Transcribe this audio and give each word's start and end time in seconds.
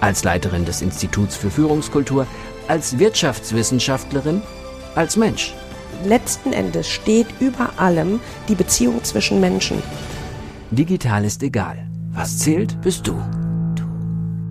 als 0.00 0.24
Leiterin 0.24 0.64
des 0.64 0.82
Instituts 0.82 1.36
für 1.36 1.50
Führungskultur, 1.50 2.26
als 2.68 2.98
Wirtschaftswissenschaftlerin, 2.98 4.42
als 4.94 5.16
Mensch. 5.16 5.54
Letzten 6.04 6.52
Endes 6.52 6.88
steht 6.88 7.26
über 7.40 7.70
allem 7.78 8.20
die 8.48 8.54
Beziehung 8.54 9.02
zwischen 9.04 9.40
Menschen. 9.40 9.82
Digital 10.70 11.24
ist 11.24 11.42
egal. 11.42 11.86
Was 12.10 12.38
zählt, 12.38 12.80
bist 12.80 13.06
du. 13.06 13.20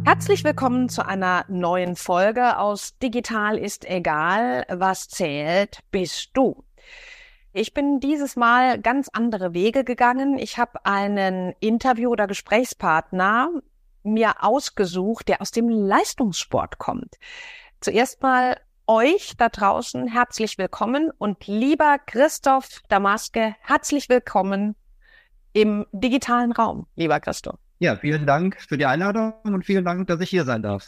Herzlich 0.05 0.43
willkommen 0.43 0.87
zu 0.87 1.05
einer 1.05 1.45
neuen 1.47 1.95
Folge 1.95 2.57
aus 2.57 2.97
Digital 2.99 3.57
ist 3.57 3.85
egal. 3.85 4.65
Was 4.69 5.07
zählt, 5.07 5.79
bist 5.91 6.29
du. 6.33 6.63
Ich 7.53 7.73
bin 7.73 7.99
dieses 7.99 8.35
Mal 8.35 8.79
ganz 8.79 9.09
andere 9.13 9.53
Wege 9.53 9.83
gegangen. 9.83 10.37
Ich 10.37 10.57
habe 10.57 10.85
einen 10.85 11.53
Interview- 11.59 12.11
oder 12.11 12.27
Gesprächspartner 12.27 13.49
mir 14.05 14.43
ausgesucht, 14.43 15.27
der 15.27 15.41
aus 15.41 15.51
dem 15.51 15.69
Leistungssport 15.69 16.77
kommt. 16.77 17.15
Zuerst 17.81 18.21
mal 18.21 18.57
euch 18.87 19.33
da 19.37 19.49
draußen 19.49 20.07
herzlich 20.07 20.57
willkommen 20.57 21.11
und 21.17 21.47
lieber 21.47 21.97
Christoph 22.05 22.81
Damaske, 22.87 23.55
herzlich 23.61 24.09
willkommen 24.09 24.75
im 25.53 25.85
digitalen 25.91 26.51
Raum, 26.51 26.85
lieber 26.95 27.19
Christoph. 27.19 27.59
Ja, 27.79 27.95
vielen 27.95 28.25
Dank 28.25 28.61
für 28.61 28.77
die 28.77 28.85
Einladung 28.85 29.33
und 29.43 29.65
vielen 29.65 29.85
Dank, 29.85 30.07
dass 30.07 30.21
ich 30.21 30.29
hier 30.29 30.45
sein 30.45 30.61
darf. 30.61 30.85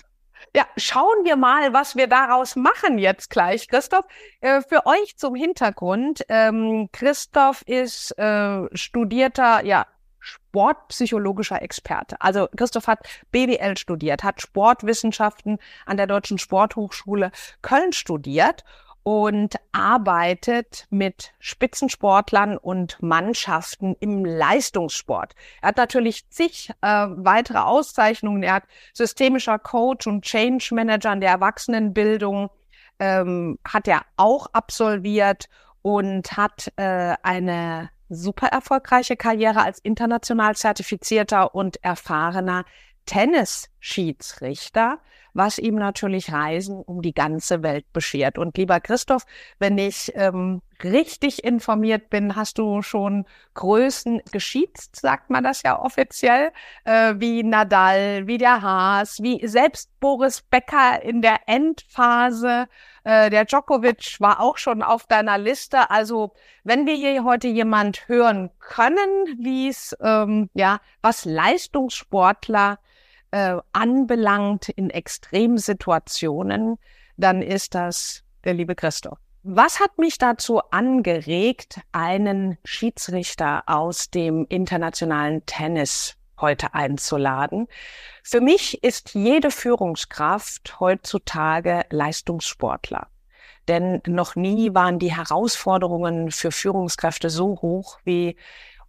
Ja, 0.56 0.66
schauen 0.78 1.26
wir 1.26 1.36
mal, 1.36 1.74
was 1.74 1.96
wir 1.96 2.08
daraus 2.08 2.56
machen 2.56 3.00
jetzt 3.00 3.30
gleich, 3.30 3.68
Christoph. 3.68 4.06
Äh, 4.42 4.62
für 4.62 4.86
euch 4.86 5.18
zum 5.18 5.36
Hintergrund. 5.36 6.24
Ähm, 6.30 6.90
Christoph 6.92 7.64
ist 7.64 8.18
äh, 8.18 8.68
studierter 8.76 9.66
ja, 9.66 9.88
sportpsychologischer 10.20 11.62
Experte. 11.62 12.20
Also 12.20 12.48
Christoph 12.56 12.88
hat 12.88 13.08
BWL 13.32 13.78
studiert, 13.78 14.24
hat 14.24 14.42
Sportwissenschaften 14.42 15.60
an 15.86 15.98
der 15.98 16.08
Deutschen 16.08 16.38
Sporthochschule 16.38 17.32
Köln 17.62 17.94
studiert 17.94 18.64
und 19.04 19.56
arbeitet 19.72 20.86
mit 20.90 21.32
Spitzensportlern 21.40 22.58
und 22.58 23.02
Mannschaften 23.02 23.96
im 24.02 24.26
Leistungssport. 24.26 25.34
Er 25.62 25.70
hat 25.70 25.78
natürlich 25.78 26.30
zig 26.30 26.72
äh, 26.82 27.08
weitere 27.10 27.60
Auszeichnungen. 27.60 28.44
Er 28.44 28.56
hat 28.56 28.64
systemischer 28.94 29.60
Coach 29.60 30.08
und 30.08 30.26
Change 30.26 30.76
Manager 30.76 31.14
in 31.14 31.22
der 31.22 31.30
Erwachsenenbildung 31.30 32.50
ähm, 33.00 33.60
hat 33.66 33.88
er 33.88 34.02
auch 34.18 34.48
absolviert 34.54 35.46
und 35.82 36.36
hat 36.36 36.72
äh, 36.76 37.16
eine 37.24 37.90
super 38.10 38.48
erfolgreiche 38.48 39.16
Karriere 39.18 39.62
als 39.64 39.80
international 39.80 40.56
zertifizierter 40.56 41.54
und 41.56 41.84
erfahrener 41.84 42.66
Tennisschiedsrichter, 43.06 45.00
was 45.38 45.60
ihm 45.60 45.76
natürlich 45.76 46.34
Reisen 46.34 46.82
um 46.82 47.04
die 47.04 47.14
ganze 47.14 47.62
Welt 47.62 47.86
beschert. 47.94 48.40
Und 48.40 48.58
lieber 48.58 48.80
Christoph, 48.80 49.24
wenn 49.60 49.78
ich 49.78 50.12
ähm, 50.16 50.64
richtig 50.84 51.44
informiert 51.44 52.10
bin, 52.10 52.36
hast 52.36 52.58
du 52.58 52.82
schon 52.82 53.26
Größen 53.54 54.22
geschiedst, 54.32 54.96
sagt 54.96 55.30
man 55.30 55.44
das 55.44 55.62
ja 55.62 55.80
offiziell, 55.80 56.52
äh, 56.86 57.14
wie 57.18 57.44
Nadal, 57.44 58.26
wie 58.26 58.40
der 58.40 58.64
Haas, 58.64 59.22
wie 59.22 59.46
selbst 59.48 59.92
Boris 60.00 60.42
Becker 60.42 61.04
in 61.04 61.22
der 61.22 61.42
Endphase. 61.46 62.68
Äh, 63.04 63.30
der 63.30 63.46
Djokovic 63.46 64.20
war 64.20 64.40
auch 64.40 64.58
schon 64.58 64.82
auf 64.82 65.06
deiner 65.06 65.38
Liste. 65.38 65.92
Also 65.92 66.34
wenn 66.64 66.88
wir 66.88 66.96
hier 66.96 67.24
heute 67.24 67.48
jemand 67.48 68.08
hören 68.08 68.50
können, 68.58 69.38
wie 69.40 69.68
es 69.68 69.96
ähm, 70.02 70.50
ja 70.56 70.80
was 71.04 71.26
Leistungssportler 71.26 72.80
äh, 73.38 73.62
anbelangt 73.72 74.70
in 74.70 74.90
Extremsituationen, 74.90 76.78
dann 77.18 77.44
ist 77.44 77.76
das 77.76 78.24
der 78.44 78.56
liebe 78.56 78.74
Christoph. 78.74 79.20
Was 79.44 79.80
hat 79.80 80.00
mich 80.00 80.18
dazu 80.18 80.60
angeregt, 80.72 81.80
einen 81.92 82.58
Schiedsrichter 82.66 83.64
aus 83.68 84.10
dem 84.10 84.48
internationalen 84.50 85.46
Tennis 85.46 86.16
heute 86.42 86.74
einzuladen? 86.74 87.68
Für 88.24 88.42
mich 88.42 88.84
ist 88.84 89.14
jede 89.14 89.52
Führungskraft 89.52 90.80
heutzutage 90.80 91.86
Leistungssportler. 91.92 93.08
Denn 93.68 94.02
noch 94.08 94.36
nie 94.36 94.74
waren 94.74 94.98
die 94.98 95.16
Herausforderungen 95.16 96.32
für 96.32 96.52
Führungskräfte 96.52 97.30
so 97.30 97.60
hoch 97.62 98.00
wie 98.04 98.36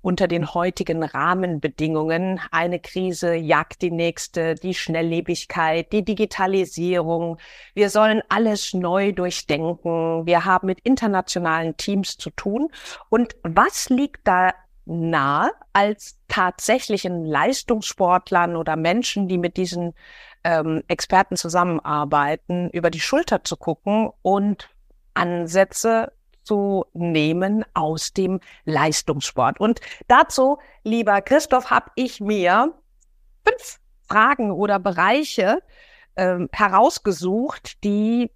unter 0.08 0.26
den 0.26 0.54
heutigen 0.54 1.02
Rahmenbedingungen. 1.02 2.40
Eine 2.50 2.80
Krise 2.80 3.34
jagt 3.34 3.82
die 3.82 3.90
nächste, 3.90 4.54
die 4.54 4.72
Schnelllebigkeit, 4.72 5.92
die 5.92 6.02
Digitalisierung. 6.02 7.36
Wir 7.74 7.90
sollen 7.90 8.22
alles 8.30 8.72
neu 8.72 9.12
durchdenken. 9.12 10.24
Wir 10.24 10.46
haben 10.46 10.66
mit 10.66 10.80
internationalen 10.80 11.76
Teams 11.76 12.16
zu 12.16 12.30
tun. 12.30 12.70
Und 13.10 13.36
was 13.42 13.90
liegt 13.90 14.26
da 14.26 14.54
nahe, 14.86 15.50
als 15.74 16.16
tatsächlichen 16.26 17.26
Leistungssportlern 17.26 18.56
oder 18.56 18.76
Menschen, 18.76 19.28
die 19.28 19.36
mit 19.36 19.58
diesen 19.58 19.92
ähm, 20.42 20.84
Experten 20.88 21.36
zusammenarbeiten, 21.36 22.70
über 22.70 22.88
die 22.88 23.00
Schulter 23.00 23.44
zu 23.44 23.58
gucken 23.58 24.08
und 24.22 24.70
Ansätze 25.12 26.12
zu 26.48 26.86
nehmen 26.94 27.64
aus 27.74 28.14
dem 28.14 28.40
Leistungssport. 28.64 29.60
Und 29.60 29.80
dazu, 30.06 30.58
lieber 30.82 31.20
Christoph, 31.20 31.70
habe 31.70 31.90
ich 31.94 32.20
mir 32.20 32.72
fünf 33.46 33.78
Fragen 34.08 34.50
oder 34.50 34.78
Bereiche 34.78 35.60
äh, 36.14 36.38
herausgesucht, 36.50 37.84
die 37.84 38.30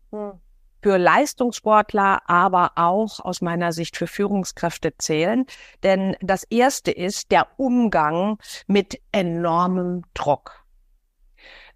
für 0.83 0.99
Leistungssportler, 0.99 2.29
aber 2.29 2.73
auch 2.75 3.21
aus 3.21 3.41
meiner 3.41 3.73
Sicht 3.73 3.97
für 3.97 4.07
Führungskräfte 4.07 4.95
zählen. 4.99 5.47
Denn 5.83 6.15
das 6.21 6.45
erste 6.45 6.91
ist 6.91 7.31
der 7.31 7.47
Umgang 7.57 8.39
mit 8.67 9.01
enormem 9.13 10.03
Druck. 10.13 10.65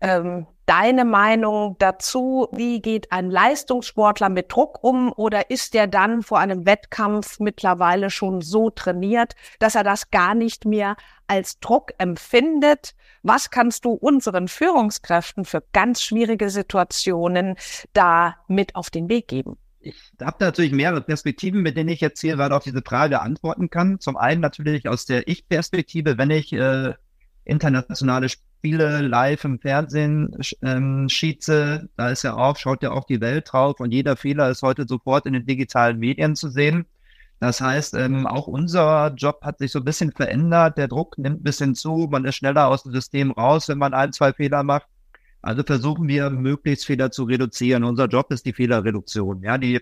Ähm, 0.03 0.47
deine 0.67 1.05
Meinung 1.05 1.77
dazu? 1.79 2.49
Wie 2.53 2.83
geht 2.83 3.13
ein 3.13 3.31
Leistungssportler 3.31 4.29
mit 4.29 4.53
Druck 4.53 4.83
um 4.83 5.13
oder 5.13 5.51
ist 5.51 5.75
der 5.75 5.87
dann 5.87 6.23
vor 6.23 6.39
einem 6.39 6.67
Wettkampf 6.67 7.41
mittlerweile 7.41 8.11
schon 8.11 8.41
so 8.43 8.71
trainiert, 8.71 9.35
dass 9.59 9.77
er 9.77 9.85
das 9.85 10.11
gar 10.11 10.35
nicht 10.35 10.65
mehr 10.65 10.97
als 11.27 11.59
Druck 11.61 11.93
empfindet? 11.99 12.95
Was 13.23 13.51
kannst 13.51 13.85
du 13.85 13.93
unseren 13.93 14.49
Führungskräften 14.49 15.45
für 15.45 15.63
ganz 15.73 16.03
schwierige 16.03 16.51
Situationen 16.51 17.57
da 17.93 18.37
mit 18.49 18.75
auf 18.77 18.91
den 18.91 19.09
Weg 19.09 19.29
geben? 19.29 19.57
Ich 19.81 20.13
habe 20.21 20.45
natürlich 20.45 20.73
mehrere 20.73 21.01
Perspektiven, 21.01 21.63
mit 21.63 21.77
denen 21.77 21.91
ich 21.91 22.01
jetzt 22.01 22.21
hier 22.21 22.37
gerade 22.37 22.57
auf 22.57 22.65
diese 22.65 22.83
Frage 22.83 23.21
antworten 23.21 23.71
kann. 23.71 24.01
Zum 24.01 24.17
einen 24.17 24.41
natürlich 24.41 24.89
aus 24.89 25.07
der 25.07 25.29
Ich-Perspektive, 25.29 26.19
wenn 26.19 26.31
ich 26.31 26.53
äh, 26.53 26.95
internationale 27.45 28.29
Spiele 28.59 29.03
live 29.03 29.45
im 29.45 29.59
Fernsehen 29.61 30.37
ähm, 30.63 31.09
schieze, 31.09 31.89
da 31.97 32.11
ist 32.11 32.25
ja 32.25 32.35
auch, 32.35 32.57
schaut 32.57 32.83
ja 32.83 32.91
auch 32.91 33.05
die 33.05 33.21
Welt 33.21 33.53
drauf 33.53 33.81
und 33.81 33.93
jeder 33.93 34.17
Fehler 34.17 34.51
ist 34.51 34.63
heute 34.63 34.87
sofort 34.89 35.27
in 35.27 35.35
den 35.35 35.47
digitalen 35.47 35.99
Medien 35.99 36.35
zu 36.35 36.49
sehen. 36.49 36.87
Das 37.39 37.61
heißt, 37.61 37.95
ähm, 37.95 38.27
auch 38.27 38.47
unser 38.47 39.13
Job 39.15 39.41
hat 39.43 39.59
sich 39.59 39.71
so 39.71 39.81
ein 39.81 39.85
bisschen 39.85 40.11
verändert. 40.11 40.79
Der 40.79 40.89
Druck 40.89 41.19
nimmt 41.19 41.41
ein 41.41 41.43
bisschen 41.43 41.75
zu. 41.75 42.09
Man 42.11 42.25
ist 42.25 42.37
schneller 42.37 42.69
aus 42.69 42.83
dem 42.83 42.93
System 42.93 43.31
raus, 43.31 43.69
wenn 43.69 43.79
man 43.79 43.93
ein, 43.93 44.13
zwei 44.13 44.33
Fehler 44.33 44.63
macht. 44.63 44.87
Also 45.43 45.63
versuchen 45.63 46.09
wir, 46.09 46.31
möglichst 46.31 46.87
Fehler 46.87 47.11
zu 47.11 47.25
reduzieren. 47.25 47.85
Unser 47.85 48.07
Job 48.07 48.33
ist 48.33 48.47
die 48.47 48.55
Fehlerreduktion. 48.55 49.43
Ja, 49.43 49.59
die, 49.59 49.81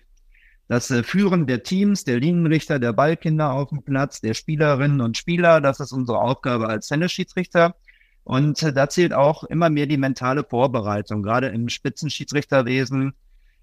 das 0.68 0.90
äh, 0.90 1.02
Führen 1.04 1.46
der 1.46 1.62
Teams, 1.62 2.04
der 2.04 2.18
Linienrichter, 2.18 2.80
der 2.80 2.92
Ballkinder 2.92 3.52
auf 3.52 3.68
dem 3.68 3.82
Platz, 3.82 4.20
der 4.20 4.34
Spielerinnen 4.34 5.00
und 5.00 5.16
Spieler, 5.16 5.60
das 5.60 5.78
ist 5.80 5.92
unsere 5.92 6.18
Aufgabe 6.18 6.68
als 6.68 6.88
Tennisschiedsrichter. 6.88 7.76
Und 8.24 8.62
äh, 8.62 8.72
da 8.72 8.88
zählt 8.88 9.12
auch 9.12 9.44
immer 9.44 9.70
mehr 9.70 9.86
die 9.86 9.98
mentale 9.98 10.44
Vorbereitung. 10.44 11.22
Gerade 11.22 11.48
im 11.48 11.68
Spitzenschiedsrichterwesen 11.68 13.12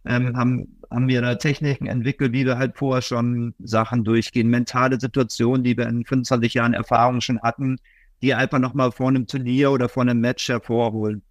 ähm, 0.05 0.37
haben, 0.37 0.79
haben 0.89 1.07
wir 1.07 1.21
da 1.21 1.35
Techniken 1.35 1.87
entwickelt, 1.87 2.31
wie 2.33 2.45
wir 2.45 2.57
halt 2.57 2.77
vorher 2.77 3.01
schon 3.01 3.53
Sachen 3.59 4.03
durchgehen, 4.03 4.49
mentale 4.49 4.99
Situationen, 4.99 5.63
die 5.63 5.77
wir 5.77 5.87
in 5.87 6.05
25 6.05 6.53
Jahren 6.53 6.73
Erfahrung 6.73 7.21
schon 7.21 7.41
hatten, 7.41 7.77
die 8.21 8.33
einfach 8.33 8.59
nochmal 8.59 8.91
vor 8.91 9.09
einem 9.09 9.27
Turnier 9.27 9.71
oder 9.71 9.89
vor 9.89 10.03
einem 10.03 10.19
Match 10.19 10.47
hervorholen. 10.47 11.23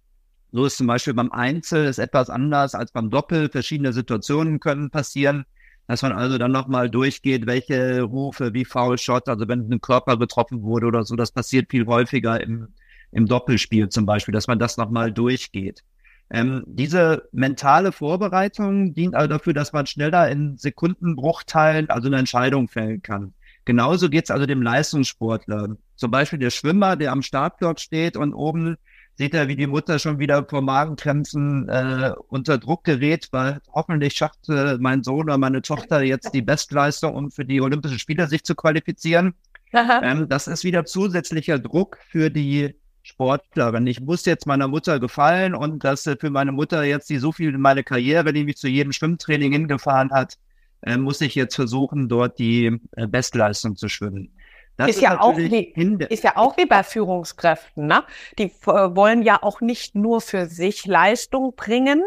So 0.51 0.65
ist 0.65 0.77
zum 0.77 0.87
Beispiel 0.87 1.13
beim 1.13 1.31
Einzel 1.31 1.85
ist 1.85 1.97
etwas 1.97 2.29
anders 2.29 2.75
als 2.75 2.91
beim 2.91 3.09
Doppel. 3.09 3.49
Verschiedene 3.49 3.93
Situationen 3.93 4.59
können 4.59 4.89
passieren, 4.89 5.45
dass 5.87 6.01
man 6.01 6.11
also 6.11 6.37
dann 6.37 6.51
nochmal 6.51 6.89
durchgeht, 6.89 7.45
welche 7.45 8.01
Rufe, 8.01 8.53
wie 8.53 8.65
Foul 8.65 8.97
Shot, 8.97 9.29
also 9.29 9.47
wenn 9.47 9.71
ein 9.71 9.79
Körper 9.79 10.17
getroffen 10.17 10.61
wurde 10.63 10.87
oder 10.87 11.03
so, 11.03 11.15
das 11.15 11.31
passiert 11.31 11.71
viel 11.71 11.85
häufiger 11.85 12.41
im, 12.41 12.67
im 13.11 13.27
Doppelspiel 13.27 13.89
zum 13.89 14.05
Beispiel, 14.05 14.33
dass 14.33 14.47
man 14.47 14.59
das 14.59 14.77
nochmal 14.77 15.11
durchgeht. 15.11 15.83
Ähm, 16.29 16.63
diese 16.65 17.27
mentale 17.33 17.91
Vorbereitung 17.91 18.93
dient 18.93 19.15
also 19.15 19.27
dafür, 19.27 19.53
dass 19.53 19.73
man 19.73 19.85
schneller 19.85 20.29
in 20.29 20.57
Sekundenbruchteilen 20.57 21.89
also 21.89 22.07
eine 22.07 22.19
Entscheidung 22.19 22.69
fällen 22.69 23.01
kann. 23.01 23.33
Genauso 23.65 24.09
geht 24.09 24.25
es 24.25 24.31
also 24.31 24.45
dem 24.45 24.61
Leistungssportler. 24.61 25.75
Zum 25.95 26.09
Beispiel 26.09 26.39
der 26.39 26.49
Schwimmer, 26.49 26.95
der 26.95 27.11
am 27.11 27.21
Startblock 27.21 27.79
steht 27.79 28.17
und 28.17 28.33
oben 28.33 28.77
sieht 29.15 29.33
er, 29.33 29.49
wie 29.49 29.55
die 29.55 29.67
Mutter 29.67 29.99
schon 29.99 30.19
wieder 30.19 30.45
vor 30.45 30.61
Magenkrämpfen 30.61 31.67
äh, 31.69 32.13
unter 32.29 32.57
Druck 32.57 32.85
gerät, 32.85 33.27
weil 33.31 33.59
hoffentlich 33.71 34.13
schafft 34.13 34.49
äh, 34.49 34.77
mein 34.79 35.03
Sohn 35.03 35.25
oder 35.25 35.37
meine 35.37 35.61
Tochter 35.61 36.01
jetzt 36.01 36.33
die 36.33 36.41
Bestleistung, 36.41 37.13
um 37.13 37.29
für 37.29 37.45
die 37.45 37.61
Olympischen 37.61 37.99
Spiele 37.99 38.27
sich 38.27 38.43
zu 38.43 38.55
qualifizieren. 38.55 39.33
Ähm, 39.73 40.27
das 40.27 40.47
ist 40.47 40.63
wieder 40.63 40.85
zusätzlicher 40.85 41.59
Druck 41.59 41.97
für 42.09 42.29
die 42.29 42.75
Sportlerin. 43.03 43.87
Ich 43.87 43.99
muss 43.99 44.25
jetzt 44.25 44.45
meiner 44.45 44.67
Mutter 44.67 44.99
gefallen 44.99 45.55
und 45.55 45.83
das 45.83 46.05
äh, 46.07 46.15
für 46.19 46.29
meine 46.29 46.51
Mutter 46.51 46.83
jetzt, 46.83 47.09
die 47.09 47.17
so 47.17 47.31
viel 47.31 47.53
in 47.53 47.61
meine 47.61 47.83
Karriere, 47.83 48.33
die 48.33 48.43
mich 48.43 48.57
zu 48.57 48.67
jedem 48.67 48.91
Schwimmtraining 48.91 49.51
hingefahren 49.51 50.11
hat, 50.11 50.37
äh, 50.81 50.97
muss 50.97 51.21
ich 51.21 51.35
jetzt 51.35 51.55
versuchen, 51.55 52.09
dort 52.09 52.39
die 52.39 52.79
äh, 52.95 53.07
Bestleistung 53.07 53.75
zu 53.75 53.87
schwimmen. 53.89 54.31
Das 54.77 54.89
ist, 54.89 54.95
ist 54.97 55.01
ja 55.01 55.19
auch 55.19 55.37
wie, 55.37 55.73
ist 56.09 56.23
ja 56.23 56.37
auch 56.37 56.57
wie 56.57 56.65
bei 56.65 56.83
Führungskräften, 56.83 57.85
ne? 57.85 58.03
Die 58.39 58.45
äh, 58.45 58.95
wollen 58.95 59.21
ja 59.21 59.41
auch 59.43 59.61
nicht 59.61 59.95
nur 59.95 60.21
für 60.21 60.47
sich 60.47 60.85
Leistung 60.85 61.55
bringen. 61.55 62.03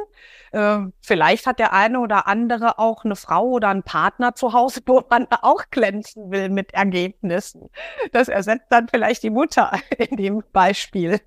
Äh, 0.53 0.79
vielleicht 1.01 1.47
hat 1.47 1.59
der 1.59 1.73
eine 1.73 2.01
oder 2.01 2.27
andere 2.27 2.79
auch 2.79 3.05
eine 3.05 3.17
Frau 3.17 3.45
oder 3.45 3.69
einen 3.69 3.83
Partner 3.83 4.35
zu 4.35 4.53
Hause, 4.53 4.81
wo 4.87 5.03
man 5.09 5.27
auch 5.43 5.65
glänzen 5.71 6.31
will 6.31 6.49
mit 6.49 6.73
Ergebnissen. 6.75 7.71
Das 8.13 8.29
ersetzt 8.29 8.67
dann 8.71 8.89
vielleicht 8.89 9.23
die 9.23 9.31
Mutter 9.31 9.73
in 9.99 10.17
dem 10.17 10.43
Beispiel. 10.53 11.21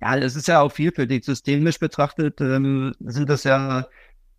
Ja, 0.00 0.16
es 0.16 0.34
ist 0.34 0.48
ja 0.48 0.60
auch 0.60 0.72
vielfältig. 0.72 1.24
Systemisch 1.24 1.78
betrachtet 1.78 2.40
ähm, 2.40 2.94
sind 3.00 3.28
das 3.28 3.44
ja 3.44 3.86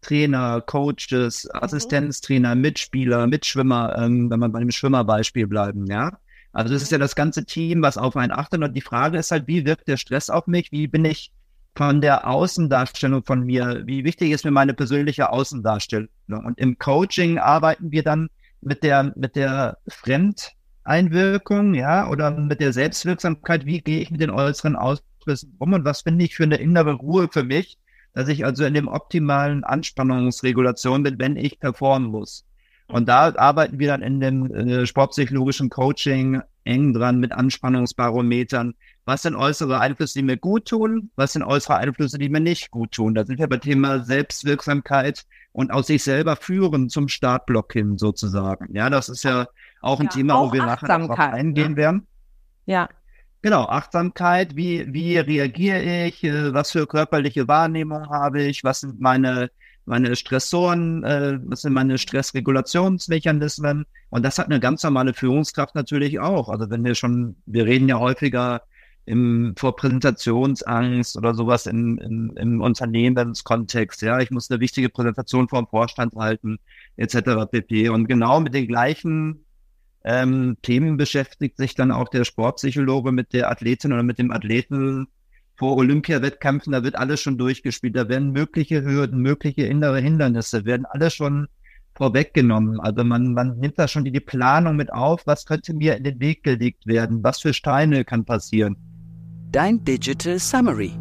Trainer, 0.02 0.62
Coaches, 0.62 1.46
mhm. 1.46 1.60
Assistenztrainer, 1.62 2.56
Mitspieler, 2.56 3.28
Mitschwimmer, 3.28 3.96
ähm, 3.98 4.30
wenn 4.30 4.40
man 4.40 4.52
bei 4.52 4.60
dem 4.60 4.72
Schwimmerbeispiel 4.72 5.48
bleiben, 5.48 5.86
ja. 5.88 6.12
Also 6.54 6.74
das 6.74 6.82
ist 6.82 6.92
ja 6.92 6.98
das 6.98 7.16
ganze 7.16 7.46
Team, 7.46 7.82
was 7.82 7.98
auf 7.98 8.18
einen 8.18 8.32
achtet. 8.32 8.62
Und 8.62 8.74
die 8.74 8.82
Frage 8.82 9.18
ist 9.18 9.32
halt, 9.32 9.48
wie 9.48 9.66
wirkt 9.66 9.88
der 9.88 9.98
Stress 9.98 10.30
auf 10.30 10.48
mich? 10.48 10.72
Wie 10.72 10.88
bin 10.88 11.06
ich 11.06 11.32
von 11.76 12.02
der 12.02 12.28
Außendarstellung 12.28 13.24
von 13.24 13.46
mir? 13.46 13.84
Wie 13.86 14.04
wichtig 14.04 14.32
ist 14.32 14.44
mir 14.44 14.52
meine 14.52 14.74
persönliche 14.74 15.30
Außendarstellung? 15.30 16.10
Und 16.28 16.60
im 16.60 16.78
Coaching 16.78 17.38
arbeiten 17.38 17.92
wir 17.92 18.04
dann 18.04 18.30
mit 18.60 18.84
der, 18.84 19.14
mit 19.16 19.38
der 19.38 19.78
Fremdeinwirkung, 19.88 21.74
ja, 21.74 22.10
oder 22.10 22.32
mit 22.32 22.60
der 22.60 22.74
Selbstwirksamkeit. 22.74 23.66
Wie 23.66 23.80
gehe 23.82 24.02
ich 24.02 24.12
mit 24.12 24.20
den 24.20 24.30
äußeren 24.30 24.76
Ausflüssen 24.76 25.56
um? 25.58 25.72
Und 25.72 25.86
was 25.86 26.02
finde 26.02 26.26
ich 26.26 26.36
für 26.36 26.44
eine 26.44 26.58
innere 26.58 26.94
Ruhe 26.94 27.30
für 27.32 27.44
mich? 27.44 27.78
Dass 28.14 28.28
ich 28.28 28.46
also 28.46 28.66
in 28.66 28.74
dem 28.74 28.88
optimalen 28.88 29.64
Anspannungsregulation 29.64 31.04
bin, 31.04 31.20
wenn 31.20 31.36
ich 31.38 31.60
performen 31.60 32.10
muss. 32.10 32.46
Und 32.88 33.08
da 33.08 33.34
arbeiten 33.36 33.80
wir 33.80 33.88
dann 33.88 34.02
in 34.02 34.20
dem 34.20 34.54
äh, 34.54 34.86
sportpsychologischen 34.86 35.70
Coaching 35.70 36.42
eng 36.66 36.94
dran 36.94 37.20
mit 37.20 37.32
Anspannungsbarometern. 37.32 38.74
Was 39.06 39.24
sind 39.24 39.36
äußere 39.36 39.80
Einflüsse, 39.80 40.20
die 40.20 40.26
mir 40.26 40.38
gut 40.38 40.68
tun? 40.68 41.10
Was 41.16 41.34
sind 41.34 41.44
äußere 41.44 41.78
Einflüsse, 41.78 42.18
die 42.18 42.30
mir 42.30 42.42
nicht 42.42 42.70
gut 42.70 42.92
tun? 42.92 43.16
Da 43.16 43.26
sind 43.26 43.40
wir 43.40 43.48
beim 43.48 43.62
Thema 43.62 44.04
Selbstwirksamkeit 44.04 45.26
und 45.54 45.72
aus 45.72 45.88
sich 45.88 46.04
selber 46.04 46.36
führen 46.36 46.90
zum 46.90 47.08
Startblock 47.08 47.74
hin 47.74 47.98
sozusagen. 47.98 48.74
Ja, 48.76 48.90
das 48.90 49.10
ist 49.10 49.24
ja 49.24 49.48
auch 49.82 50.00
ein 50.00 50.08
ja, 50.08 50.12
Thema, 50.12 50.36
auch 50.36 50.50
wo 50.50 50.54
wir 50.54 50.66
nachher 50.66 51.00
drauf 51.00 51.18
eingehen 51.18 51.72
ne? 51.72 51.78
werden. 51.78 52.08
Ja. 52.66 52.90
Genau, 53.44 53.64
Achtsamkeit, 53.64 54.56
wie, 54.56 54.86
wie 54.94 55.18
reagiere 55.18 56.06
ich, 56.08 56.24
äh, 56.24 56.54
was 56.54 56.72
für 56.72 56.86
körperliche 56.86 57.48
Wahrnehmung 57.48 58.08
habe 58.10 58.44
ich, 58.44 58.64
was 58.64 58.82
sind 58.82 59.02
meine, 59.02 59.50
meine 59.86 60.16
Stressoren, 60.16 61.04
äh, 61.04 61.40
was 61.46 61.62
sind 61.62 61.74
meine 61.74 61.98
Stressregulationsmechanismen 61.98 63.86
und 64.12 64.24
das 64.24 64.38
hat 64.38 64.46
eine 64.46 64.60
ganz 64.60 64.84
normale 64.84 65.16
Führungskraft 65.16 65.74
natürlich 65.74 66.20
auch. 66.20 66.50
Also 66.50 66.70
wenn 66.70 66.84
wir 66.84 66.94
schon, 66.94 67.36
wir 67.48 67.66
reden 67.66 67.90
ja 67.90 67.98
häufiger 67.98 68.62
im, 69.06 69.56
vor 69.58 69.76
Präsentationsangst 69.76 71.18
oder 71.18 71.34
sowas 71.34 71.66
im, 71.66 71.98
im, 71.98 72.38
im 72.38 72.62
Unternehmenskontext, 72.62 74.04
ja, 74.04 74.20
ich 74.20 74.30
muss 74.30 74.52
eine 74.52 74.60
wichtige 74.60 74.90
Präsentation 74.90 75.50
vor 75.50 75.64
dem 75.64 75.68
Vorstand 75.68 76.14
halten, 76.16 76.60
etc. 76.98 77.50
pp. 77.50 77.90
Und 77.90 78.08
genau 78.08 78.40
mit 78.40 78.54
den 78.54 78.68
gleichen 78.68 79.46
ähm, 80.04 80.58
Themen 80.62 80.98
beschäftigt 80.98 81.58
sich 81.58 81.76
dann 81.76 81.92
auch 81.92 82.10
der 82.10 82.26
Sportpsychologe 82.26 83.12
mit 83.12 83.34
der 83.34 83.52
Athletin 83.52 83.94
oder 83.94 84.04
mit 84.04 84.18
dem 84.18 84.32
Athleten 84.32 85.08
vor 85.58 85.78
Olympiawettkämpfen. 85.78 86.74
Da 86.74 86.84
wird 86.84 86.96
alles 86.96 87.22
schon 87.22 87.38
durchgespielt. 87.38 87.96
Da 87.96 88.10
werden 88.10 88.32
mögliche 88.32 88.84
Hürden, 88.84 89.22
mögliche 89.22 89.64
innere 89.64 90.00
Hindernisse, 90.00 90.66
werden 90.66 90.86
alles 90.88 91.14
schon 91.14 91.48
vorweggenommen. 91.96 92.80
Also 92.80 93.04
man, 93.04 93.34
man 93.34 93.60
nimmt 93.60 93.78
da 93.78 93.88
schon 93.88 94.04
die, 94.04 94.12
die 94.12 94.20
Planung 94.20 94.76
mit 94.76 94.92
auf. 94.92 95.22
Was 95.28 95.46
könnte 95.46 95.74
mir 95.74 95.98
in 95.98 96.04
den 96.04 96.20
Weg 96.20 96.44
gelegt 96.44 96.88
werden? 96.88 97.24
Was 97.24 97.42
für 97.42 97.54
Steine 97.54 98.04
kann 98.04 98.26
passieren? 98.26 98.76
Dein 99.52 99.84
Digital 99.84 100.40
Summary. 100.40 100.94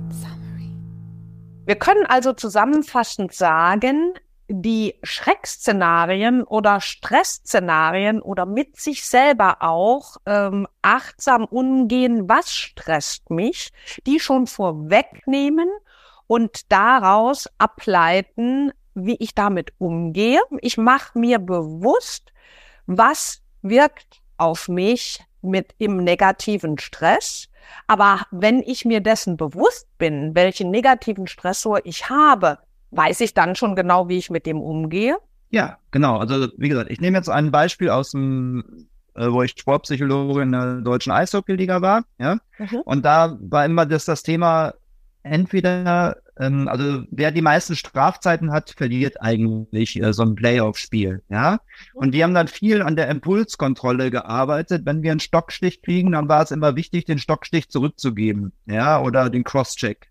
Wir 1.64 1.76
können 1.76 2.04
also 2.06 2.32
zusammenfassend 2.32 3.32
sagen, 3.32 4.14
die 4.52 4.96
Schreckszenarien 5.04 6.42
oder 6.42 6.80
Stressszenarien 6.80 8.20
oder 8.20 8.46
mit 8.46 8.76
sich 8.80 9.04
selber 9.04 9.58
auch 9.60 10.16
ähm, 10.26 10.66
achtsam 10.82 11.44
umgehen, 11.44 12.28
was 12.28 12.52
stresst 12.52 13.30
mich, 13.30 13.72
die 14.06 14.18
schon 14.18 14.48
vorwegnehmen 14.48 15.68
und 16.26 16.70
daraus 16.72 17.48
ableiten, 17.58 18.72
wie 18.94 19.16
ich 19.16 19.34
damit 19.34 19.72
umgehe. 19.78 20.40
Ich 20.60 20.76
mache 20.76 21.18
mir 21.18 21.38
bewusst, 21.38 22.32
was 22.86 23.42
wirkt 23.62 24.20
auf 24.36 24.68
mich 24.68 25.22
mit 25.42 25.74
im 25.78 25.98
negativen 25.98 26.78
Stress. 26.78 27.48
Aber 27.86 28.26
wenn 28.32 28.60
ich 28.62 28.84
mir 28.84 29.00
dessen 29.00 29.36
bewusst 29.36 29.86
bin, 29.96 30.34
welchen 30.34 30.70
negativen 30.70 31.28
Stressor 31.28 31.80
ich 31.84 32.10
habe, 32.10 32.58
weiß 32.90 33.20
ich 33.20 33.34
dann 33.34 33.54
schon 33.56 33.76
genau, 33.76 34.08
wie 34.08 34.18
ich 34.18 34.30
mit 34.30 34.46
dem 34.46 34.60
umgehe? 34.60 35.16
Ja, 35.50 35.78
genau. 35.90 36.18
Also 36.18 36.48
wie 36.56 36.68
gesagt, 36.68 36.90
ich 36.90 37.00
nehme 37.00 37.16
jetzt 37.16 37.28
ein 37.28 37.50
Beispiel 37.50 37.90
aus 37.90 38.12
dem, 38.12 38.88
äh, 39.14 39.30
wo 39.30 39.42
ich 39.42 39.54
Sportpsychologe 39.58 40.42
in 40.42 40.52
der 40.52 40.80
deutschen 40.80 41.12
Eishockey-Liga 41.12 41.82
war, 41.82 42.04
ja. 42.18 42.38
Mhm. 42.58 42.80
Und 42.84 43.04
da 43.04 43.36
war 43.40 43.64
immer 43.64 43.86
das, 43.86 44.04
das 44.04 44.22
Thema, 44.22 44.74
entweder, 45.22 46.16
ähm, 46.38 46.68
also 46.68 47.02
wer 47.10 47.32
die 47.32 47.42
meisten 47.42 47.74
Strafzeiten 47.74 48.52
hat, 48.52 48.70
verliert 48.76 49.20
eigentlich 49.20 50.00
äh, 50.00 50.12
so 50.12 50.22
ein 50.22 50.36
Playoff-Spiel, 50.36 51.22
ja. 51.28 51.58
Und 51.94 52.12
die 52.12 52.22
haben 52.22 52.34
dann 52.34 52.48
viel 52.48 52.82
an 52.82 52.96
der 52.96 53.08
Impulskontrolle 53.08 54.10
gearbeitet. 54.10 54.82
Wenn 54.86 55.02
wir 55.02 55.10
einen 55.10 55.20
Stockstich 55.20 55.82
kriegen, 55.82 56.12
dann 56.12 56.28
war 56.28 56.42
es 56.42 56.52
immer 56.52 56.76
wichtig, 56.76 57.06
den 57.06 57.18
Stockstich 57.18 57.68
zurückzugeben, 57.68 58.52
ja, 58.66 59.02
oder 59.02 59.30
den 59.30 59.44
Crosscheck. 59.44 60.09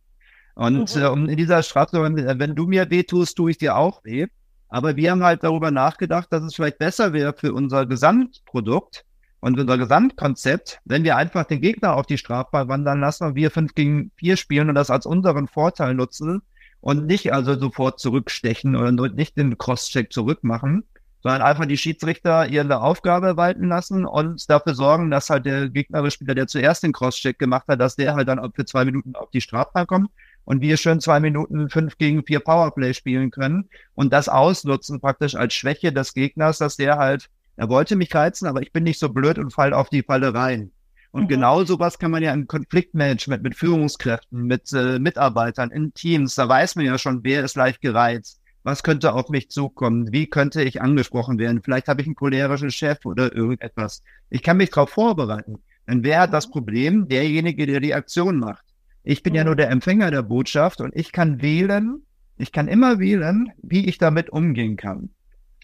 Und 0.59 0.93
mhm. 0.93 1.01
äh, 1.01 1.31
in 1.31 1.37
dieser 1.37 1.63
Strafe, 1.63 2.03
wenn 2.03 2.53
du 2.53 2.67
mir 2.67 2.89
weh 2.89 3.03
tust, 3.03 3.37
tue 3.37 3.51
ich 3.51 3.57
dir 3.57 3.77
auch 3.77 4.03
weh. 4.03 4.27
Aber 4.67 4.97
wir 4.97 5.11
haben 5.11 5.23
halt 5.23 5.41
darüber 5.41 5.71
nachgedacht, 5.71 6.27
dass 6.31 6.43
es 6.43 6.53
vielleicht 6.53 6.79
besser 6.79 7.13
wäre 7.13 7.33
für 7.33 7.53
unser 7.53 7.85
Gesamtprodukt 7.85 9.05
und 9.39 9.57
unser 9.57 9.77
Gesamtkonzept, 9.77 10.81
wenn 10.83 11.05
wir 11.05 11.15
einfach 11.15 11.45
den 11.45 11.61
Gegner 11.61 11.95
auf 11.95 12.07
die 12.07 12.17
Strafbahn 12.17 12.67
wandern 12.67 12.99
lassen 12.99 13.23
und 13.23 13.35
wir 13.35 13.51
fünf 13.51 13.73
gegen 13.73 14.11
vier 14.17 14.35
spielen 14.35 14.67
und 14.67 14.75
das 14.75 14.89
als 14.89 15.05
unseren 15.05 15.47
Vorteil 15.47 15.93
nutzen 15.93 16.41
und 16.81 17.05
nicht 17.05 17.31
also 17.31 17.57
sofort 17.57 18.01
zurückstechen 18.01 18.75
oder 18.75 18.91
nicht 18.91 19.37
den 19.37 19.57
Crosscheck 19.57 20.11
zurückmachen, 20.11 20.83
sondern 21.23 21.41
einfach 21.41 21.67
die 21.67 21.77
Schiedsrichter 21.77 22.49
ihre 22.49 22.81
Aufgabe 22.81 23.37
walten 23.37 23.69
lassen 23.69 24.05
und 24.05 24.49
dafür 24.49 24.75
sorgen, 24.75 25.09
dass 25.09 25.29
halt 25.29 25.45
der 25.45 25.69
gegnerische 25.69 26.15
Spieler, 26.15 26.35
der 26.35 26.47
zuerst 26.47 26.83
den 26.83 26.91
Crosscheck 26.91 27.39
gemacht 27.39 27.69
hat, 27.69 27.79
dass 27.79 27.95
der 27.95 28.15
halt 28.15 28.27
dann 28.27 28.51
für 28.53 28.65
zwei 28.65 28.83
Minuten 28.83 29.15
auf 29.15 29.31
die 29.31 29.39
Strafbahn 29.39 29.87
kommt 29.87 30.11
und 30.45 30.61
wir 30.61 30.77
schön 30.77 30.99
zwei 30.99 31.19
Minuten 31.19 31.69
fünf 31.69 31.97
gegen 31.97 32.23
vier 32.25 32.39
Powerplay 32.39 32.93
spielen 32.93 33.31
können 33.31 33.69
und 33.95 34.11
das 34.13 34.29
ausnutzen 34.29 34.99
praktisch 34.99 35.35
als 35.35 35.53
Schwäche 35.53 35.93
des 35.93 36.13
Gegners, 36.13 36.57
dass 36.57 36.75
der 36.75 36.97
halt, 36.97 37.29
er 37.55 37.69
wollte 37.69 37.95
mich 37.95 38.13
reizen, 38.13 38.47
aber 38.47 38.61
ich 38.61 38.71
bin 38.71 38.83
nicht 38.83 38.99
so 38.99 39.09
blöd 39.09 39.37
und 39.37 39.53
fall 39.53 39.73
auf 39.73 39.89
die 39.89 40.03
Falle 40.03 40.33
rein. 40.33 40.71
Und 41.11 41.23
mhm. 41.23 41.27
genau 41.27 41.63
sowas 41.63 41.97
kann 41.97 42.11
man 42.11 42.23
ja 42.23 42.33
im 42.33 42.47
Konfliktmanagement 42.47 43.43
mit 43.43 43.55
Führungskräften, 43.55 44.43
mit 44.43 44.71
äh, 44.73 44.99
Mitarbeitern 44.99 45.71
in 45.71 45.93
Teams, 45.93 46.35
da 46.35 46.47
weiß 46.47 46.75
man 46.75 46.85
ja 46.85 46.97
schon, 46.97 47.23
wer 47.23 47.43
ist 47.43 47.55
leicht 47.55 47.81
gereizt. 47.81 48.39
Was 48.63 48.83
könnte 48.83 49.13
auf 49.13 49.29
mich 49.29 49.49
zukommen? 49.49 50.11
Wie 50.11 50.27
könnte 50.27 50.61
ich 50.61 50.81
angesprochen 50.81 51.39
werden? 51.39 51.61
Vielleicht 51.63 51.87
habe 51.87 52.01
ich 52.01 52.07
einen 52.07 52.15
cholerischen 52.15 52.71
Chef 52.71 53.05
oder 53.05 53.33
irgendetwas. 53.33 54.03
Ich 54.29 54.43
kann 54.43 54.57
mich 54.57 54.69
darauf 54.69 54.89
vorbereiten. 54.89 55.59
Dann 55.85 56.03
wäre 56.03 56.29
das 56.29 56.49
Problem 56.49 57.07
derjenige, 57.07 57.65
der 57.65 57.79
die 57.79 57.93
Aktion 57.93 58.37
macht. 58.37 58.65
Ich 59.09 59.23
bin 59.23 59.33
ja 59.33 59.43
nur 59.43 59.55
der 59.55 59.71
Empfänger 59.71 60.11
der 60.11 60.21
Botschaft 60.21 60.81
und 60.81 60.95
ich 60.95 61.11
kann 61.11 61.41
wählen, 61.41 62.03
ich 62.37 62.51
kann 62.51 62.67
immer 62.67 62.99
wählen, 62.99 63.51
wie 63.63 63.87
ich 63.87 63.97
damit 63.97 64.29
umgehen 64.29 64.77
kann. 64.77 65.09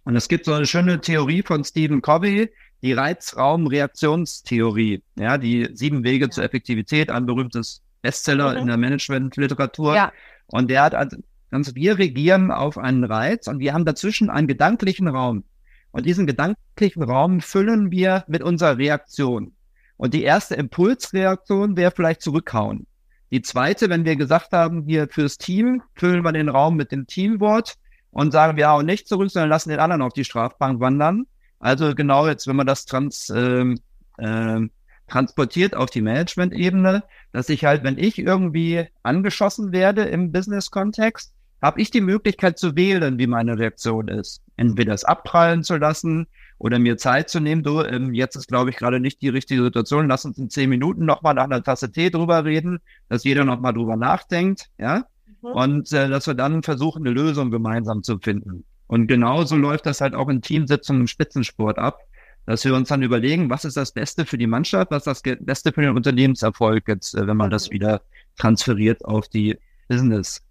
Und 0.04 0.16
es 0.16 0.28
gibt 0.28 0.46
so 0.46 0.54
eine 0.54 0.66
schöne 0.66 1.00
Theorie 1.00 1.44
von 1.44 1.64
Stephen 1.64 2.02
Covey, 2.02 2.50
die 2.82 2.94
Reizraum-Reaktionstheorie, 2.94 5.04
ja, 5.20 5.38
die 5.38 5.70
sieben 5.74 6.04
Wege 6.04 6.26
ja. 6.26 6.32
zur 6.32 6.44
Effektivität, 6.44 7.12
ein 7.12 7.28
berühmtes 7.28 7.84
Bestseller 8.02 8.54
mhm. 8.54 8.62
in 8.62 8.66
der 8.66 8.78
Management-Literatur. 8.78 9.96
Ja. 9.96 10.12
Und 10.48 10.72
der 10.72 10.82
hat 10.82 10.96
also, 10.96 11.18
also, 11.52 11.76
wir 11.76 12.00
regieren 12.00 12.50
auf 12.50 12.80
einen 12.80 13.04
Reiz 13.04 13.46
und 13.46 13.60
wir 13.60 13.76
haben 13.76 13.86
dazwischen 13.86 14.32
einen 14.32 14.48
gedanklichen 14.48 15.08
Raum. 15.08 15.44
Und 15.92 16.08
diesen 16.08 16.26
gedanklichen 16.26 17.04
Raum 17.04 17.42
füllen 17.42 17.92
wir 17.92 18.26
mit 18.28 18.42
unserer 18.42 18.80
Reaktion. 18.80 19.54
Und 19.98 20.16
die 20.16 20.24
erste 20.24 20.56
Impulsreaktion 20.56 21.78
wäre 21.78 21.92
vielleicht 21.92 22.24
zurückhauen. 22.24 22.88
Die 23.32 23.42
zweite, 23.42 23.90
wenn 23.90 24.06
wir 24.06 24.16
gesagt 24.16 24.52
haben, 24.52 24.88
wir 24.88 25.08
fürs 25.08 25.38
Team 25.38 25.82
füllen 25.96 26.24
wir 26.24 26.32
den 26.32 26.50
Raum 26.50 26.76
mit 26.76 26.92
dem 26.92 27.08
Teamwort 27.08 27.76
und 28.12 28.32
sagen, 28.32 28.58
wir 28.58 28.70
hauen 28.70 28.86
nicht 28.86 29.08
zurück, 29.08 29.30
sondern 29.30 29.50
lassen 29.50 29.70
den 29.70 29.80
anderen 29.80 30.02
auf 30.02 30.14
die 30.14 30.24
Strafbank 30.24 30.80
wandern. 30.80 31.26
Also 31.60 31.96
genau 31.96 32.28
jetzt, 32.28 32.48
wenn 32.48 32.56
man 32.56 32.68
das 32.68 32.86
trans, 32.86 33.30
ähm, 33.36 33.80
äh, 34.18 34.62
transportiert 35.08 35.76
auf 35.76 35.90
die 35.90 36.02
Management-Ebene, 36.02 37.04
dass 37.32 37.50
ich 37.50 37.66
halt, 37.66 37.84
wenn 37.84 37.98
ich 37.98 38.18
irgendwie 38.20 38.88
angeschossen 39.04 39.72
werde 39.72 40.04
im 40.04 40.32
Business-Kontext, 40.32 41.34
habe 41.62 41.82
ich 41.82 41.92
die 41.92 42.02
Möglichkeit 42.02 42.60
zu 42.60 42.76
wählen, 42.76 43.18
wie 43.18 43.28
meine 43.28 43.58
Reaktion 43.58 44.08
ist. 44.08 44.42
Entweder 44.56 44.94
es 44.94 45.04
abprallen 45.04 45.64
zu 45.64 45.78
lassen 45.78 46.28
oder 46.58 46.80
mir 46.80 46.98
Zeit 46.98 47.30
zu 47.30 47.40
nehmen. 47.40 47.64
Du, 47.64 47.82
ähm, 47.82 48.14
jetzt 48.14 48.36
ist, 48.36 48.48
glaube 48.48 48.70
ich, 48.70 48.78
gerade 48.78 49.00
nicht 49.00 49.22
die 49.22 49.30
richtige 49.30 49.64
Situation. 49.64 50.08
Lass 50.08 50.26
uns 50.26 50.38
in 50.38 50.50
zehn 50.50 50.70
Minuten 50.70 51.06
nochmal 51.06 51.34
nach 51.34 51.44
einer 51.46 51.64
Tasse 51.64 51.92
Tee 51.92 52.10
drüber 52.10 52.46
reden, 52.46 52.80
dass 53.10 53.24
jeder 53.24 53.46
nochmal 53.46 53.74
drüber 53.74 53.96
nachdenkt, 53.96 54.70
ja. 54.78 55.06
Mhm. 55.42 55.50
Und 55.50 55.94
äh, 55.94 56.10
dass 56.10 56.28
wir 56.28 56.34
dann 56.34 56.64
versuchen, 56.64 57.06
eine 57.06 57.14
Lösung 57.14 57.52
gemeinsam 57.52 58.04
zu 58.04 58.20
finden. 58.20 58.64
Und 58.88 59.08
genauso 59.08 59.56
läuft 59.56 59.86
das 59.86 60.02
halt 60.02 60.14
auch 60.14 60.30
in 60.30 60.42
Teamsitzungen 60.42 61.02
im 61.02 61.08
Spitzensport 61.08 61.78
ab, 61.78 62.00
dass 62.46 62.64
wir 62.64 62.76
uns 62.76 62.90
dann 62.90 63.02
überlegen, 63.02 63.50
was 63.50 63.66
ist 63.66 63.78
das 63.78 63.92
Beste 63.92 64.26
für 64.26 64.38
die 64.38 64.48
Mannschaft, 64.48 64.92
was 64.92 65.08
ist 65.08 65.26
das 65.26 65.38
Beste 65.40 65.74
für 65.74 65.82
den 65.82 65.96
Unternehmenserfolg 65.96 66.88
jetzt, 66.88 67.16
äh, 67.16 67.28
wenn 67.28 67.38
man 67.38 67.50
das 67.50 67.70
mhm. 67.70 67.74
wieder 67.74 68.02
transferiert 68.38 69.04
auf 69.04 69.28
die 69.28 69.58
Business. 69.88 70.42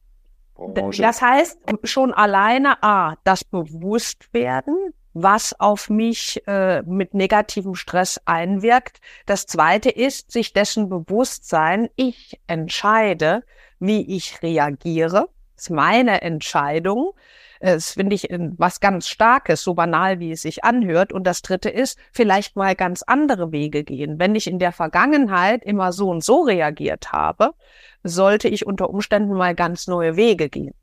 Branche. 0.54 1.02
Das 1.02 1.20
heißt, 1.20 1.58
schon 1.82 2.12
alleine 2.12 2.82
A, 2.82 3.16
das 3.24 3.44
Bewusstwerden, 3.44 4.94
was 5.14 5.58
auf 5.58 5.88
mich 5.88 6.42
äh, 6.46 6.82
mit 6.82 7.14
negativem 7.14 7.74
Stress 7.74 8.20
einwirkt. 8.24 9.00
Das 9.26 9.46
zweite 9.46 9.88
ist, 9.88 10.30
sich 10.32 10.52
dessen 10.52 10.88
bewusst 10.88 11.48
sein, 11.48 11.88
ich 11.96 12.40
entscheide, 12.46 13.44
wie 13.78 14.16
ich 14.16 14.42
reagiere. 14.42 15.28
Das 15.54 15.66
ist 15.66 15.70
meine 15.70 16.22
Entscheidung. 16.22 17.12
Das 17.60 17.92
finde 17.92 18.14
ich 18.14 18.28
was 18.58 18.80
ganz 18.80 19.08
Starkes, 19.08 19.62
so 19.62 19.72
banal 19.72 20.18
wie 20.18 20.32
es 20.32 20.42
sich 20.42 20.64
anhört. 20.64 21.12
Und 21.12 21.24
das 21.24 21.40
dritte 21.40 21.70
ist, 21.70 21.98
vielleicht 22.12 22.56
mal 22.56 22.74
ganz 22.74 23.02
andere 23.02 23.52
Wege 23.52 23.84
gehen. 23.84 24.18
Wenn 24.18 24.34
ich 24.34 24.48
in 24.48 24.58
der 24.58 24.72
Vergangenheit 24.72 25.64
immer 25.64 25.92
so 25.92 26.10
und 26.10 26.22
so 26.22 26.42
reagiert 26.42 27.12
habe, 27.12 27.54
sollte 28.02 28.48
ich 28.48 28.66
unter 28.66 28.90
Umständen 28.90 29.32
mal 29.32 29.54
ganz 29.54 29.86
neue 29.86 30.16
Wege 30.16 30.50
gehen. 30.50 30.74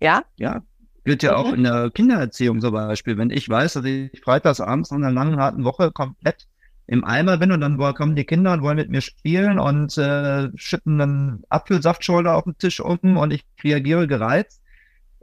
Ja? 0.00 0.22
Ja. 0.36 0.62
Gilt 1.04 1.22
ja 1.22 1.36
auch 1.36 1.48
mhm. 1.48 1.54
in 1.54 1.64
der 1.64 1.90
Kindererziehung 1.90 2.60
zum 2.60 2.72
Beispiel. 2.72 3.18
Wenn 3.18 3.30
ich 3.30 3.48
weiß, 3.48 3.74
dass 3.74 3.84
ich 3.84 4.20
freitags 4.22 4.60
abends 4.60 4.90
nach 4.90 4.98
einer 4.98 5.10
langen, 5.10 5.38
harten 5.38 5.64
Woche 5.64 5.92
komplett 5.92 6.46
im 6.86 7.04
Eimer 7.04 7.38
bin 7.38 7.52
und 7.52 7.60
dann 7.60 7.78
kommen 7.94 8.16
die 8.16 8.24
Kinder 8.24 8.52
und 8.52 8.62
wollen 8.62 8.76
mit 8.76 8.90
mir 8.90 9.00
spielen 9.00 9.58
und 9.58 9.96
äh, 9.96 10.50
schütten 10.54 10.98
dann 10.98 11.44
Apfelsaftschorle 11.48 12.32
auf 12.32 12.44
den 12.44 12.58
Tisch 12.58 12.80
um 12.80 13.16
und 13.16 13.32
ich 13.32 13.44
reagiere 13.62 14.06
gereizt. 14.06 14.60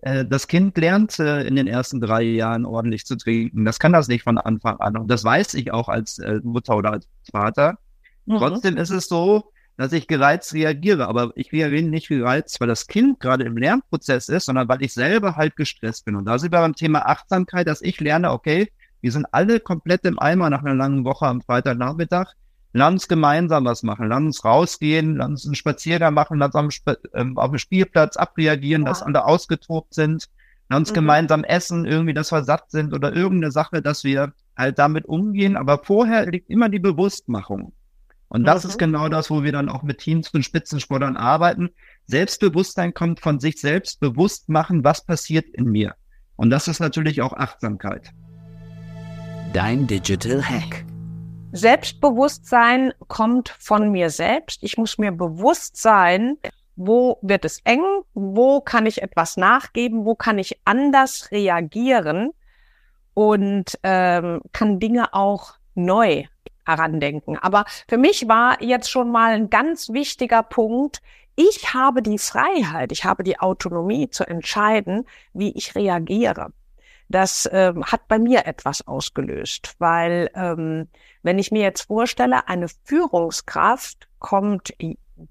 Äh, 0.01 0.25
das 0.25 0.47
Kind 0.47 0.77
lernt 0.77 1.19
äh, 1.19 1.43
in 1.43 1.55
den 1.55 1.67
ersten 1.67 2.01
drei 2.01 2.23
Jahren 2.23 2.65
ordentlich 2.65 3.05
zu 3.05 3.15
trinken. 3.15 3.65
Das 3.65 3.79
kann 3.79 3.93
das 3.93 4.07
nicht 4.07 4.23
von 4.23 4.37
Anfang 4.37 4.79
an. 4.79 4.97
Und 4.97 5.07
das 5.09 5.23
weiß 5.23 5.53
ich 5.53 5.71
auch 5.71 5.89
als 5.89 6.17
äh, 6.19 6.39
Mutter 6.43 6.77
oder 6.77 6.93
als 6.93 7.07
Vater. 7.31 7.77
Mhm. 8.25 8.37
Trotzdem 8.37 8.77
ist 8.77 8.89
es 8.89 9.07
so, 9.07 9.51
dass 9.77 9.93
ich 9.93 10.07
gereizt 10.07 10.53
reagiere. 10.53 11.07
Aber 11.07 11.31
ich 11.35 11.51
reagiere 11.51 11.83
nicht 11.83 12.07
gereizt, 12.09 12.59
weil 12.59 12.67
das 12.67 12.87
Kind 12.87 13.19
gerade 13.19 13.43
im 13.45 13.57
Lernprozess 13.57 14.29
ist, 14.29 14.45
sondern 14.45 14.67
weil 14.67 14.83
ich 14.83 14.93
selber 14.93 15.35
halt 15.35 15.55
gestresst 15.55 16.05
bin. 16.05 16.15
Und 16.15 16.25
da 16.25 16.37
sind 16.37 16.51
wir 16.51 16.59
beim 16.59 16.75
Thema 16.75 17.05
Achtsamkeit, 17.07 17.67
dass 17.67 17.81
ich 17.81 17.99
lerne, 17.99 18.31
okay, 18.31 18.71
wir 19.01 19.11
sind 19.11 19.25
alle 19.31 19.59
komplett 19.59 20.05
im 20.05 20.19
Eimer 20.19 20.49
nach 20.49 20.63
einer 20.63 20.75
langen 20.75 21.03
Woche 21.03 21.25
am 21.25 21.41
Freitagnachmittag. 21.41 22.33
Lass 22.73 22.91
uns 22.91 23.07
gemeinsam 23.07 23.65
was 23.65 23.83
machen. 23.83 24.07
Lass 24.07 24.19
uns 24.19 24.45
rausgehen, 24.45 25.17
lass 25.17 25.29
uns 25.29 25.45
einen 25.45 25.55
Spaziergang 25.55 26.13
machen, 26.13 26.37
lass 26.37 26.53
uns 26.53 26.81
ähm, 27.13 27.37
auf 27.37 27.49
dem 27.49 27.57
Spielplatz 27.57 28.15
abreagieren, 28.15 28.83
ja. 28.83 28.89
dass 28.89 29.01
alle 29.01 29.25
ausgetobt 29.25 29.93
sind. 29.93 30.29
Lass 30.69 30.79
uns 30.79 30.91
mhm. 30.91 30.95
gemeinsam 30.95 31.43
essen, 31.43 31.85
irgendwie, 31.85 32.13
dass 32.13 32.31
wir 32.31 32.43
satt 32.43 32.71
sind 32.71 32.93
oder 32.93 33.13
irgendeine 33.13 33.51
Sache, 33.51 33.81
dass 33.81 34.03
wir 34.03 34.33
halt 34.55 34.79
damit 34.79 35.05
umgehen. 35.05 35.57
Aber 35.57 35.79
vorher 35.79 36.27
liegt 36.27 36.49
immer 36.49 36.69
die 36.69 36.79
Bewusstmachung. 36.79 37.73
Und 38.31 38.45
das 38.45 38.63
mhm. 38.63 38.69
ist 38.69 38.77
genau 38.77 39.09
das, 39.09 39.29
wo 39.29 39.43
wir 39.43 39.51
dann 39.51 39.67
auch 39.67 39.83
mit 39.83 39.97
Teams 39.97 40.29
und 40.29 40.45
Spitzensportlern 40.45 41.17
arbeiten. 41.17 41.69
Selbstbewusstsein 42.07 42.93
kommt 42.93 43.19
von 43.19 43.41
sich 43.41 43.59
selbst 43.59 43.99
bewusst 43.99 44.47
machen, 44.47 44.85
was 44.85 45.05
passiert 45.05 45.49
in 45.49 45.65
mir. 45.65 45.95
Und 46.37 46.49
das 46.49 46.69
ist 46.69 46.79
natürlich 46.79 47.21
auch 47.21 47.33
Achtsamkeit. 47.33 48.11
Dein 49.51 49.85
Digital 49.85 50.41
Hack. 50.41 50.85
Selbstbewusstsein 51.51 52.93
kommt 53.09 53.49
von 53.59 53.91
mir 53.91 54.09
selbst. 54.09 54.63
Ich 54.63 54.77
muss 54.77 54.97
mir 54.97 55.11
bewusst 55.11 55.75
sein, 55.75 56.37
wo 56.77 57.17
wird 57.21 57.43
es 57.43 57.59
eng, 57.65 57.83
wo 58.13 58.61
kann 58.61 58.85
ich 58.85 59.01
etwas 59.01 59.35
nachgeben, 59.35 60.05
wo 60.05 60.15
kann 60.15 60.39
ich 60.39 60.57
anders 60.63 61.29
reagieren 61.31 62.29
und 63.13 63.77
ähm, 63.83 64.39
kann 64.53 64.79
Dinge 64.79 65.13
auch 65.13 65.55
neu 65.75 66.23
herandenken. 66.65 67.37
Aber 67.37 67.65
für 67.87 67.97
mich 67.97 68.27
war 68.27 68.61
jetzt 68.61 68.89
schon 68.89 69.11
mal 69.11 69.33
ein 69.33 69.49
ganz 69.49 69.89
wichtiger 69.89 70.43
Punkt, 70.43 71.01
ich 71.35 71.73
habe 71.73 72.01
die 72.01 72.17
Freiheit, 72.17 72.91
ich 72.91 73.05
habe 73.05 73.23
die 73.23 73.39
Autonomie 73.39 74.09
zu 74.09 74.27
entscheiden, 74.27 75.05
wie 75.33 75.51
ich 75.51 75.75
reagiere. 75.75 76.51
Das 77.09 77.49
ähm, 77.51 77.83
hat 77.85 78.07
bei 78.07 78.19
mir 78.19 78.45
etwas 78.45 78.87
ausgelöst, 78.87 79.75
weil 79.79 80.29
ähm, 80.33 80.87
wenn 81.23 81.39
ich 81.39 81.51
mir 81.51 81.61
jetzt 81.61 81.83
vorstelle, 81.83 82.47
eine 82.47 82.67
Führungskraft 82.85 84.07
kommt 84.19 84.73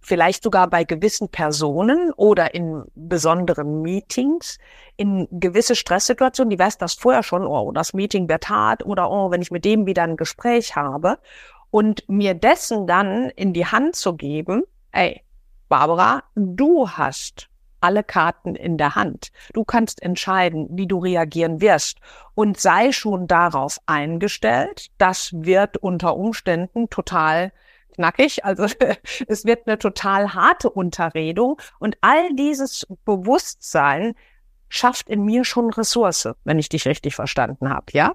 vielleicht 0.01 0.43
sogar 0.43 0.69
bei 0.69 0.85
gewissen 0.85 1.29
Personen 1.29 2.13
oder 2.13 2.55
in 2.55 2.85
besonderen 2.95 3.83
Meetings 3.83 4.59
in 4.97 5.29
gewisse 5.31 5.75
Stresssituationen, 5.75 6.51
die 6.51 6.59
weiß 6.59 6.79
das 6.79 6.95
vorher 6.95 7.23
schon, 7.23 7.45
oh, 7.45 7.73
das 7.73 7.95
Meeting 7.95 8.29
wird 8.29 8.49
hart 8.49 8.85
oder 8.85 9.11
oh, 9.11 9.31
wenn 9.31 9.43
ich 9.43 9.51
mit 9.51 9.65
dem 9.65 9.87
wieder 9.87 10.03
ein 10.03 10.17
Gespräch 10.17 10.77
habe 10.77 11.19
und 11.71 12.09
mir 12.09 12.35
dessen 12.35 12.87
dann 12.87 13.31
in 13.31 13.53
die 13.53 13.67
Hand 13.67 13.97
zu 13.97 14.15
geben, 14.15 14.63
ey, 14.93 15.23
Barbara, 15.69 16.25
du 16.35 16.91
hast 16.91 17.49
alle 17.81 18.05
Karten 18.05 18.55
in 18.55 18.77
der 18.77 18.95
Hand. 18.95 19.33
Du 19.55 19.65
kannst 19.65 20.03
entscheiden, 20.03 20.69
wie 20.71 20.87
du 20.87 20.99
reagieren 20.99 21.61
wirst 21.61 21.99
und 22.35 22.61
sei 22.61 22.93
schon 22.93 23.27
darauf 23.27 23.79
eingestellt, 23.87 24.89
das 24.99 25.33
wird 25.33 25.79
unter 25.79 26.17
Umständen 26.17 26.91
total 26.91 27.53
knackig. 27.91 28.45
Also 28.45 28.67
es 29.29 29.45
wird 29.45 29.67
eine 29.67 29.79
total 29.79 30.35
harte 30.35 30.71
Unterredung 30.71 31.61
und 31.79 31.97
all 32.01 32.35
dieses 32.35 32.87
Bewusstsein 33.05 34.15
schafft 34.69 35.09
in 35.09 35.25
mir 35.25 35.45
schon 35.45 35.71
Ressource, 35.71 36.29
wenn 36.45 36.59
ich 36.59 36.69
dich 36.69 36.87
richtig 36.87 37.15
verstanden 37.15 37.69
habe, 37.69 37.87
ja? 37.93 38.15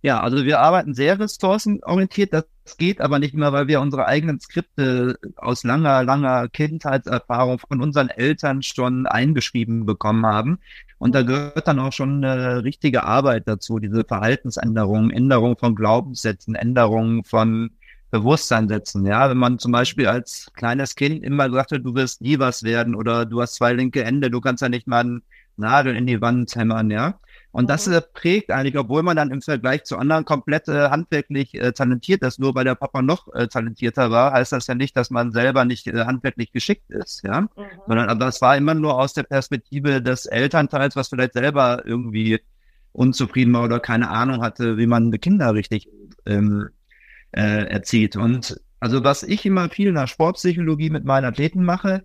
Ja, 0.00 0.20
also 0.20 0.44
wir 0.44 0.60
arbeiten 0.60 0.94
sehr 0.94 1.18
ressourcenorientiert. 1.18 2.32
Das 2.32 2.46
geht 2.78 3.00
aber 3.00 3.18
nicht 3.18 3.34
immer, 3.34 3.52
weil 3.52 3.66
wir 3.66 3.80
unsere 3.80 4.06
eigenen 4.06 4.38
Skripte 4.38 5.18
aus 5.36 5.64
langer, 5.64 6.04
langer 6.04 6.48
Kindheitserfahrung 6.48 7.58
von 7.58 7.82
unseren 7.82 8.08
Eltern 8.08 8.62
schon 8.62 9.06
eingeschrieben 9.06 9.86
bekommen 9.86 10.24
haben. 10.24 10.60
Und 10.98 11.14
da 11.14 11.22
gehört 11.22 11.66
dann 11.66 11.80
auch 11.80 11.92
schon 11.92 12.24
eine 12.24 12.62
richtige 12.62 13.04
Arbeit 13.04 13.48
dazu, 13.48 13.80
diese 13.80 14.04
Verhaltensänderungen, 14.04 15.10
Änderung 15.10 15.56
von 15.58 15.74
Glaubenssätzen, 15.74 16.54
Änderungen 16.54 17.24
von 17.24 17.70
Bewusstsein 18.10 18.68
setzen. 18.68 19.06
Ja, 19.06 19.28
wenn 19.28 19.36
man 19.36 19.58
zum 19.58 19.72
Beispiel 19.72 20.06
als 20.06 20.50
kleines 20.54 20.94
Kind 20.94 21.24
immer 21.24 21.50
sagte, 21.50 21.80
du 21.80 21.94
wirst 21.94 22.20
nie 22.20 22.38
was 22.38 22.62
werden 22.62 22.94
oder 22.94 23.26
du 23.26 23.42
hast 23.42 23.54
zwei 23.54 23.72
linke 23.72 24.04
Hände, 24.04 24.30
du 24.30 24.40
kannst 24.40 24.62
ja 24.62 24.68
nicht 24.68 24.86
mal 24.86 25.00
einen 25.00 25.22
Nagel 25.56 25.96
in 25.96 26.06
die 26.06 26.20
Wand 26.20 26.54
hämmern, 26.54 26.90
ja. 26.90 27.18
Und 27.50 27.68
das 27.70 27.86
äh, 27.86 28.00
prägt 28.00 28.50
eigentlich, 28.50 28.78
obwohl 28.78 29.02
man 29.02 29.16
dann 29.16 29.30
im 29.30 29.40
Vergleich 29.40 29.84
zu 29.84 29.96
anderen 29.96 30.24
komplett 30.24 30.68
äh, 30.68 30.90
handwerklich 30.90 31.54
äh, 31.54 31.72
talentiert 31.72 32.22
ist, 32.22 32.38
nur 32.38 32.54
weil 32.54 32.64
der 32.64 32.74
Papa 32.74 33.02
noch 33.02 33.32
äh, 33.34 33.48
talentierter 33.48 34.10
war, 34.10 34.32
heißt 34.32 34.52
das 34.52 34.66
ja 34.66 34.74
nicht, 34.74 34.96
dass 34.96 35.10
man 35.10 35.32
selber 35.32 35.64
nicht 35.64 35.86
äh, 35.86 36.04
handwerklich 36.04 36.52
geschickt 36.52 36.90
ist, 36.90 37.22
ja. 37.24 37.42
Mhm. 37.42 37.48
Sondern 37.86 38.08
aber 38.10 38.26
das 38.26 38.40
war 38.40 38.56
immer 38.56 38.74
nur 38.74 38.98
aus 38.98 39.14
der 39.14 39.24
Perspektive 39.24 40.00
des 40.02 40.26
Elternteils, 40.26 40.94
was 40.94 41.08
vielleicht 41.08 41.32
selber 41.32 41.82
irgendwie 41.84 42.40
unzufrieden 42.92 43.52
war 43.54 43.64
oder 43.64 43.80
keine 43.80 44.08
Ahnung 44.10 44.42
hatte, 44.42 44.76
wie 44.76 44.86
man 44.86 45.10
Kinder 45.20 45.54
richtig 45.54 45.88
ähm, 46.26 46.68
äh, 47.32 47.64
erzieht. 47.66 48.16
Und 48.16 48.60
Also 48.80 49.04
was 49.04 49.22
ich 49.22 49.44
immer 49.44 49.68
viel 49.70 49.88
in 49.88 49.94
der 49.94 50.06
Sportpsychologie 50.06 50.90
mit 50.90 51.04
meinen 51.04 51.24
Athleten 51.24 51.64
mache, 51.64 52.04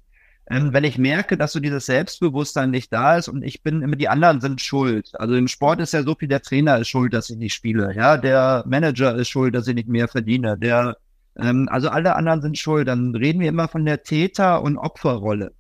ähm, 0.50 0.74
wenn 0.74 0.84
ich 0.84 0.98
merke, 0.98 1.38
dass 1.38 1.54
so 1.54 1.60
dieses 1.60 1.86
Selbstbewusstsein 1.86 2.70
nicht 2.72 2.92
da 2.92 3.18
ist 3.18 3.30
und 3.30 3.44
ich 3.44 3.64
bin 3.64 3.82
immer, 3.82 3.96
die 3.96 4.10
anderen 4.10 4.42
sind 4.42 4.60
schuld. 4.60 5.12
Also 5.20 5.36
im 5.36 5.48
Sport 5.48 5.80
ist 5.80 5.94
ja 5.94 6.04
so 6.04 6.16
viel, 6.16 6.28
der 6.28 6.42
Trainer 6.42 6.80
ist 6.80 6.90
schuld, 6.90 7.14
dass 7.14 7.30
ich 7.30 7.38
nicht 7.38 7.54
spiele. 7.54 7.94
Ja, 7.96 8.18
der 8.18 8.64
Manager 8.68 9.16
ist 9.16 9.30
schuld, 9.30 9.56
dass 9.56 9.68
ich 9.68 9.76
nicht 9.76 9.88
mehr 9.88 10.08
verdiene. 10.10 10.58
Der, 10.58 10.98
ähm, 11.38 11.70
also 11.72 11.90
alle 11.90 12.16
anderen 12.16 12.42
sind 12.42 12.58
schuld. 12.58 12.88
Dann 12.90 13.16
reden 13.16 13.40
wir 13.40 13.50
immer 13.50 13.70
von 13.70 13.86
der 13.86 14.04
Täter- 14.04 14.62
und 14.62 14.78
Opferrolle. 14.78 15.54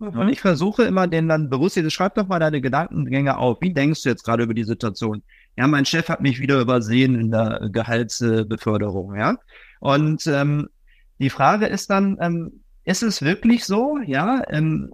Mhm. 0.00 0.08
Und 0.08 0.28
ich 0.28 0.40
versuche 0.40 0.82
immer, 0.82 1.06
den 1.06 1.28
dann 1.28 1.48
bewusst, 1.48 1.80
schreib 1.92 2.16
doch 2.16 2.26
mal 2.26 2.40
deine 2.40 2.60
Gedankengänge 2.60 3.36
auf. 3.38 3.58
Wie 3.60 3.72
denkst 3.72 4.02
du 4.02 4.08
jetzt 4.08 4.24
gerade 4.24 4.42
über 4.42 4.54
die 4.54 4.64
Situation? 4.64 5.22
Ja, 5.56 5.66
mein 5.66 5.84
Chef 5.84 6.08
hat 6.08 6.20
mich 6.20 6.40
wieder 6.40 6.60
übersehen 6.60 7.14
in 7.18 7.30
der 7.30 7.68
Gehaltsbeförderung, 7.70 9.14
ja. 9.14 9.36
Und 9.80 10.26
ähm, 10.26 10.68
die 11.18 11.30
Frage 11.30 11.66
ist 11.66 11.90
dann, 11.90 12.16
ähm, 12.20 12.64
ist 12.84 13.02
es 13.02 13.22
wirklich 13.22 13.64
so? 13.64 13.98
Ja, 14.04 14.42
ähm, 14.48 14.92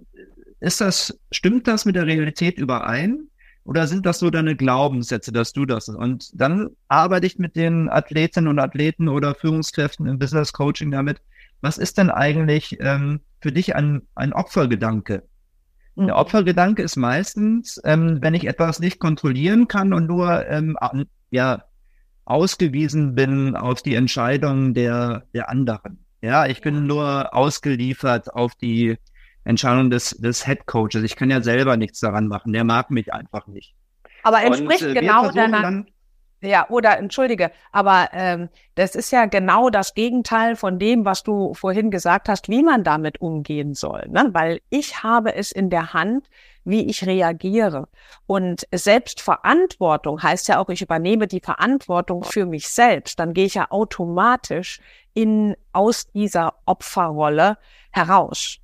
ist 0.59 0.81
das, 0.81 1.17
stimmt 1.31 1.67
das 1.67 1.85
mit 1.85 1.95
der 1.95 2.05
Realität 2.05 2.57
überein? 2.57 3.27
Oder 3.63 3.87
sind 3.87 4.05
das 4.05 4.19
so 4.19 4.29
deine 4.29 4.55
Glaubenssätze, 4.55 5.31
dass 5.31 5.53
du 5.53 5.65
das? 5.65 5.87
Und 5.89 6.29
dann 6.33 6.69
arbeite 6.87 7.27
ich 7.27 7.37
mit 7.37 7.55
den 7.55 7.89
Athletinnen 7.89 8.47
und 8.47 8.59
Athleten 8.59 9.07
oder 9.07 9.35
Führungskräften 9.35 10.07
im 10.07 10.19
Business 10.19 10.53
Coaching 10.53 10.91
damit. 10.91 11.21
Was 11.61 11.77
ist 11.77 11.97
denn 11.97 12.09
eigentlich 12.09 12.77
ähm, 12.79 13.21
für 13.39 13.51
dich 13.51 13.75
ein, 13.75 14.01
ein 14.15 14.33
Opfergedanke? 14.33 15.23
Der 15.95 16.05
mhm. 16.05 16.11
Opfergedanke 16.11 16.81
ist 16.81 16.95
meistens, 16.95 17.79
ähm, 17.83 18.19
wenn 18.21 18.33
ich 18.33 18.47
etwas 18.47 18.79
nicht 18.79 18.99
kontrollieren 18.99 19.67
kann 19.67 19.93
und 19.93 20.07
nur 20.07 20.47
ähm, 20.47 20.77
ja 21.31 21.63
ausgewiesen 22.25 23.15
bin 23.15 23.55
auf 23.55 23.81
die 23.81 23.95
Entscheidungen 23.95 24.73
der, 24.73 25.23
der 25.33 25.49
anderen. 25.49 26.05
Ja, 26.21 26.45
ich 26.45 26.61
bin 26.61 26.85
nur 26.85 27.33
ausgeliefert 27.35 28.33
auf 28.33 28.53
die 28.55 28.97
Entscheidung 29.43 29.89
des, 29.89 30.11
des 30.11 30.45
Head 30.45 30.65
Coaches. 30.67 31.03
Ich 31.03 31.15
kann 31.15 31.31
ja 31.31 31.41
selber 31.41 31.77
nichts 31.77 31.99
daran 31.99 32.27
machen. 32.27 32.53
Der 32.53 32.63
mag 32.63 32.91
mich 32.91 33.11
einfach 33.11 33.47
nicht. 33.47 33.73
Aber 34.23 34.43
entspricht 34.43 34.83
Und, 34.83 34.95
äh, 34.95 34.99
genau 34.99 35.31
deiner, 35.31 35.83
ja, 36.41 36.67
oder 36.69 36.97
entschuldige, 36.97 37.51
aber 37.71 38.09
ähm, 38.13 38.49
das 38.75 38.95
ist 38.95 39.11
ja 39.11 39.25
genau 39.25 39.69
das 39.69 39.93
Gegenteil 39.93 40.55
von 40.55 40.79
dem, 40.79 41.05
was 41.05 41.21
du 41.23 41.53
vorhin 41.53 41.91
gesagt 41.91 42.29
hast, 42.29 42.49
wie 42.49 42.63
man 42.63 42.83
damit 42.83 43.21
umgehen 43.21 43.75
soll. 43.75 44.07
Ne? 44.09 44.29
Weil 44.31 44.61
ich 44.69 45.03
habe 45.03 45.35
es 45.35 45.51
in 45.51 45.69
der 45.69 45.93
Hand, 45.93 46.27
wie 46.63 46.89
ich 46.89 47.05
reagiere. 47.05 47.87
Und 48.25 48.67
Selbstverantwortung 48.71 50.21
heißt 50.21 50.47
ja 50.47 50.59
auch, 50.59 50.69
ich 50.69 50.81
übernehme 50.81 51.27
die 51.27 51.41
Verantwortung 51.41 52.23
für 52.23 52.45
mich 52.45 52.69
selbst. 52.69 53.19
Dann 53.19 53.33
gehe 53.33 53.45
ich 53.45 53.55
ja 53.55 53.69
automatisch 53.69 54.79
in 55.13 55.55
aus 55.73 56.07
dieser 56.11 56.55
Opferrolle 56.65 57.57
heraus. 57.91 58.60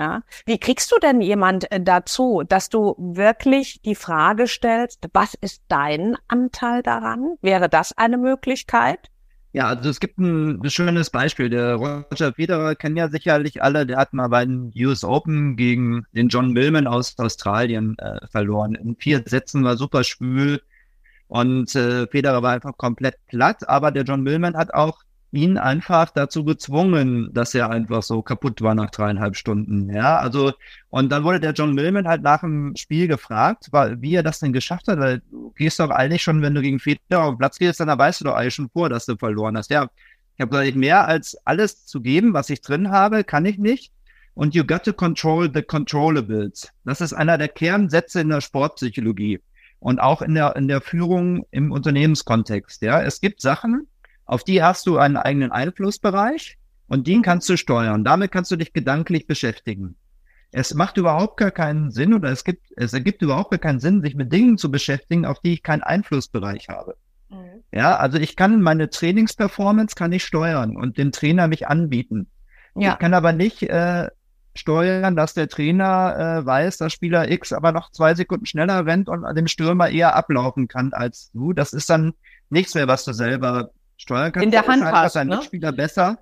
Ja. 0.00 0.22
Wie 0.46 0.56
kriegst 0.56 0.90
du 0.92 0.98
denn 0.98 1.20
jemand 1.20 1.70
äh, 1.70 1.78
dazu, 1.78 2.42
dass 2.48 2.70
du 2.70 2.94
wirklich 2.96 3.82
die 3.82 3.94
Frage 3.94 4.46
stellst, 4.46 5.06
was 5.12 5.34
ist 5.34 5.62
dein 5.68 6.16
Anteil 6.26 6.82
daran? 6.82 7.36
Wäre 7.42 7.68
das 7.68 7.92
eine 7.98 8.16
Möglichkeit? 8.16 9.10
Ja, 9.52 9.66
also 9.66 9.90
es 9.90 10.00
gibt 10.00 10.16
ein, 10.16 10.62
schönes 10.70 11.10
Beispiel. 11.10 11.50
Der 11.50 11.74
Roger 11.74 12.32
Federer 12.32 12.76
kennen 12.76 12.96
ja 12.96 13.10
sicherlich 13.10 13.62
alle. 13.62 13.84
Der 13.84 13.98
hat 13.98 14.14
mal 14.14 14.28
bei 14.28 14.46
den 14.46 14.72
US 14.74 15.04
Open 15.04 15.56
gegen 15.56 16.06
den 16.12 16.28
John 16.28 16.52
Millman 16.52 16.86
aus 16.86 17.18
Australien 17.18 17.98
äh, 17.98 18.26
verloren. 18.28 18.76
In 18.76 18.96
vier 18.96 19.22
Sätzen 19.26 19.64
war 19.64 19.76
super 19.76 20.02
schwül 20.02 20.62
und 21.28 21.74
äh, 21.74 22.06
Federer 22.06 22.42
war 22.42 22.54
einfach 22.54 22.78
komplett 22.78 23.16
platt. 23.26 23.68
Aber 23.68 23.90
der 23.90 24.04
John 24.04 24.22
Millman 24.22 24.56
hat 24.56 24.72
auch 24.72 25.02
ihn 25.32 25.58
einfach 25.58 26.10
dazu 26.10 26.44
gezwungen, 26.44 27.30
dass 27.32 27.54
er 27.54 27.70
einfach 27.70 28.02
so 28.02 28.22
kaputt 28.22 28.62
war 28.62 28.74
nach 28.74 28.90
dreieinhalb 28.90 29.36
Stunden. 29.36 29.88
Ja, 29.94 30.18
also, 30.18 30.52
und 30.88 31.10
dann 31.10 31.24
wurde 31.24 31.40
der 31.40 31.52
John 31.52 31.74
Millman 31.74 32.08
halt 32.08 32.22
nach 32.22 32.40
dem 32.40 32.74
Spiel 32.76 33.06
gefragt, 33.06 33.70
wie 33.72 34.14
er 34.14 34.22
das 34.22 34.40
denn 34.40 34.52
geschafft 34.52 34.88
hat, 34.88 34.98
weil 34.98 35.22
du 35.30 35.52
gehst 35.56 35.78
doch 35.78 35.90
eigentlich 35.90 36.22
schon, 36.22 36.42
wenn 36.42 36.54
du 36.54 36.62
gegen 36.62 36.80
Federer 36.80 37.24
auf 37.24 37.34
den 37.34 37.38
Platz 37.38 37.58
gehst, 37.58 37.80
dann 37.80 37.96
weißt 37.96 38.20
du 38.20 38.24
doch 38.24 38.34
eigentlich 38.34 38.54
schon 38.54 38.70
vor, 38.70 38.88
dass 38.88 39.06
du 39.06 39.16
verloren 39.16 39.56
hast. 39.56 39.70
Ja, 39.70 39.88
ich 40.34 40.40
habe 40.40 40.50
gesagt, 40.50 40.76
mehr 40.76 41.06
als 41.06 41.36
alles 41.44 41.86
zu 41.86 42.00
geben, 42.00 42.32
was 42.34 42.50
ich 42.50 42.60
drin 42.60 42.90
habe, 42.90 43.24
kann 43.24 43.44
ich 43.44 43.58
nicht. 43.58 43.92
Und 44.34 44.54
you 44.54 44.64
got 44.64 44.84
to 44.84 44.92
control 44.92 45.50
the 45.52 45.62
controllables. 45.62 46.68
Das 46.84 47.00
ist 47.00 47.12
einer 47.12 47.36
der 47.36 47.48
Kernsätze 47.48 48.20
in 48.20 48.30
der 48.30 48.40
Sportpsychologie 48.40 49.40
und 49.80 50.00
auch 50.00 50.22
in 50.22 50.34
der, 50.34 50.56
in 50.56 50.66
der 50.68 50.80
Führung 50.80 51.44
im 51.50 51.72
Unternehmenskontext. 51.72 52.82
Ja, 52.82 53.02
es 53.02 53.20
gibt 53.20 53.40
Sachen, 53.40 53.86
auf 54.30 54.44
die 54.44 54.62
hast 54.62 54.86
du 54.86 54.96
einen 54.96 55.16
eigenen 55.16 55.50
Einflussbereich 55.50 56.56
und 56.86 57.08
den 57.08 57.22
kannst 57.22 57.48
du 57.48 57.56
steuern. 57.56 58.04
Damit 58.04 58.30
kannst 58.30 58.52
du 58.52 58.56
dich 58.56 58.72
gedanklich 58.72 59.26
beschäftigen. 59.26 59.96
Es 60.52 60.72
macht 60.72 60.98
überhaupt 60.98 61.36
gar 61.36 61.50
keinen 61.50 61.90
Sinn 61.90 62.14
oder 62.14 62.30
es 62.30 62.44
gibt, 62.44 62.64
es 62.76 62.92
ergibt 62.92 63.22
überhaupt 63.22 63.50
gar 63.50 63.58
keinen 63.58 63.80
Sinn, 63.80 64.02
sich 64.02 64.14
mit 64.14 64.32
Dingen 64.32 64.56
zu 64.56 64.70
beschäftigen, 64.70 65.26
auf 65.26 65.40
die 65.40 65.54
ich 65.54 65.64
keinen 65.64 65.82
Einflussbereich 65.82 66.68
habe. 66.68 66.96
Mhm. 67.28 67.64
Ja, 67.72 67.96
also 67.96 68.18
ich 68.18 68.36
kann 68.36 68.62
meine 68.62 68.88
Trainingsperformance 68.88 69.96
kann 69.96 70.12
ich 70.12 70.24
steuern 70.24 70.76
und 70.76 70.96
dem 70.96 71.10
Trainer 71.10 71.48
mich 71.48 71.66
anbieten. 71.66 72.28
Ja. 72.76 72.92
Ich 72.92 72.98
kann 73.00 73.14
aber 73.14 73.32
nicht 73.32 73.64
äh, 73.64 74.10
steuern, 74.54 75.16
dass 75.16 75.34
der 75.34 75.48
Trainer 75.48 76.38
äh, 76.38 76.46
weiß, 76.46 76.76
dass 76.76 76.92
Spieler 76.92 77.28
X 77.28 77.52
aber 77.52 77.72
noch 77.72 77.90
zwei 77.90 78.14
Sekunden 78.14 78.46
schneller 78.46 78.86
rennt 78.86 79.08
und 79.08 79.24
dem 79.34 79.48
Stürmer 79.48 79.88
eher 79.88 80.14
ablaufen 80.14 80.68
kann 80.68 80.92
als 80.92 81.32
du. 81.32 81.52
Das 81.52 81.72
ist 81.72 81.90
dann 81.90 82.12
nichts 82.48 82.76
mehr, 82.76 82.86
was 82.86 83.04
du 83.04 83.12
selber 83.12 83.70
steuern 84.00 84.32
kannst. 84.32 84.44
In 84.44 84.50
der 84.50 84.66
Hand 84.66 84.84
hast, 84.84 85.16
dein 85.16 85.28
ne? 85.28 85.36
Mitspieler 85.36 85.72
besser. 85.72 86.18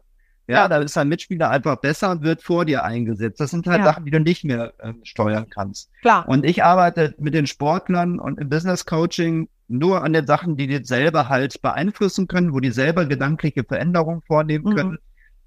Ja, 0.46 0.56
ja, 0.56 0.68
da 0.68 0.78
ist 0.78 0.96
dein 0.96 1.08
Mitspieler 1.08 1.50
einfach 1.50 1.76
besser 1.76 2.10
und 2.10 2.22
wird 2.22 2.42
vor 2.42 2.64
dir 2.64 2.82
eingesetzt. 2.82 3.38
Das 3.38 3.50
sind 3.50 3.66
halt 3.66 3.80
ja. 3.80 3.84
Sachen, 3.84 4.06
die 4.06 4.10
du 4.10 4.18
nicht 4.18 4.44
mehr 4.44 4.72
äh, 4.78 4.94
steuern 5.02 5.46
kannst. 5.50 5.90
Klar. 6.00 6.26
Und 6.26 6.46
ich 6.46 6.64
arbeite 6.64 7.14
mit 7.18 7.34
den 7.34 7.46
Sportlern 7.46 8.18
und 8.18 8.40
im 8.40 8.48
Business 8.48 8.86
Coaching 8.86 9.48
nur 9.68 10.02
an 10.02 10.14
den 10.14 10.26
Sachen, 10.26 10.56
die 10.56 10.66
die 10.66 10.82
selber 10.84 11.28
halt 11.28 11.60
beeinflussen 11.60 12.28
können, 12.28 12.54
wo 12.54 12.60
die 12.60 12.70
selber 12.70 13.04
gedankliche 13.04 13.62
Veränderungen 13.62 14.22
vornehmen 14.22 14.64
mhm. 14.64 14.74
können, 14.74 14.98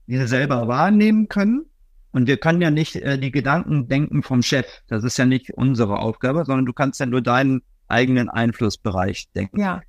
die 0.06 0.18
sie 0.18 0.28
selber 0.28 0.68
wahrnehmen 0.68 1.28
können. 1.28 1.66
Und 2.12 2.28
wir 2.28 2.38
können 2.38 2.62
ja 2.62 2.70
nicht 2.70 2.96
äh, 2.98 3.18
die 3.18 3.32
Gedanken 3.32 3.88
denken 3.88 4.22
vom 4.22 4.44
Chef. 4.44 4.68
Das 4.88 5.04
ist 5.04 5.18
ja 5.18 5.26
nicht 5.26 5.52
unsere 5.52 5.98
Aufgabe, 5.98 6.46
sondern 6.46 6.68
du 6.68 6.74
kannst 6.74 7.00
ja 7.00 7.08
nur 7.08 7.22
deinen 7.22 7.64
eigenen 7.88 8.30
Einflussbereich 8.30 9.30
denken. 9.34 9.60
Ja. 9.60 9.82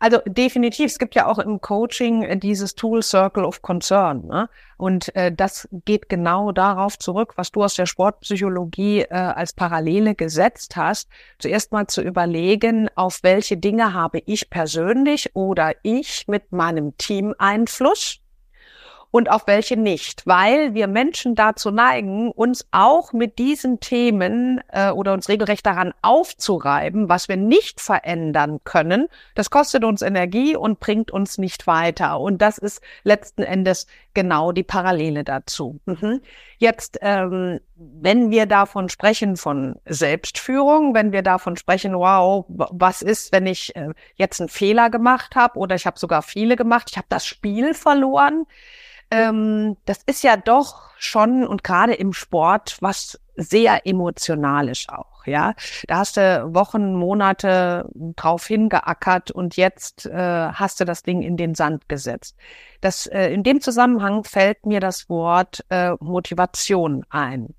Also 0.00 0.18
definitiv, 0.26 0.86
es 0.86 0.98
gibt 0.98 1.14
ja 1.14 1.26
auch 1.26 1.38
im 1.38 1.60
Coaching 1.60 2.22
äh, 2.22 2.36
dieses 2.36 2.74
Tool 2.74 3.02
Circle 3.02 3.44
of 3.44 3.62
Concern. 3.62 4.26
Ne? 4.26 4.48
Und 4.76 5.14
äh, 5.14 5.32
das 5.32 5.68
geht 5.84 6.08
genau 6.08 6.52
darauf 6.52 6.98
zurück, 6.98 7.34
was 7.36 7.52
du 7.52 7.62
aus 7.62 7.74
der 7.74 7.86
Sportpsychologie 7.86 9.02
äh, 9.02 9.14
als 9.14 9.52
Parallele 9.52 10.14
gesetzt 10.14 10.76
hast. 10.76 11.08
Zuerst 11.38 11.72
mal 11.72 11.86
zu 11.86 12.02
überlegen, 12.02 12.88
auf 12.94 13.20
welche 13.22 13.56
Dinge 13.56 13.92
habe 13.94 14.22
ich 14.26 14.50
persönlich 14.50 15.34
oder 15.34 15.74
ich 15.82 16.26
mit 16.28 16.52
meinem 16.52 16.96
Team 16.98 17.34
Einfluss 17.38 18.20
und 19.14 19.30
auf 19.30 19.46
welche 19.46 19.76
nicht, 19.76 20.26
weil 20.26 20.74
wir 20.74 20.88
Menschen 20.88 21.36
dazu 21.36 21.70
neigen, 21.70 22.32
uns 22.32 22.66
auch 22.72 23.12
mit 23.12 23.38
diesen 23.38 23.78
Themen 23.78 24.60
äh, 24.72 24.90
oder 24.90 25.12
uns 25.12 25.28
regelrecht 25.28 25.64
daran 25.64 25.94
aufzureiben, 26.02 27.08
was 27.08 27.28
wir 27.28 27.36
nicht 27.36 27.80
verändern 27.80 28.58
können. 28.64 29.06
Das 29.36 29.50
kostet 29.50 29.84
uns 29.84 30.02
Energie 30.02 30.56
und 30.56 30.80
bringt 30.80 31.12
uns 31.12 31.38
nicht 31.38 31.68
weiter. 31.68 32.18
Und 32.18 32.42
das 32.42 32.58
ist 32.58 32.82
letzten 33.04 33.44
Endes 33.44 33.86
genau 34.14 34.50
die 34.50 34.64
Parallele 34.64 35.22
dazu. 35.22 35.78
Mhm. 35.86 36.20
Jetzt, 36.58 36.98
ähm, 37.00 37.60
wenn 37.76 38.32
wir 38.32 38.46
davon 38.46 38.88
sprechen 38.88 39.36
von 39.36 39.76
Selbstführung, 39.84 40.92
wenn 40.92 41.12
wir 41.12 41.22
davon 41.22 41.56
sprechen, 41.56 41.94
wow, 41.94 42.46
was 42.48 43.00
ist, 43.00 43.30
wenn 43.30 43.46
ich 43.46 43.76
äh, 43.76 43.90
jetzt 44.16 44.40
einen 44.40 44.48
Fehler 44.48 44.90
gemacht 44.90 45.36
habe 45.36 45.56
oder 45.56 45.76
ich 45.76 45.86
habe 45.86 46.00
sogar 46.00 46.22
viele 46.22 46.56
gemacht, 46.56 46.88
ich 46.90 46.96
habe 46.96 47.06
das 47.08 47.24
Spiel 47.24 47.74
verloren 47.74 48.46
ähm, 49.14 49.76
das 49.84 50.00
ist 50.06 50.24
ja 50.24 50.36
doch 50.36 50.90
schon 50.98 51.46
und 51.46 51.62
gerade 51.62 51.94
im 51.94 52.12
Sport 52.12 52.78
was 52.80 53.20
sehr 53.36 53.86
emotionales 53.86 54.86
auch, 54.88 55.26
ja. 55.26 55.54
Da 55.88 55.98
hast 55.98 56.16
du 56.16 56.54
Wochen, 56.54 56.94
Monate 56.94 57.88
drauf 57.94 58.46
hingeackert 58.46 59.30
und 59.30 59.56
jetzt 59.56 60.06
äh, 60.06 60.48
hast 60.52 60.80
du 60.80 60.84
das 60.84 61.02
Ding 61.02 61.22
in 61.22 61.36
den 61.36 61.54
Sand 61.54 61.88
gesetzt. 61.88 62.36
Das, 62.80 63.06
äh, 63.06 63.28
in 63.28 63.42
dem 63.42 63.60
Zusammenhang 63.60 64.24
fällt 64.24 64.66
mir 64.66 64.80
das 64.80 65.08
Wort 65.08 65.64
äh, 65.68 65.92
Motivation 66.00 67.04
ein. 67.10 67.54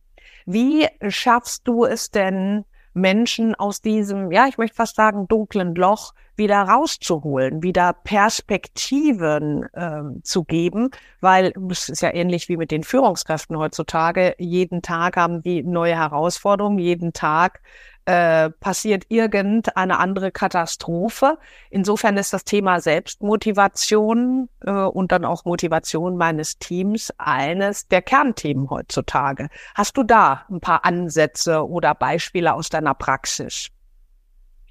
Wie 0.46 0.88
schaffst 1.08 1.68
du 1.68 1.86
es 1.86 2.12
denn, 2.12 2.66
Menschen 2.96 3.56
aus 3.56 3.82
diesem, 3.82 4.32
ja, 4.32 4.48
ich 4.48 4.58
möchte 4.58 4.78
fast 4.78 4.96
sagen, 4.96 5.28
dunklen 5.28 5.76
Loch 5.76 6.14
wieder 6.38 6.62
rauszuholen, 6.62 7.62
wieder 7.62 7.94
Perspektiven 7.94 9.68
ähm, 9.76 10.22
zu 10.24 10.46
geben, 10.46 10.90
weil 11.20 11.54
es 11.70 11.90
ist 11.90 12.02
ja 12.02 12.14
ähnlich 12.14 12.48
wie 12.50 12.58
mit 12.58 12.72
den 12.72 12.84
Führungskräften 12.84 13.58
heutzutage. 13.58 14.34
Jeden 14.38 14.82
Tag 14.82 15.18
haben 15.18 15.44
die 15.44 15.62
neue 15.62 15.96
Herausforderungen, 15.96 16.80
jeden 16.80 17.12
Tag 17.12 17.62
äh, 18.06 18.50
passiert 18.50 19.06
irgendeine 19.10 20.00
andere 20.00 20.32
Katastrophe. 20.32 21.38
Insofern 21.70 22.18
ist 22.18 22.34
das 22.34 22.46
Thema 22.46 22.80
Selbstmotivation 22.80 24.50
äh, 24.62 24.72
und 24.72 25.12
dann 25.12 25.26
auch 25.26 25.46
Motivation 25.46 26.16
meines 26.16 26.60
Teams 26.60 27.12
eines 27.18 27.88
der 27.88 28.02
Kernthemen 28.02 28.70
heutzutage. 28.70 29.50
Hast 29.74 29.98
du 29.98 30.04
da 30.04 30.46
ein 30.50 30.60
paar 30.60 30.86
Ansätze 30.86 31.68
oder 31.68 31.96
Beispiele 31.96 32.54
aus 32.54 32.70
deiner 32.70 32.94
Praxis? 32.94 33.70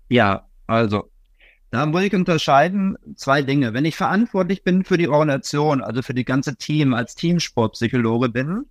Ja, 0.09 0.47
also 0.67 1.11
da 1.75 1.87
muss 1.87 2.03
ich 2.03 2.15
unterscheiden 2.15 2.97
zwei 3.17 3.43
Dinge. 3.43 3.75
Wenn 3.75 3.85
ich 3.85 3.97
verantwortlich 3.97 4.63
bin 4.63 4.85
für 4.85 4.97
die 4.97 5.09
Organisation, 5.09 5.83
also 5.83 6.03
für 6.03 6.15
die 6.15 6.25
ganze 6.25 6.55
Team, 6.55 6.95
als 6.95 7.17
Teamsportpsychologe 7.17 8.29
bin, 8.29 8.67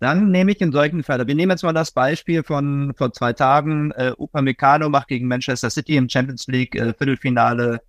dann 0.00 0.30
nehme 0.30 0.52
ich 0.52 0.60
in 0.60 0.72
solchen 0.72 1.02
Fällen, 1.02 1.26
wir 1.26 1.34
nehmen 1.34 1.50
jetzt 1.50 1.62
mal 1.64 1.72
das 1.72 1.90
Beispiel 1.90 2.42
von 2.42 2.92
vor 2.96 3.12
zwei 3.12 3.32
Tagen, 3.32 3.90
äh, 3.92 4.12
Upamecano 4.16 4.88
macht 4.88 5.08
gegen 5.08 5.26
Manchester 5.26 5.70
City 5.70 5.96
im 5.96 6.08
Champions 6.08 6.46
League 6.46 6.74
äh, 6.76 6.94
Viertelfinale 6.94 7.80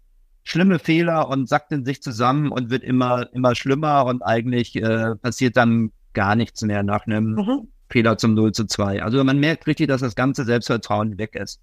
schlimme 0.43 0.79
Fehler 0.79 1.29
und 1.29 1.47
sackt 1.47 1.71
in 1.71 1.85
sich 1.85 2.01
zusammen 2.01 2.51
und 2.51 2.71
wird 2.71 2.83
immer, 2.83 3.31
immer 3.33 3.53
schlimmer 3.55 4.05
und 4.05 4.23
eigentlich 4.23 4.75
äh, 4.75 5.15
passiert 5.15 5.57
dann 5.57 5.91
gar 6.13 6.35
nichts 6.35 6.61
mehr 6.63 6.81
nach 6.81 7.05
einem 7.05 7.35
mhm. 7.35 7.67
Fehler 7.89 8.17
zum 8.17 8.33
0 8.33 8.53
zu 8.53 8.65
2. 8.65 9.03
Also 9.03 9.23
man 9.23 9.39
merkt 9.39 9.67
richtig, 9.67 9.87
dass 9.87 10.01
das 10.01 10.15
ganze 10.15 10.45
Selbstvertrauen 10.45 11.17
weg 11.17 11.35
ist. 11.35 11.61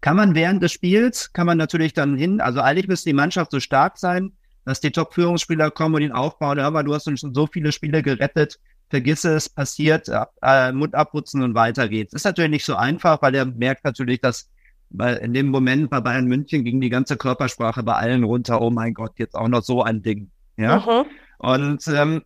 Kann 0.00 0.16
man 0.16 0.34
während 0.34 0.62
des 0.62 0.72
Spiels, 0.72 1.32
kann 1.32 1.46
man 1.46 1.58
natürlich 1.58 1.92
dann 1.94 2.16
hin, 2.16 2.40
also 2.40 2.60
eigentlich 2.60 2.86
müsste 2.86 3.10
die 3.10 3.14
Mannschaft 3.14 3.50
so 3.50 3.60
stark 3.60 3.98
sein, 3.98 4.32
dass 4.64 4.80
die 4.80 4.92
Top-Führungsspieler 4.92 5.70
kommen 5.70 5.94
und 5.94 6.02
ihn 6.02 6.12
aufbauen, 6.12 6.58
aber 6.58 6.84
du 6.84 6.94
hast 6.94 7.04
schon 7.18 7.34
so 7.34 7.46
viele 7.46 7.72
Spiele 7.72 8.02
gerettet, 8.02 8.60
vergiss 8.88 9.24
es, 9.24 9.48
passiert, 9.48 10.08
äh, 10.42 10.72
Mund 10.72 10.94
abputzen 10.94 11.42
und 11.42 11.54
weiter 11.54 11.88
geht's. 11.88 12.12
Ist 12.12 12.24
natürlich 12.24 12.50
nicht 12.50 12.64
so 12.64 12.76
einfach, 12.76 13.22
weil 13.22 13.34
er 13.34 13.44
merkt 13.44 13.84
natürlich, 13.84 14.20
dass 14.20 14.50
weil 14.90 15.16
in 15.16 15.34
dem 15.34 15.48
Moment 15.48 15.90
bei 15.90 16.00
Bayern 16.00 16.26
München 16.26 16.64
ging 16.64 16.80
die 16.80 16.88
ganze 16.88 17.16
Körpersprache 17.16 17.82
bei 17.82 17.94
allen 17.94 18.24
runter, 18.24 18.60
oh 18.60 18.70
mein 18.70 18.94
Gott, 18.94 19.12
jetzt 19.16 19.34
auch 19.34 19.48
noch 19.48 19.62
so 19.62 19.82
ein 19.82 20.02
Ding. 20.02 20.30
Ja. 20.56 20.78
Mhm. 20.78 21.10
Und 21.38 21.86
ähm, 21.88 22.22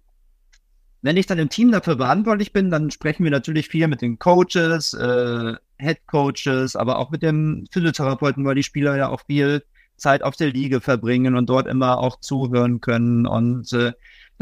wenn 1.02 1.16
ich 1.16 1.26
dann 1.26 1.38
im 1.38 1.48
Team 1.48 1.72
dafür 1.72 1.96
verantwortlich 1.96 2.52
bin, 2.52 2.70
dann 2.70 2.90
sprechen 2.90 3.24
wir 3.24 3.32
natürlich 3.32 3.68
viel 3.68 3.88
mit 3.88 4.00
den 4.00 4.18
Coaches, 4.18 4.94
äh, 4.94 5.54
Head 5.78 6.06
Coaches, 6.06 6.76
aber 6.76 6.98
auch 6.98 7.10
mit 7.10 7.22
dem 7.22 7.66
Physiotherapeuten, 7.72 8.44
weil 8.44 8.54
die 8.54 8.62
Spieler 8.62 8.96
ja 8.96 9.08
auch 9.08 9.22
viel 9.26 9.64
Zeit 9.96 10.22
auf 10.22 10.36
der 10.36 10.52
Liege 10.52 10.80
verbringen 10.80 11.34
und 11.34 11.50
dort 11.50 11.66
immer 11.66 11.98
auch 11.98 12.20
zuhören 12.20 12.80
können. 12.80 13.26
Und 13.26 13.72
äh, 13.72 13.92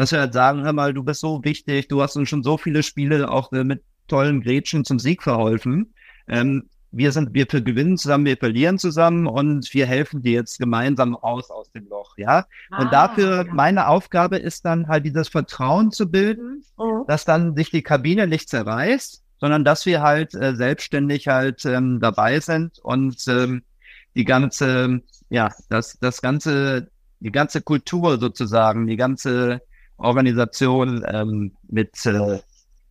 dass 0.01 0.13
wir 0.13 0.21
halt 0.21 0.33
sagen, 0.33 0.65
hör 0.65 0.73
mal, 0.73 0.95
du 0.95 1.05
bist 1.05 1.21
so 1.21 1.45
wichtig, 1.45 1.89
du 1.89 2.01
hast 2.01 2.17
uns 2.17 2.31
schon 2.31 2.43
so 2.43 2.57
viele 2.57 2.83
Spiele 2.83 3.31
auch 3.31 3.53
äh, 3.53 3.65
mit 3.65 3.83
tollen 4.09 4.41
Gretchen 4.41 4.83
zum 4.83 4.99
Sieg 4.99 5.23
verholfen. 5.23 5.93
Ähm, 6.27 6.71
wir 6.91 7.13
sind, 7.13 7.35
wir 7.35 7.45
gewinnen 7.45 7.99
zusammen, 7.99 8.25
wir 8.25 8.39
verlieren 8.39 8.79
zusammen 8.79 9.27
und 9.27 9.75
wir 9.75 9.85
helfen 9.85 10.23
dir 10.23 10.33
jetzt 10.33 10.59
gemeinsam 10.59 11.15
raus 11.15 11.51
aus 11.51 11.71
dem 11.73 11.87
Loch, 11.91 12.17
ja. 12.17 12.47
Ah, 12.71 12.81
und 12.81 12.93
dafür, 12.95 13.45
ja. 13.45 13.53
meine 13.53 13.89
Aufgabe 13.89 14.39
ist 14.39 14.65
dann 14.65 14.89
halt 14.89 15.05
dieses 15.05 15.29
Vertrauen 15.29 15.93
zu 15.93 16.11
bilden, 16.11 16.65
mhm. 16.79 17.05
dass 17.07 17.27
dann 17.27 17.55
sich 17.55 17.71
die 17.71 17.83
Kabine 17.83 18.27
nicht 18.27 18.49
zerreißt, 18.49 19.23
sondern 19.39 19.67
dass 19.67 19.85
wir 19.85 20.01
halt 20.01 20.35
äh, 20.35 20.57
selbstständig 20.57 21.29
halt 21.29 21.67
ähm, 21.67 22.01
dabei 22.01 22.41
sind 22.41 22.79
und 22.79 23.23
ähm, 23.29 23.65
die 24.15 24.25
ganze, 24.25 25.03
ja, 25.29 25.51
das, 25.69 25.99
das 26.01 26.23
ganze, 26.23 26.89
die 27.19 27.33
ganze 27.33 27.61
Kultur 27.61 28.19
sozusagen, 28.19 28.87
die 28.87 28.97
ganze 28.97 29.61
Organisation 30.01 31.05
ähm, 31.09 31.53
mit 31.69 32.07
äh, 32.07 32.39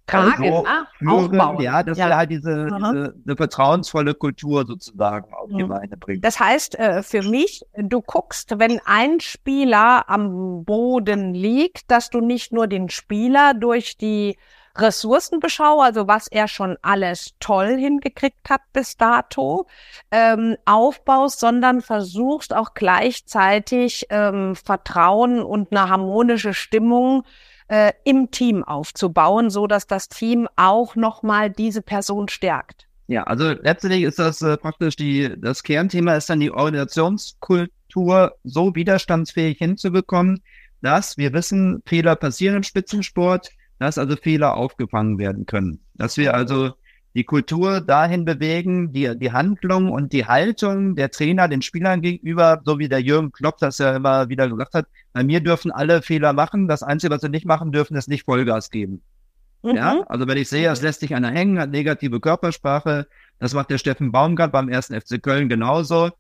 Tragen, 0.10 0.44
so 0.44 0.66
ah, 0.66 0.88
aufbauen. 1.06 1.62
Ja, 1.62 1.84
dass 1.84 1.98
ja. 1.98 2.08
wir 2.08 2.18
halt 2.18 2.32
diese, 2.32 2.66
diese 2.66 3.14
eine 3.26 3.36
vertrauensvolle 3.36 4.16
Kultur 4.16 4.66
sozusagen 4.66 5.32
auf 5.34 5.50
die 5.50 5.64
mhm. 5.64 5.70
Beine 5.70 5.98
bringen. 5.98 6.22
Das 6.22 6.40
heißt, 6.40 6.78
äh, 6.80 7.04
für 7.04 7.22
mich, 7.22 7.62
du 7.78 8.02
guckst, 8.02 8.58
wenn 8.58 8.80
ein 8.86 9.20
Spieler 9.20 10.10
am 10.10 10.64
Boden 10.64 11.34
liegt, 11.34 11.92
dass 11.92 12.10
du 12.10 12.22
nicht 12.22 12.52
nur 12.52 12.68
den 12.68 12.90
Spieler 12.90 13.54
durch 13.54 13.98
die 13.98 14.38
Ressourcenbeschau, 14.76 15.82
also 15.82 16.08
was 16.08 16.28
er 16.28 16.48
schon 16.48 16.78
alles 16.82 17.34
toll 17.40 17.78
hingekriegt 17.78 18.50
hat 18.50 18.62
bis 18.74 18.98
dato, 18.98 19.68
ähm, 20.12 20.56
aufbaust, 20.66 21.40
sondern 21.40 21.82
versuchst 21.82 22.56
auch 22.56 22.74
gleichzeitig 22.74 24.06
ähm, 24.10 24.56
Vertrauen 24.56 25.42
und 25.42 25.72
eine 25.72 25.90
harmonische 25.90 26.54
Stimmung 26.54 27.24
äh, 27.68 27.94
im 28.04 28.32
Team 28.32 28.64
aufzubauen, 28.64 29.50
so 29.50 29.68
dass 29.68 29.88
das 29.88 30.10
Team 30.10 30.48
auch 30.56 30.96
nochmal 30.96 31.50
diese 31.50 31.82
Person 31.82 32.28
stärkt. 32.28 32.88
Ja, 33.08 33.24
also 33.24 33.50
letztendlich 33.50 34.04
ist 34.04 34.20
das 34.20 34.42
äh, 34.42 34.56
praktisch 34.58 34.96
die, 34.96 35.34
das 35.40 35.64
Kernthema 35.64 36.16
ist 36.16 36.30
dann 36.30 36.40
die 36.40 36.52
Organisationskultur 36.52 38.36
so 38.44 38.76
widerstandsfähig 38.76 39.58
hinzubekommen, 39.58 40.44
dass 40.82 41.18
wir 41.18 41.34
wissen, 41.34 41.82
Fehler 41.86 42.16
passieren 42.16 42.58
im 42.58 42.64
Spitzensport, 42.64 43.50
dass 43.80 43.98
also 43.98 44.16
Fehler 44.16 44.56
aufgefangen 44.56 45.18
werden 45.18 45.46
können. 45.46 45.80
Dass 45.96 46.18
wir 46.18 46.34
also 46.34 46.74
die 47.16 47.24
Kultur 47.24 47.82
dahin 47.82 48.24
bewegen, 48.24 48.92
die, 48.92 49.18
die 49.18 49.32
Handlung 49.32 49.92
und 49.92 50.14
die 50.14 50.26
Haltung 50.26 50.96
der 50.96 51.10
Trainer 51.10 51.48
den 51.48 51.62
Spielern 51.62 52.02
gegenüber, 52.02 52.62
so 52.64 52.78
wie 52.78 52.88
der 52.88 53.02
Jürgen 53.02 53.32
Klopp 53.32 53.58
das 53.58 53.80
ja 53.80 53.96
immer 53.96 54.30
wieder 54.30 54.48
gesagt 54.48 54.76
hat, 54.76 54.86
bei 55.14 55.24
mir 55.24 55.40
dürfen 55.40 55.72
alle 55.72 56.02
Fehler 56.02 56.34
machen. 56.34 56.68
Das 56.68 56.84
Einzige, 56.84 57.14
was 57.14 57.22
sie 57.22 57.30
nicht 57.30 57.46
machen 57.46 57.72
dürfen, 57.72 57.98
ist 57.98 58.10
nicht 58.10 58.26
Vollgas 58.26 58.70
geben. 58.70 59.02
Mhm. 59.64 59.76
Ja, 59.76 60.04
also 60.08 60.28
wenn 60.28 60.38
ich 60.38 60.50
sehe, 60.50 60.70
es 60.70 60.82
lässt 60.82 61.00
sich 61.00 61.16
einer 61.16 61.32
hängen, 61.32 61.60
hat 61.60 61.72
negative 61.72 62.20
Körpersprache, 62.20 63.08
das 63.40 63.54
macht 63.54 63.70
der 63.70 63.78
Steffen 63.78 64.12
Baumgart 64.12 64.52
beim 64.52 64.70
ersten 64.70 65.00
FC 65.00 65.22
Köln 65.22 65.50
genauso. 65.50 66.12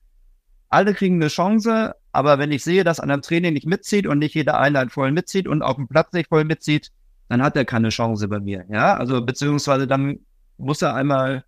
Alle 0.69 0.93
kriegen 0.93 1.15
eine 1.15 1.29
Chance, 1.29 1.95
aber 2.11 2.39
wenn 2.39 2.51
ich 2.51 2.63
sehe, 2.63 2.83
dass 2.83 2.99
an 2.99 3.11
einem 3.11 3.21
Training 3.21 3.53
nicht 3.53 3.65
mitzieht 3.65 4.07
und 4.07 4.19
nicht 4.19 4.35
jeder 4.35 4.59
Einheit 4.59 4.91
voll 4.91 5.11
mitzieht 5.11 5.47
und 5.47 5.61
auf 5.61 5.75
dem 5.75 5.87
Platz 5.87 6.13
nicht 6.13 6.29
voll 6.29 6.43
mitzieht, 6.43 6.91
dann 7.29 7.41
hat 7.43 7.55
er 7.55 7.63
keine 7.63 7.89
Chance 7.89 8.27
bei 8.27 8.39
mir. 8.39 8.65
Ja, 8.69 8.95
also 8.97 9.21
beziehungsweise 9.23 9.87
dann 9.87 10.19
muss 10.57 10.81
er 10.81 10.95
einmal 10.95 11.45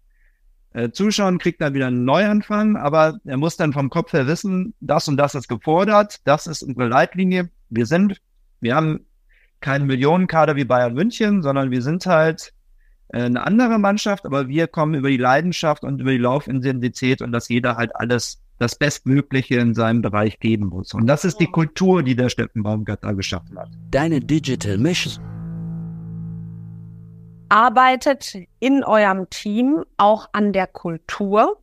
äh, 0.74 0.92
zuschauen, 0.92 1.40
kriegt 1.40 1.60
dann 1.60 1.74
wieder 1.74 1.88
einen 1.88 2.06
Neuanfang, 2.06 2.78
aber 2.78 3.20
er 3.26 3.38
muss 3.38 3.58
dann 3.58 3.74
vom 3.74 3.90
Kopf 3.90 4.14
her 4.14 4.28
wissen, 4.28 4.74
das 4.80 5.08
und 5.08 5.18
das 5.18 5.36
ist 5.36 5.50
gefordert, 5.50 6.22
das 6.24 6.48
ist 6.48 6.64
unsere 6.64 6.88
Leitlinie. 6.88 7.50
Wir 7.70 7.86
sind, 7.86 8.22
wir 8.62 8.76
haben 8.76 9.02
keinen 9.60 9.88
Millionenkader 9.88 10.56
wie 10.56 10.66
Bayern 10.66 10.94
München, 10.94 11.42
sondern 11.42 11.72
wir 11.72 11.82
sind 11.82 12.06
halt 12.06 12.54
äh, 13.10 13.24
eine 13.24 13.46
andere 13.46 13.80
Mannschaft, 13.80 14.26
aber 14.26 14.48
wir 14.48 14.68
kommen 14.68 14.94
über 14.94 15.10
die 15.10 15.18
Leidenschaft 15.18 15.84
und 15.84 16.00
über 16.00 16.12
die 16.12 16.18
Laufintensität 16.18 17.22
und 17.22 17.32
dass 17.32 17.50
jeder 17.50 17.76
halt 17.76 17.96
alles 17.96 18.40
das 18.60 18.76
Bestmögliche 18.76 19.56
in 19.56 19.74
seinem 19.74 20.04
Bereich 20.04 20.40
geben 20.40 20.68
muss. 20.68 20.94
Und 20.94 21.08
das 21.08 21.26
ist 21.26 21.40
die 21.40 21.48
Kultur, 21.48 22.04
die 22.04 22.16
der 22.16 22.30
Steffen 22.30 22.62
Baumgart 22.62 23.04
da 23.04 23.12
geschaffen 23.14 23.58
hat. 23.58 23.70
Deine 23.90 24.22
Digital 24.22 24.78
Mission 24.78 25.41
arbeitet 27.52 28.34
in 28.60 28.84
eurem 28.84 29.30
Team 29.30 29.84
auch 29.98 30.30
an 30.32 30.54
der 30.54 30.68
Kultur, 30.68 31.62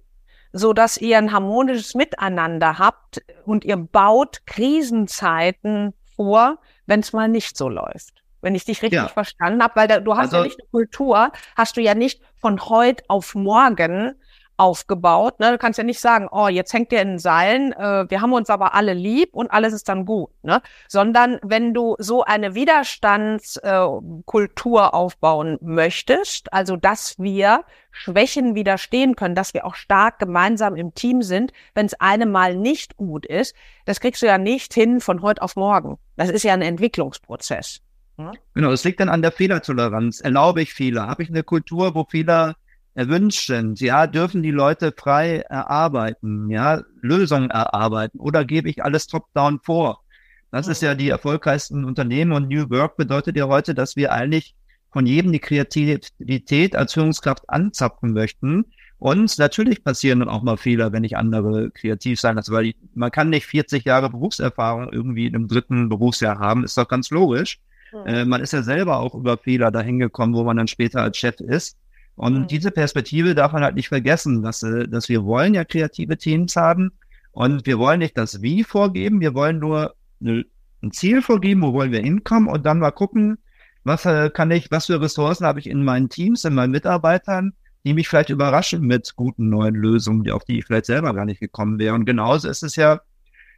so 0.52 0.74
dass 0.74 0.98
ihr 0.98 1.16
ein 1.16 1.32
harmonisches 1.32 1.94
Miteinander 1.94 2.78
habt 2.78 3.22
und 3.46 3.64
ihr 3.64 3.78
baut 3.78 4.46
Krisenzeiten 4.46 5.94
vor, 6.14 6.58
wenn 6.86 7.00
es 7.00 7.14
mal 7.14 7.28
nicht 7.28 7.56
so 7.56 7.70
läuft. 7.70 8.22
Wenn 8.42 8.54
ich 8.54 8.66
dich 8.66 8.82
richtig 8.82 9.00
ja. 9.00 9.08
verstanden 9.08 9.62
habe, 9.62 9.76
weil 9.76 9.88
da, 9.88 9.98
du 9.98 10.14
hast 10.14 10.34
also, 10.34 10.36
ja 10.36 10.42
nicht 10.44 10.60
eine 10.60 10.68
Kultur, 10.70 11.32
hast 11.56 11.76
du 11.76 11.80
ja 11.80 11.94
nicht 11.94 12.20
von 12.36 12.60
heute 12.68 13.02
auf 13.08 13.34
morgen 13.34 14.14
aufgebaut. 14.58 15.40
Ne? 15.40 15.52
Du 15.52 15.58
kannst 15.58 15.78
ja 15.78 15.84
nicht 15.84 16.00
sagen, 16.00 16.28
oh, 16.30 16.48
jetzt 16.48 16.72
hängt 16.72 16.92
der 16.92 17.02
in 17.02 17.08
den 17.08 17.18
Seilen, 17.18 17.72
äh, 17.72 18.10
wir 18.10 18.20
haben 18.20 18.32
uns 18.32 18.50
aber 18.50 18.74
alle 18.74 18.92
lieb 18.92 19.30
und 19.32 19.50
alles 19.50 19.72
ist 19.72 19.88
dann 19.88 20.04
gut. 20.04 20.30
Ne? 20.42 20.60
Sondern 20.88 21.38
wenn 21.42 21.72
du 21.72 21.96
so 21.98 22.24
eine 22.24 22.54
Widerstandskultur 22.54 24.80
äh, 24.80 24.84
aufbauen 24.84 25.58
möchtest, 25.62 26.52
also 26.52 26.76
dass 26.76 27.18
wir 27.18 27.64
Schwächen 27.90 28.54
widerstehen 28.54 29.16
können, 29.16 29.34
dass 29.34 29.54
wir 29.54 29.64
auch 29.64 29.74
stark 29.74 30.18
gemeinsam 30.18 30.76
im 30.76 30.94
Team 30.94 31.22
sind, 31.22 31.52
wenn 31.74 31.86
es 31.86 31.98
einem 32.00 32.30
mal 32.30 32.56
nicht 32.56 32.96
gut 32.96 33.26
ist, 33.26 33.54
das 33.86 34.00
kriegst 34.00 34.22
du 34.22 34.26
ja 34.26 34.38
nicht 34.38 34.74
hin 34.74 35.00
von 35.00 35.22
heute 35.22 35.42
auf 35.42 35.56
morgen. 35.56 35.98
Das 36.16 36.28
ist 36.28 36.42
ja 36.42 36.52
ein 36.52 36.62
Entwicklungsprozess. 36.62 37.80
Hm? 38.16 38.32
Genau, 38.54 38.72
es 38.72 38.84
liegt 38.84 39.00
dann 39.00 39.08
an 39.08 39.22
der 39.22 39.32
Fehlertoleranz. 39.32 40.20
Erlaube 40.20 40.62
ich 40.62 40.74
Fehler? 40.74 41.06
Habe 41.06 41.22
ich 41.22 41.28
eine 41.28 41.44
Kultur, 41.44 41.94
wo 41.94 42.04
Fehler 42.04 42.56
erwünscht 42.98 43.46
sind, 43.46 43.80
ja, 43.80 44.08
dürfen 44.08 44.42
die 44.42 44.50
Leute 44.50 44.92
frei 44.92 45.44
erarbeiten, 45.48 46.50
ja, 46.50 46.82
Lösungen 47.00 47.48
erarbeiten 47.48 48.18
oder 48.18 48.44
gebe 48.44 48.68
ich 48.68 48.82
alles 48.82 49.06
top-down 49.06 49.60
vor? 49.62 50.02
Das 50.50 50.66
ist 50.66 50.82
ja 50.82 50.96
die 50.96 51.08
erfolgreichsten 51.08 51.84
Unternehmen 51.84 52.32
und 52.32 52.48
New 52.48 52.68
Work 52.70 52.96
bedeutet 52.96 53.36
ja 53.36 53.46
heute, 53.46 53.72
dass 53.72 53.94
wir 53.94 54.10
eigentlich 54.10 54.56
von 54.90 55.06
jedem 55.06 55.30
die 55.30 55.38
Kreativität 55.38 56.74
als 56.74 56.94
Führungskraft 56.94 57.48
anzapfen 57.48 58.14
möchten. 58.14 58.64
Und 58.98 59.38
natürlich 59.38 59.84
passieren 59.84 60.18
dann 60.18 60.28
auch 60.28 60.42
mal 60.42 60.56
Fehler, 60.56 60.90
wenn 60.92 61.04
ich 61.04 61.16
andere 61.16 61.70
kreativ 61.70 62.18
sein 62.18 62.34
lasse, 62.34 62.50
weil 62.50 62.72
man 62.94 63.12
kann 63.12 63.30
nicht 63.30 63.46
40 63.46 63.84
Jahre 63.84 64.10
Berufserfahrung 64.10 64.88
irgendwie 64.90 65.26
in 65.26 65.36
einem 65.36 65.46
dritten 65.46 65.88
Berufsjahr 65.88 66.40
haben, 66.40 66.64
ist 66.64 66.76
doch 66.76 66.88
ganz 66.88 67.10
logisch. 67.10 67.60
Mhm. 67.92 68.06
Äh, 68.06 68.24
man 68.24 68.40
ist 68.40 68.52
ja 68.52 68.62
selber 68.64 68.98
auch 68.98 69.14
über 69.14 69.38
Fehler 69.38 69.70
dahin 69.70 70.00
gekommen, 70.00 70.34
wo 70.34 70.42
man 70.42 70.56
dann 70.56 70.66
später 70.66 71.00
als 71.00 71.16
Chef 71.16 71.38
ist. 71.38 71.76
Und 72.18 72.34
mhm. 72.34 72.46
diese 72.48 72.72
Perspektive 72.72 73.36
darf 73.36 73.52
man 73.52 73.62
halt 73.62 73.76
nicht 73.76 73.88
vergessen, 73.88 74.42
dass, 74.42 74.64
äh, 74.64 74.88
dass 74.88 75.08
wir 75.08 75.24
wollen 75.24 75.54
ja 75.54 75.64
kreative 75.64 76.18
Teams 76.18 76.56
haben 76.56 76.90
und 77.30 77.64
wir 77.64 77.78
wollen 77.78 78.00
nicht 78.00 78.18
das 78.18 78.42
Wie 78.42 78.64
vorgeben, 78.64 79.20
wir 79.20 79.34
wollen 79.34 79.60
nur 79.60 79.94
eine, 80.20 80.44
ein 80.82 80.90
Ziel 80.90 81.22
vorgeben, 81.22 81.62
wo 81.62 81.72
wollen 81.72 81.92
wir 81.92 82.02
hinkommen 82.02 82.48
und 82.48 82.66
dann 82.66 82.80
mal 82.80 82.90
gucken, 82.90 83.38
was 83.84 84.04
äh, 84.04 84.30
kann 84.30 84.50
ich, 84.50 84.68
was 84.72 84.86
für 84.86 85.00
Ressourcen 85.00 85.46
habe 85.46 85.60
ich 85.60 85.68
in 85.68 85.84
meinen 85.84 86.08
Teams, 86.08 86.44
in 86.44 86.54
meinen 86.54 86.72
Mitarbeitern, 86.72 87.52
die 87.84 87.94
mich 87.94 88.08
vielleicht 88.08 88.30
überraschen 88.30 88.80
mit 88.82 89.14
guten 89.14 89.48
neuen 89.48 89.76
Lösungen, 89.76 90.24
die, 90.24 90.32
auf 90.32 90.44
die 90.44 90.58
ich 90.58 90.66
vielleicht 90.66 90.86
selber 90.86 91.14
gar 91.14 91.24
nicht 91.24 91.38
gekommen 91.38 91.78
wäre. 91.78 91.94
Und 91.94 92.04
genauso 92.04 92.48
ist 92.48 92.64
es 92.64 92.74
ja, 92.74 93.00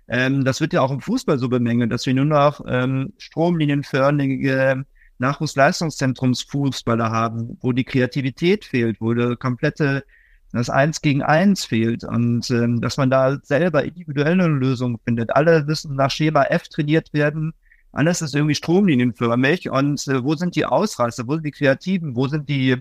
ähm, 0.07 0.45
das 0.45 0.61
wird 0.61 0.75
ja 0.75 0.83
auch 0.83 0.91
im 0.91 1.01
Fußball 1.01 1.39
so 1.39 1.49
bemängelt, 1.49 1.91
dass 1.91 2.05
wir 2.05 2.13
nur 2.13 2.27
noch 2.27 2.61
ähm, 2.69 3.15
stromlinienförmige 3.17 4.85
Nachwuchsleistungszentrumsfußballer 5.21 7.11
haben, 7.11 7.59
wo 7.61 7.73
die 7.73 7.85
Kreativität 7.85 8.65
fehlt, 8.65 9.01
wo 9.01 9.15
der 9.15 9.37
komplette 9.37 10.05
das 10.53 10.69
Eins 10.69 11.01
gegen 11.01 11.23
Eins 11.23 11.65
fehlt 11.65 12.03
und 12.05 12.51
ähm, 12.51 12.81
dass 12.81 12.97
man 12.97 13.11
da 13.11 13.39
selber 13.43 13.85
individuelle 13.85 14.49
Lösungen 14.49 14.99
findet. 15.05 15.35
Alle 15.37 15.63
müssen 15.65 15.95
nach 15.95 16.11
Schema 16.11 16.43
F 16.45 16.69
trainiert 16.69 17.13
werden. 17.13 17.55
Alles 17.93 18.21
ist 18.21 18.35
irgendwie 18.35 18.55
stromlinienförmig 18.55 19.71
und 19.71 20.07
äh, 20.09 20.25
wo 20.25 20.35
sind 20.35 20.57
die 20.57 20.67
Ausreißer, 20.67 21.27
wo 21.29 21.35
sind 21.35 21.45
die 21.45 21.53
Kreativen, 21.53 22.17
wo 22.17 22.27
sind 22.27 22.49
die, 22.49 22.77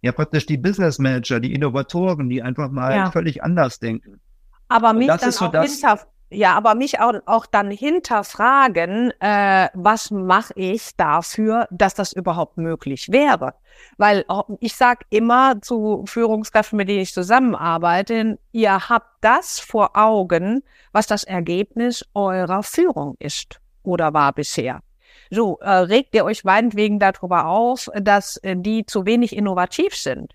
ja 0.00 0.12
praktisch 0.12 0.46
die 0.46 0.56
Business 0.56 0.98
Manager, 0.98 1.40
die 1.40 1.52
Innovatoren, 1.52 2.28
die 2.30 2.42
einfach 2.42 2.70
mal 2.70 2.94
ja. 2.94 3.10
völlig 3.10 3.42
anders 3.42 3.78
denken. 3.78 4.20
Aber 4.68 4.92
mich 4.92 5.08
dann 5.08 5.32
so 5.32 5.46
auch 5.46 5.52
hinter, 5.52 6.00
ja, 6.30 6.54
aber 6.54 6.74
mich 6.76 7.00
auch, 7.00 7.14
auch 7.26 7.46
dann 7.46 7.70
hinterfragen, 7.70 9.12
äh, 9.20 9.68
was 9.74 10.10
mache 10.10 10.52
ich 10.54 10.96
dafür, 10.96 11.66
dass 11.70 11.94
das 11.94 12.12
überhaupt 12.12 12.56
möglich 12.56 13.10
wäre? 13.10 13.54
Weil 13.98 14.24
ich 14.60 14.76
sage 14.76 15.04
immer 15.10 15.60
zu 15.60 16.04
Führungskräften, 16.06 16.76
mit 16.76 16.88
denen 16.88 17.00
ich 17.00 17.12
zusammenarbeite, 17.12 18.38
ihr 18.52 18.88
habt 18.88 19.08
das 19.22 19.58
vor 19.58 19.96
Augen, 19.96 20.62
was 20.92 21.06
das 21.06 21.24
Ergebnis 21.24 22.04
eurer 22.14 22.62
Führung 22.62 23.16
ist 23.18 23.60
oder 23.82 24.14
war 24.14 24.32
bisher. 24.32 24.82
So, 25.30 25.58
äh, 25.60 25.70
regt 25.70 26.14
ihr 26.14 26.24
euch 26.24 26.44
meinetwegen 26.44 26.98
darüber 26.98 27.46
auf, 27.46 27.88
dass 27.94 28.36
äh, 28.38 28.56
die 28.56 28.86
zu 28.86 29.04
wenig 29.04 29.34
innovativ 29.34 29.96
sind 29.96 30.34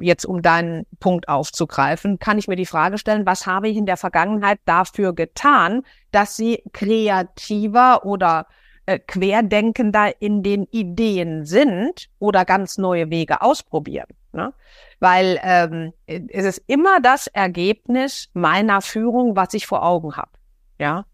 jetzt 0.00 0.24
um 0.24 0.42
deinen 0.42 0.86
Punkt 1.00 1.28
aufzugreifen, 1.28 2.18
kann 2.18 2.38
ich 2.38 2.48
mir 2.48 2.56
die 2.56 2.66
Frage 2.66 2.98
stellen, 2.98 3.26
was 3.26 3.46
habe 3.46 3.68
ich 3.68 3.76
in 3.76 3.86
der 3.86 3.96
Vergangenheit 3.96 4.58
dafür 4.64 5.14
getan, 5.14 5.82
dass 6.10 6.36
sie 6.36 6.62
kreativer 6.72 8.04
oder 8.04 8.46
äh, 8.86 8.98
querdenkender 8.98 10.20
in 10.20 10.42
den 10.42 10.64
Ideen 10.64 11.44
sind 11.44 12.08
oder 12.18 12.44
ganz 12.44 12.78
neue 12.78 13.10
Wege 13.10 13.42
ausprobieren. 13.42 14.08
Ne? 14.32 14.52
Weil 14.98 15.38
ähm, 15.42 15.92
es 16.06 16.44
ist 16.44 16.62
immer 16.66 17.00
das 17.00 17.26
Ergebnis 17.26 18.30
meiner 18.32 18.80
Führung, 18.80 19.36
was 19.36 19.54
ich 19.54 19.66
vor 19.66 19.84
Augen 19.84 20.16
habe. 20.16 20.30
Ja. 20.78 21.04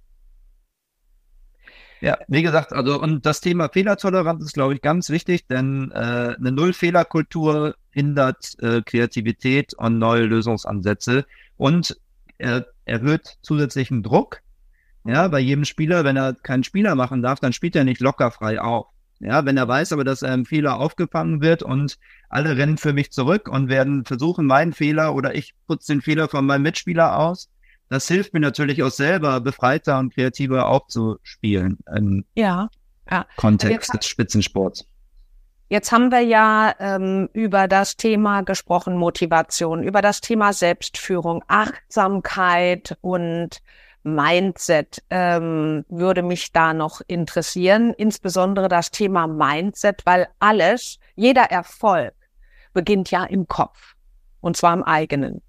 Ja, 2.00 2.18
wie 2.28 2.42
gesagt, 2.42 2.72
also 2.72 3.00
und 3.00 3.24
das 3.24 3.40
Thema 3.40 3.68
Fehlertoleranz 3.68 4.44
ist, 4.44 4.52
glaube 4.52 4.74
ich, 4.74 4.82
ganz 4.82 5.10
wichtig, 5.10 5.46
denn 5.46 5.90
äh, 5.92 6.34
eine 6.38 6.52
Null-Fehler-Kultur 6.52 7.74
hindert 7.94 8.56
äh, 8.60 8.82
Kreativität 8.82 9.72
und 9.74 9.98
neue 9.98 10.24
Lösungsansätze 10.24 11.24
und 11.56 11.96
er 12.38 12.66
erhöht 12.84 13.38
zusätzlichen 13.42 14.02
Druck. 14.02 14.40
Ja, 15.06 15.28
bei 15.28 15.40
jedem 15.40 15.64
Spieler, 15.64 16.04
wenn 16.04 16.16
er 16.16 16.34
keinen 16.34 16.64
Spieler 16.64 16.94
machen 16.94 17.22
darf, 17.22 17.40
dann 17.40 17.52
spielt 17.52 17.76
er 17.76 17.84
nicht 17.84 18.00
locker 18.00 18.30
frei 18.30 18.60
auf. 18.60 18.86
Ja, 19.20 19.44
wenn 19.44 19.56
er 19.56 19.68
weiß 19.68 19.92
aber, 19.92 20.04
dass 20.04 20.22
ein 20.22 20.44
Fehler 20.44 20.78
aufgefangen 20.80 21.40
wird 21.40 21.62
und 21.62 21.98
alle 22.28 22.56
rennen 22.56 22.78
für 22.78 22.92
mich 22.92 23.12
zurück 23.12 23.48
und 23.48 23.68
werden 23.68 24.04
versuchen, 24.04 24.46
meinen 24.46 24.72
Fehler 24.72 25.14
oder 25.14 25.34
ich 25.34 25.54
putze 25.66 25.92
den 25.92 26.02
Fehler 26.02 26.28
von 26.28 26.44
meinem 26.44 26.62
Mitspieler 26.62 27.18
aus, 27.18 27.48
das 27.88 28.08
hilft 28.08 28.34
mir 28.34 28.40
natürlich 28.40 28.82
auch 28.82 28.90
selber, 28.90 29.40
befreiter 29.40 29.98
und 29.98 30.12
kreativer 30.12 30.66
aufzuspielen 30.66 31.78
im 31.94 32.24
ja, 32.34 32.68
ja. 33.10 33.26
Kontext 33.36 33.92
jetzt, 33.92 34.02
des 34.02 34.06
Spitzensports. 34.08 34.86
Jetzt 35.68 35.92
haben 35.92 36.10
wir 36.10 36.20
ja 36.20 36.74
ähm, 36.78 37.28
über 37.32 37.68
das 37.68 37.96
Thema 37.96 38.42
gesprochen, 38.42 38.96
Motivation, 38.96 39.82
über 39.82 40.02
das 40.02 40.20
Thema 40.20 40.52
Selbstführung, 40.52 41.42
Achtsamkeit 41.48 42.96
und 43.00 43.62
Mindset 44.02 45.02
ähm, 45.08 45.86
würde 45.88 46.22
mich 46.22 46.52
da 46.52 46.74
noch 46.74 47.00
interessieren, 47.06 47.94
insbesondere 47.94 48.68
das 48.68 48.90
Thema 48.90 49.26
Mindset, 49.26 50.02
weil 50.04 50.28
alles, 50.38 50.98
jeder 51.14 51.44
Erfolg 51.44 52.14
beginnt 52.74 53.10
ja 53.10 53.24
im 53.24 53.48
Kopf 53.48 53.94
und 54.40 54.58
zwar 54.58 54.74
im 54.74 54.82
eigenen. 54.82 55.40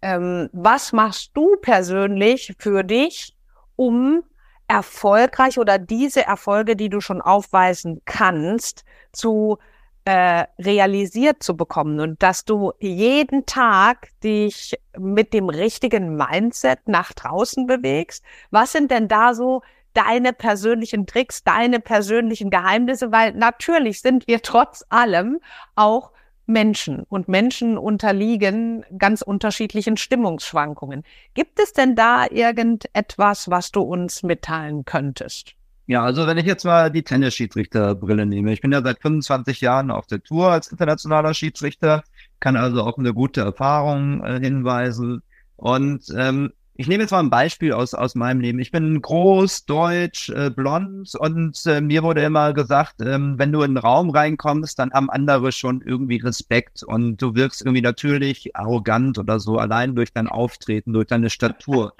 Ähm, 0.00 0.48
was 0.52 0.92
machst 0.92 1.32
du 1.34 1.56
persönlich 1.60 2.54
für 2.58 2.82
dich, 2.82 3.36
um 3.76 4.22
erfolgreich 4.70 5.58
oder 5.58 5.78
diese 5.78 6.24
Erfolge, 6.24 6.76
die 6.76 6.88
du 6.88 7.00
schon 7.00 7.20
aufweisen 7.20 8.02
kannst, 8.04 8.84
zu 9.12 9.58
äh, 10.04 10.44
realisiert 10.60 11.42
zu 11.42 11.56
bekommen 11.56 11.98
und 11.98 12.22
dass 12.22 12.44
du 12.44 12.72
jeden 12.78 13.46
Tag 13.46 14.08
dich 14.22 14.78
mit 14.96 15.34
dem 15.34 15.48
richtigen 15.48 16.14
Mindset 16.14 16.86
nach 16.86 17.12
draußen 17.12 17.66
bewegst. 17.66 18.24
Was 18.52 18.70
sind 18.70 18.92
denn 18.92 19.08
da 19.08 19.34
so 19.34 19.62
deine 19.92 20.32
persönlichen 20.32 21.04
Tricks, 21.04 21.42
deine 21.42 21.80
persönlichen 21.80 22.48
Geheimnisse? 22.48 23.10
Weil 23.10 23.32
natürlich 23.32 24.00
sind 24.00 24.28
wir 24.28 24.40
trotz 24.40 24.84
allem 24.88 25.40
auch 25.74 26.12
Menschen 26.50 27.04
und 27.08 27.28
Menschen 27.28 27.78
unterliegen 27.78 28.84
ganz 28.98 29.22
unterschiedlichen 29.22 29.96
Stimmungsschwankungen. 29.96 31.04
Gibt 31.34 31.60
es 31.60 31.72
denn 31.72 31.96
da 31.96 32.26
irgendetwas, 32.30 33.50
was 33.50 33.70
du 33.70 33.80
uns 33.80 34.22
mitteilen 34.22 34.84
könntest? 34.84 35.54
Ja, 35.86 36.04
also 36.04 36.26
wenn 36.26 36.38
ich 36.38 36.46
jetzt 36.46 36.64
mal 36.64 36.90
die 36.90 37.02
Tennisschiedsrichterbrille 37.02 38.24
nehme. 38.24 38.52
Ich 38.52 38.60
bin 38.60 38.70
ja 38.70 38.80
seit 38.82 39.00
25 39.00 39.60
Jahren 39.60 39.90
auf 39.90 40.06
der 40.06 40.22
Tour 40.22 40.50
als 40.50 40.68
internationaler 40.68 41.34
Schiedsrichter, 41.34 42.04
kann 42.38 42.56
also 42.56 42.82
auch 42.82 42.96
eine 42.96 43.12
gute 43.12 43.40
Erfahrung 43.40 44.22
äh, 44.22 44.38
hinweisen. 44.38 45.22
Und 45.56 46.04
ähm, 46.16 46.52
ich 46.74 46.88
nehme 46.88 47.02
jetzt 47.02 47.10
mal 47.10 47.20
ein 47.20 47.30
Beispiel 47.30 47.72
aus, 47.72 47.92
aus 47.94 48.14
meinem 48.14 48.40
Leben. 48.40 48.58
Ich 48.58 48.70
bin 48.70 49.02
groß, 49.02 49.66
deutsch, 49.66 50.30
äh, 50.30 50.50
blond 50.50 51.14
und 51.14 51.66
äh, 51.66 51.80
mir 51.80 52.02
wurde 52.02 52.22
immer 52.22 52.54
gesagt, 52.54 53.02
ähm, 53.02 53.38
wenn 53.38 53.52
du 53.52 53.62
in 53.62 53.72
den 53.72 53.78
Raum 53.78 54.10
reinkommst, 54.10 54.78
dann 54.78 54.92
haben 54.92 55.10
andere 55.10 55.52
schon 55.52 55.82
irgendwie 55.82 56.16
Respekt 56.16 56.82
und 56.82 57.18
du 57.20 57.34
wirkst 57.34 57.62
irgendwie 57.62 57.82
natürlich 57.82 58.56
arrogant 58.56 59.18
oder 59.18 59.40
so, 59.40 59.58
allein 59.58 59.94
durch 59.94 60.12
dein 60.12 60.26
Auftreten, 60.26 60.92
durch 60.92 61.06
deine 61.06 61.28
Statur. 61.28 61.92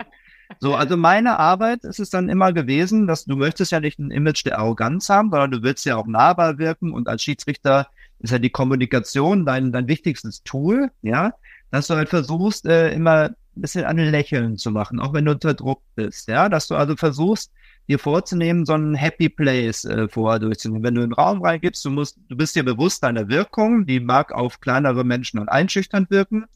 So, 0.59 0.75
also 0.75 0.97
meine 0.97 1.39
Arbeit 1.39 1.85
ist 1.85 2.01
es 2.01 2.11
dann 2.11 2.29
immer 2.29 2.53
gewesen, 2.53 3.07
dass 3.07 3.25
du 3.25 3.37
möchtest 3.37 3.71
ja 3.71 3.81
nicht 3.81 3.99
ein 3.99 4.11
Image 4.11 4.45
der 4.45 4.59
Arroganz 4.59 5.09
haben, 5.09 5.31
sondern 5.31 5.51
du 5.51 5.63
willst 5.63 5.85
ja 5.85 5.97
auch 5.97 6.07
nahbar 6.07 6.59
wirken 6.59 6.93
und 6.93 7.09
als 7.09 7.23
Schiedsrichter 7.23 7.89
ist 8.19 8.33
ja 8.33 8.39
die 8.39 8.51
Kommunikation 8.51 9.47
dein, 9.47 9.73
dein 9.73 9.89
wichtigstes 9.89 10.43
Tool, 10.43 10.91
ja, 11.03 11.35
dass 11.71 11.87
du 11.87 11.95
halt 11.95 12.09
versuchst, 12.09 12.67
äh, 12.67 12.93
immer 12.93 13.31
ein 13.57 13.63
bisschen 13.63 13.85
an 13.85 13.99
Lächeln 13.99 14.57
zu 14.57 14.71
machen, 14.71 15.01
auch 15.01 15.13
wenn 15.13 15.25
du 15.25 15.33
unter 15.33 15.55
Druck 15.55 15.83
bist, 15.95 16.29
ja, 16.29 16.49
dass 16.49 16.69
du 16.69 16.75
also 16.75 16.97
versuchst, 16.97 17.53
dir 17.89 17.99
vorzunehmen, 17.99 18.65
so 18.65 18.75
einen 18.75 18.95
Happy 18.95 19.29
Place 19.29 19.85
äh, 19.85 20.09
vorher 20.09 20.39
durchzunehmen. 20.39 20.85
Wenn 20.85 20.95
du 20.95 21.03
in 21.03 21.11
den 21.11 21.15
Raum 21.15 21.43
reingibst, 21.43 21.85
du 21.85 21.91
musst, 21.91 22.19
du 22.29 22.37
bist 22.37 22.55
dir 22.55 22.65
bewusst 22.65 23.03
deiner 23.03 23.29
Wirkung, 23.29 23.85
die 23.85 24.01
mag 24.01 24.33
auf 24.33 24.61
kleinere 24.61 25.05
Menschen 25.05 25.41
und 25.41 25.49
einschüchternd 25.49 26.11
wirken. 26.11 26.47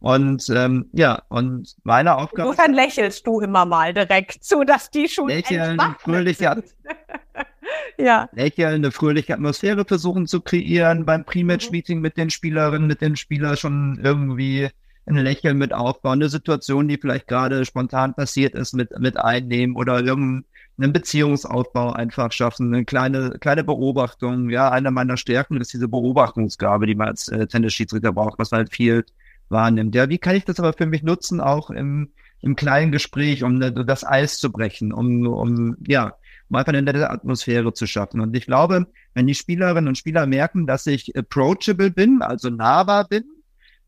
Und 0.00 0.48
ähm, 0.48 0.88
ja, 0.92 1.22
und 1.28 1.76
meine 1.84 2.16
Aufgabe. 2.16 2.48
Insofern 2.48 2.72
lächelst 2.72 3.26
du 3.26 3.40
immer 3.40 3.66
mal 3.66 3.92
direkt, 3.92 4.42
so 4.42 4.64
dass 4.64 4.90
die 4.90 5.08
schon 5.08 5.28
lächeln, 5.28 5.78
fröhliche, 5.98 6.64
ja. 7.98 8.28
lächeln, 8.32 8.76
eine 8.76 8.92
fröhliche 8.92 9.34
Atmosphäre 9.34 9.84
versuchen 9.84 10.26
zu 10.26 10.40
kreieren 10.40 11.04
beim 11.04 11.24
Pre-Match-Meeting 11.24 11.98
mhm. 11.98 12.02
mit 12.02 12.16
den 12.16 12.30
Spielerinnen, 12.30 12.88
mit 12.88 13.02
den 13.02 13.14
Spielern 13.14 13.58
schon 13.58 14.00
irgendwie 14.02 14.70
ein 15.10 15.24
Lächeln 15.24 15.58
mit 15.58 15.72
aufbauen, 15.72 16.20
eine 16.20 16.28
Situation, 16.28 16.88
die 16.88 16.96
vielleicht 16.96 17.26
gerade 17.26 17.64
spontan 17.64 18.14
passiert 18.14 18.54
ist, 18.54 18.72
mit, 18.72 18.98
mit 18.98 19.16
einnehmen 19.16 19.76
oder 19.76 20.00
irgendeinen 20.00 20.92
Beziehungsaufbau 20.92 21.92
einfach 21.92 22.32
schaffen, 22.32 22.72
eine 22.72 22.84
kleine, 22.84 23.36
kleine 23.40 23.64
Beobachtung. 23.64 24.50
Ja, 24.50 24.70
eine 24.70 24.90
meiner 24.90 25.16
Stärken 25.16 25.60
ist 25.60 25.72
diese 25.72 25.88
Beobachtungsgabe, 25.88 26.86
die 26.86 26.94
man 26.94 27.08
als 27.08 27.28
äh, 27.28 27.46
Tennisschiedsrichter 27.46 28.12
braucht, 28.12 28.38
was 28.38 28.50
man 28.50 28.58
halt 28.58 28.72
viel 28.72 29.04
wahrnimmt. 29.48 29.94
Ja, 29.94 30.08
wie 30.08 30.18
kann 30.18 30.36
ich 30.36 30.44
das 30.44 30.58
aber 30.58 30.72
für 30.72 30.86
mich 30.86 31.02
nutzen, 31.02 31.40
auch 31.40 31.70
im, 31.70 32.10
im 32.40 32.56
kleinen 32.56 32.92
Gespräch, 32.92 33.42
um 33.42 33.60
das 33.60 34.04
Eis 34.04 34.38
zu 34.38 34.50
brechen, 34.50 34.92
um, 34.92 35.26
um, 35.26 35.76
ja, 35.86 36.14
um 36.48 36.56
einfach 36.56 36.72
eine 36.72 36.82
nette 36.82 37.10
Atmosphäre 37.10 37.72
zu 37.72 37.86
schaffen. 37.86 38.20
Und 38.20 38.36
ich 38.36 38.46
glaube, 38.46 38.86
wenn 39.14 39.26
die 39.26 39.34
Spielerinnen 39.34 39.88
und 39.88 39.98
Spieler 39.98 40.26
merken, 40.26 40.66
dass 40.66 40.86
ich 40.86 41.16
approachable 41.16 41.90
bin, 41.90 42.22
also 42.22 42.50
nahbar 42.50 43.06
bin, 43.08 43.24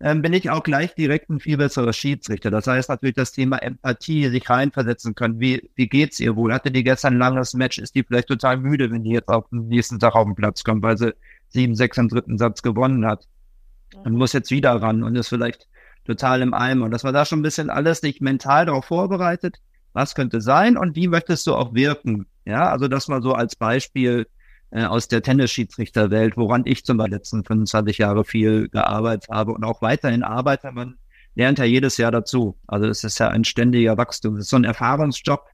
ähm, 0.02 0.22
bin 0.22 0.32
ich 0.32 0.50
auch 0.50 0.62
gleich 0.62 0.94
direkt 0.94 1.30
ein 1.30 1.40
viel 1.40 1.56
besserer 1.56 1.92
Schiedsrichter. 1.92 2.50
Das 2.50 2.66
heißt 2.66 2.88
natürlich 2.88 3.14
das 3.14 3.32
Thema 3.32 3.58
Empathie, 3.58 4.28
sich 4.28 4.50
reinversetzen 4.50 5.14
können. 5.14 5.40
Wie, 5.40 5.70
wie 5.74 5.88
geht's 5.88 6.20
ihr 6.20 6.36
wohl? 6.36 6.52
Hatte 6.52 6.70
die 6.70 6.84
gestern 6.84 7.14
ein 7.14 7.18
langes 7.18 7.54
Match? 7.54 7.78
Ist 7.78 7.94
die 7.94 8.02
vielleicht 8.02 8.28
total 8.28 8.58
müde, 8.58 8.90
wenn 8.90 9.04
die 9.04 9.12
jetzt 9.12 9.28
auf 9.28 9.48
den 9.50 9.68
nächsten 9.68 9.98
Tag 9.98 10.14
auf 10.14 10.26
den 10.26 10.34
Platz 10.34 10.64
kommt, 10.64 10.82
weil 10.82 10.98
sie 10.98 11.14
sieben, 11.48 11.74
sechs 11.74 11.96
im 11.98 12.08
dritten 12.08 12.36
Satz 12.36 12.62
gewonnen 12.62 13.06
hat? 13.06 13.26
und 14.04 14.16
muss 14.16 14.32
jetzt 14.32 14.50
wieder 14.50 14.74
ran 14.80 15.02
und 15.02 15.16
ist 15.16 15.28
vielleicht 15.28 15.68
total 16.04 16.42
im 16.42 16.54
Eimer. 16.54 16.86
Und 16.86 16.90
dass 16.90 17.04
man 17.04 17.14
da 17.14 17.24
schon 17.24 17.40
ein 17.40 17.42
bisschen 17.42 17.70
alles 17.70 18.00
sich 18.00 18.20
mental 18.20 18.66
darauf 18.66 18.86
vorbereitet, 18.86 19.60
was 19.92 20.14
könnte 20.14 20.40
sein 20.40 20.76
und 20.76 20.96
wie 20.96 21.08
möchtest 21.08 21.46
du 21.46 21.54
auch 21.54 21.74
wirken. 21.74 22.26
Ja, 22.44 22.70
also 22.70 22.88
das 22.88 23.08
mal 23.08 23.22
so 23.22 23.34
als 23.34 23.56
Beispiel 23.56 24.26
äh, 24.72 24.84
aus 24.84 25.06
der 25.06 25.22
Tennisschiedsrichterwelt, 25.22 26.36
woran 26.36 26.62
ich 26.64 26.84
zum 26.84 26.96
Beispiel 26.96 27.14
letzten 27.14 27.44
25 27.44 27.98
Jahre 27.98 28.24
viel 28.24 28.68
gearbeitet 28.68 29.28
habe 29.30 29.52
und 29.52 29.64
auch 29.64 29.82
weiterhin 29.82 30.22
arbeite. 30.22 30.72
Man 30.72 30.96
lernt 31.34 31.58
ja 31.58 31.64
jedes 31.64 31.98
Jahr 31.98 32.10
dazu. 32.10 32.58
Also 32.66 32.86
es 32.86 33.04
ist 33.04 33.18
ja 33.18 33.28
ein 33.28 33.44
ständiger 33.44 33.96
Wachstum. 33.98 34.36
Es 34.36 34.44
ist 34.44 34.50
so 34.50 34.56
ein 34.56 34.64
Erfahrungsjob, 34.64 35.44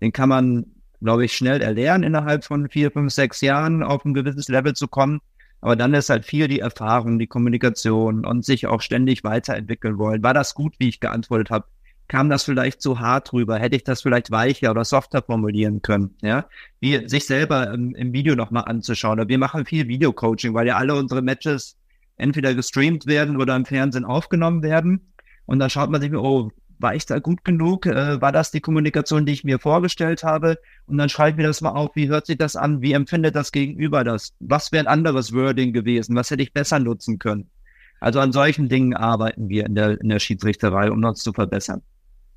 den 0.00 0.12
kann 0.12 0.28
man, 0.28 0.66
glaube 1.00 1.24
ich, 1.24 1.34
schnell 1.34 1.62
erlernen, 1.62 2.04
innerhalb 2.04 2.44
von 2.44 2.68
vier, 2.68 2.90
fünf, 2.90 3.12
sechs 3.12 3.40
Jahren 3.40 3.82
auf 3.82 4.04
ein 4.04 4.14
gewisses 4.14 4.48
Level 4.48 4.74
zu 4.74 4.88
kommen. 4.88 5.20
Aber 5.62 5.74
dann 5.74 5.94
ist 5.94 6.10
halt 6.10 6.26
viel 6.26 6.48
die 6.48 6.60
Erfahrung, 6.60 7.18
die 7.18 7.26
Kommunikation 7.26 8.26
und 8.26 8.44
sich 8.44 8.66
auch 8.66 8.82
ständig 8.82 9.24
weiterentwickeln 9.24 9.98
wollen. 9.98 10.22
War 10.22 10.34
das 10.34 10.54
gut, 10.54 10.74
wie 10.78 10.88
ich 10.88 11.00
geantwortet 11.00 11.50
habe? 11.50 11.66
Kam 12.08 12.30
das 12.30 12.44
vielleicht 12.44 12.80
zu 12.80 13.00
hart 13.00 13.32
rüber? 13.32 13.58
Hätte 13.58 13.76
ich 13.76 13.84
das 13.84 14.02
vielleicht 14.02 14.30
weicher 14.30 14.70
oder 14.70 14.84
softer 14.84 15.22
formulieren 15.22 15.82
können? 15.82 16.16
Ja, 16.22 16.46
wie 16.80 17.08
sich 17.08 17.26
selber 17.26 17.72
im, 17.72 17.94
im 17.94 18.12
Video 18.12 18.34
nochmal 18.34 18.64
anzuschauen. 18.66 19.28
Wir 19.28 19.38
machen 19.38 19.64
viel 19.64 19.88
Videocoaching, 19.88 20.54
weil 20.54 20.66
ja 20.66 20.76
alle 20.76 20.94
unsere 20.94 21.22
Matches 21.22 21.76
entweder 22.16 22.54
gestreamt 22.54 23.06
werden 23.06 23.36
oder 23.36 23.56
im 23.56 23.64
Fernsehen 23.64 24.04
aufgenommen 24.04 24.62
werden. 24.62 25.12
Und 25.46 25.58
dann 25.58 25.70
schaut 25.70 25.90
man 25.90 26.00
sich, 26.00 26.12
oh, 26.14 26.50
war 26.78 26.94
ich 26.94 27.06
da 27.06 27.18
gut 27.18 27.44
genug? 27.44 27.86
Äh, 27.86 28.20
war 28.20 28.32
das 28.32 28.50
die 28.50 28.60
Kommunikation, 28.60 29.26
die 29.26 29.32
ich 29.32 29.44
mir 29.44 29.58
vorgestellt 29.58 30.22
habe? 30.22 30.58
Und 30.86 30.98
dann 30.98 31.08
schreibe 31.08 31.30
ich 31.30 31.36
mir 31.38 31.46
das 31.46 31.60
mal 31.60 31.70
auf. 31.70 31.94
Wie 31.94 32.08
hört 32.08 32.26
sich 32.26 32.38
das 32.38 32.56
an? 32.56 32.82
Wie 32.82 32.92
empfindet 32.92 33.34
das 33.34 33.52
Gegenüber 33.52 34.04
das? 34.04 34.34
Was 34.40 34.72
wäre 34.72 34.84
ein 34.84 34.92
anderes 34.92 35.32
Wording 35.32 35.72
gewesen? 35.72 36.16
Was 36.16 36.30
hätte 36.30 36.42
ich 36.42 36.52
besser 36.52 36.78
nutzen 36.78 37.18
können? 37.18 37.50
Also 38.00 38.20
an 38.20 38.32
solchen 38.32 38.68
Dingen 38.68 38.94
arbeiten 38.94 39.48
wir 39.48 39.66
in 39.66 39.74
der, 39.74 40.00
in 40.00 40.08
der 40.08 40.18
Schiedsrichterei, 40.18 40.90
um 40.90 41.02
uns 41.02 41.22
zu 41.22 41.32
verbessern. 41.32 41.82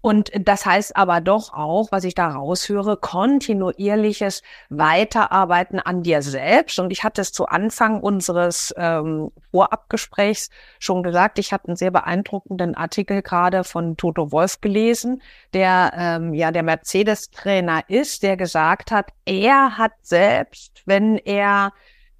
Und 0.01 0.31
das 0.33 0.65
heißt 0.65 0.95
aber 0.95 1.19
doch 1.19 1.53
auch, 1.53 1.91
was 1.91 2.05
ich 2.05 2.15
da 2.15 2.29
raushöre, 2.29 2.95
kontinuierliches 2.95 4.43
Weiterarbeiten 4.69 5.79
an 5.79 6.03
dir 6.03 6.21
selbst. 6.21 6.79
Und 6.79 6.91
ich 6.91 7.03
hatte 7.03 7.21
es 7.21 7.33
zu 7.33 7.47
Anfang 7.47 7.99
unseres 7.99 8.73
ähm, 8.77 9.31
Vorabgesprächs 9.51 10.49
schon 10.79 11.03
gesagt, 11.03 11.37
ich 11.37 11.51
habe 11.51 11.67
einen 11.67 11.75
sehr 11.75 11.91
beeindruckenden 11.91 12.75
Artikel 12.75 13.21
gerade 13.21 13.65
von 13.65 13.97
Toto 13.97 14.31
Wolf 14.31 14.61
gelesen, 14.61 15.21
der 15.53 15.91
ähm, 15.95 16.33
ja 16.33 16.51
der 16.51 16.63
Mercedes-Trainer 16.63 17.83
ist, 17.89 18.23
der 18.23 18.37
gesagt 18.37 18.91
hat, 18.91 19.11
er 19.25 19.77
hat 19.77 19.91
selbst, 20.01 20.81
wenn 20.85 21.17
er 21.17 21.73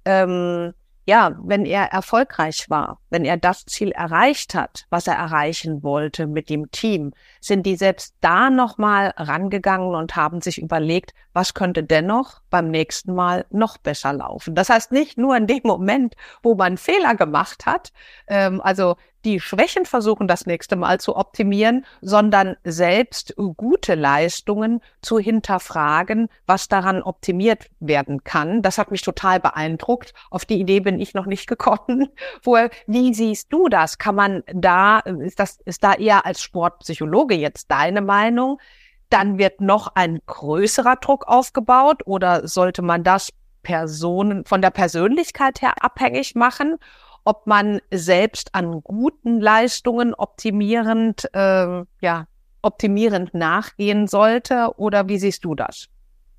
ähm, 0.04 0.74
ja, 1.06 1.36
wenn 1.42 1.64
er 1.64 1.86
erfolgreich 1.86 2.68
war, 2.68 2.99
wenn 3.10 3.24
er 3.24 3.36
das 3.36 3.66
Ziel 3.66 3.90
erreicht 3.90 4.54
hat, 4.54 4.86
was 4.88 5.06
er 5.06 5.14
erreichen 5.14 5.82
wollte 5.82 6.26
mit 6.26 6.48
dem 6.48 6.70
Team, 6.70 7.12
sind 7.40 7.66
die 7.66 7.76
selbst 7.76 8.14
da 8.20 8.50
nochmal 8.50 9.12
rangegangen 9.16 9.94
und 9.94 10.16
haben 10.16 10.40
sich 10.40 10.60
überlegt, 10.60 11.12
was 11.32 11.54
könnte 11.54 11.82
dennoch 11.82 12.40
beim 12.50 12.70
nächsten 12.70 13.14
Mal 13.14 13.46
noch 13.50 13.78
besser 13.78 14.12
laufen. 14.12 14.54
Das 14.54 14.68
heißt 14.68 14.92
nicht 14.92 15.18
nur 15.18 15.36
in 15.36 15.46
dem 15.46 15.60
Moment, 15.64 16.14
wo 16.42 16.54
man 16.54 16.76
Fehler 16.76 17.14
gemacht 17.14 17.66
hat, 17.66 17.92
ähm, 18.26 18.60
also 18.60 18.96
die 19.24 19.40
Schwächen 19.40 19.84
versuchen, 19.84 20.28
das 20.28 20.46
nächste 20.46 20.76
Mal 20.76 20.98
zu 20.98 21.16
optimieren, 21.16 21.84
sondern 22.00 22.56
selbst 22.64 23.34
gute 23.56 23.94
Leistungen 23.94 24.80
zu 25.02 25.18
hinterfragen, 25.18 26.28
was 26.46 26.68
daran 26.68 27.02
optimiert 27.02 27.66
werden 27.80 28.24
kann. 28.24 28.62
Das 28.62 28.78
hat 28.78 28.90
mich 28.90 29.02
total 29.02 29.40
beeindruckt. 29.40 30.14
Auf 30.30 30.44
die 30.44 30.58
Idee 30.58 30.80
bin 30.80 30.98
ich 30.98 31.14
noch 31.14 31.26
nicht 31.26 31.46
gekommen. 31.48 32.08
Woher, 32.42 32.70
wie 32.86 32.99
siehst 33.12 33.52
du 33.52 33.68
das? 33.68 33.98
Kann 33.98 34.14
man 34.14 34.42
da, 34.52 35.00
ist 35.00 35.40
das, 35.40 35.58
ist 35.64 35.82
da 35.82 35.94
eher 35.94 36.26
als 36.26 36.42
Sportpsychologe 36.42 37.34
jetzt 37.34 37.70
deine 37.70 38.00
Meinung? 38.00 38.60
Dann 39.08 39.38
wird 39.38 39.60
noch 39.60 39.92
ein 39.94 40.20
größerer 40.26 40.96
Druck 40.96 41.26
aufgebaut 41.26 42.02
oder 42.04 42.46
sollte 42.46 42.82
man 42.82 43.02
das 43.02 43.30
Personen 43.62 44.44
von 44.44 44.62
der 44.62 44.70
Persönlichkeit 44.70 45.62
her 45.62 45.74
abhängig 45.80 46.34
machen? 46.34 46.78
ob 47.24 47.46
man 47.46 47.80
selbst 47.90 48.54
an 48.54 48.82
guten 48.82 49.40
Leistungen 49.40 50.14
optimierend, 50.14 51.28
äh, 51.32 51.84
ja, 52.00 52.26
optimierend 52.62 53.34
nachgehen 53.34 54.06
sollte 54.06 54.72
oder 54.76 55.08
wie 55.08 55.18
siehst 55.18 55.44
du 55.44 55.54
das? 55.54 55.88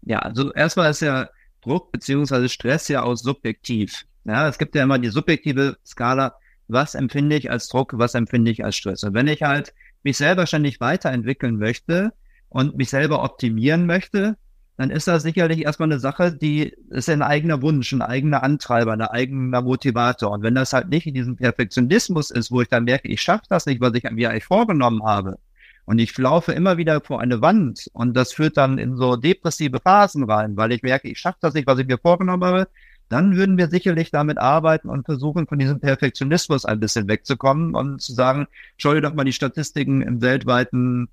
Ja, 0.04 0.20
also 0.20 0.52
erstmal 0.54 0.92
ist 0.92 1.02
ja 1.02 1.30
Druck 1.62 1.92
beziehungsweise 1.92 2.50
Stress 2.50 2.88
ja 2.88 3.04
auch 3.04 3.16
subjektiv. 3.16 4.06
Ja, 4.26 4.48
es 4.48 4.58
gibt 4.58 4.76
ja 4.76 4.84
immer 4.84 5.00
die 5.00 5.10
subjektive 5.10 5.78
Skala, 5.86 6.36
was 6.72 6.96
empfinde 6.96 7.36
ich 7.36 7.52
als 7.52 7.68
Druck, 7.68 7.94
was 7.96 8.16
empfinde 8.16 8.52
ich 8.52 8.64
als 8.64 8.76
Stress. 8.76 9.04
Und 9.04 9.14
wenn 9.14 9.28
ich 9.28 9.44
halt 9.44 9.74
mich 10.04 10.18
selber 10.18 10.46
ständig 10.48 10.80
weiterentwickeln 10.80 11.58
möchte 11.58 12.14
und 12.50 12.76
mich 12.78 12.90
selber 12.90 13.24
optimieren 13.24 13.86
möchte, 13.86 14.38
dann 14.78 14.90
ist 14.90 15.08
das 15.08 15.24
sicherlich 15.24 15.64
erstmal 15.64 15.92
eine 15.92 16.00
Sache, 16.00 16.34
die 16.34 16.74
ist 16.90 17.10
ein 17.10 17.22
eigener 17.22 17.62
Wunsch, 17.62 17.92
ein 17.92 18.02
eigener 18.02 18.42
Antreiber, 18.42 18.94
ein 18.94 19.02
eigener 19.02 19.62
Motivator. 19.62 20.32
Und 20.32 20.44
wenn 20.44 20.56
das 20.56 20.74
halt 20.74 20.90
nicht 20.90 21.06
in 21.06 21.14
diesem 21.14 21.36
Perfektionismus 21.36 22.32
ist, 22.32 22.52
wo 22.52 22.62
ich 22.62 22.70
dann 22.70 22.86
merke, 22.86 23.08
ich 23.08 23.22
schaffe 23.22 23.44
das 23.50 23.66
nicht, 23.66 23.80
was 23.82 23.94
ich 23.94 24.10
mir 24.10 24.32
eigentlich 24.32 24.46
vorgenommen 24.46 25.04
habe, 25.04 25.38
und 25.86 26.00
ich 26.00 26.18
laufe 26.18 26.52
immer 26.54 26.78
wieder 26.78 27.02
vor 27.02 27.22
eine 27.22 27.42
Wand 27.42 27.90
und 27.94 28.16
das 28.16 28.34
führt 28.34 28.58
dann 28.58 28.78
in 28.78 28.96
so 28.96 29.16
depressive 29.16 29.80
Phasen 29.80 30.24
rein, 30.24 30.56
weil 30.56 30.72
ich 30.72 30.84
merke, 30.84 31.10
ich 31.10 31.20
schaffe 31.20 31.40
das 31.42 31.54
nicht, 31.54 31.68
was 31.68 31.80
ich 31.80 31.88
mir 31.88 31.98
vorgenommen 31.98 32.44
habe, 32.44 32.68
dann 33.12 33.36
würden 33.36 33.58
wir 33.58 33.68
sicherlich 33.68 34.10
damit 34.10 34.38
arbeiten 34.38 34.88
und 34.88 35.06
versuchen, 35.06 35.46
von 35.46 35.60
diesem 35.60 35.82
Perfektionismus 35.82 36.64
ein 36.64 36.80
bisschen 36.80 37.10
wegzukommen 37.10 37.76
und 37.76 38.02
zu 38.02 38.14
sagen, 38.14 38.48
schau 38.78 38.94
dir 38.94 39.02
doch 39.02 39.14
mal 39.14 39.26
die 39.26 39.34
Statistiken 39.34 40.02
im 40.02 40.22
weltweiten 40.22 41.10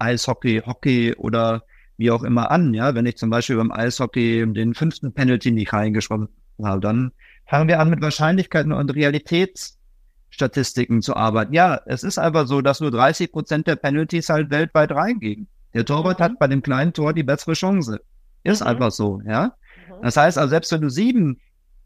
Eishockey, 0.00 0.62
Hockey 0.66 1.14
oder 1.16 1.62
wie 1.98 2.10
auch 2.10 2.24
immer 2.24 2.50
an. 2.50 2.74
Ja, 2.74 2.96
wenn 2.96 3.06
ich 3.06 3.16
zum 3.16 3.30
Beispiel 3.30 3.54
beim 3.56 3.70
Eishockey 3.70 4.44
den 4.52 4.74
fünften 4.74 5.12
Penalty 5.12 5.52
nicht 5.52 5.72
reingeschwommen 5.72 6.26
habe, 6.60 6.80
dann 6.80 7.12
fangen 7.46 7.68
wir 7.68 7.78
an 7.78 7.90
mit 7.90 8.02
Wahrscheinlichkeiten 8.02 8.72
und 8.72 8.92
Realitätsstatistiken 8.92 11.00
zu 11.00 11.14
arbeiten. 11.14 11.54
Ja, 11.54 11.80
es 11.86 12.02
ist 12.02 12.18
einfach 12.18 12.48
so, 12.48 12.60
dass 12.60 12.80
nur 12.80 12.90
30 12.90 13.30
Prozent 13.30 13.68
der 13.68 13.76
Penalties 13.76 14.30
halt 14.30 14.50
weltweit 14.50 14.90
reingehen. 14.90 15.46
Der 15.74 15.84
Torwart 15.84 16.18
hat 16.18 16.40
bei 16.40 16.48
dem 16.48 16.62
kleinen 16.62 16.92
Tor 16.92 17.12
die 17.12 17.22
bessere 17.22 17.52
Chance. 17.52 18.00
Ist 18.42 18.62
mhm. 18.62 18.66
einfach 18.66 18.90
so, 18.90 19.20
ja. 19.24 19.54
Das 20.02 20.16
heißt 20.16 20.38
also, 20.38 20.50
selbst 20.50 20.72
wenn 20.72 20.80
du 20.80 20.90
sieben 20.90 21.40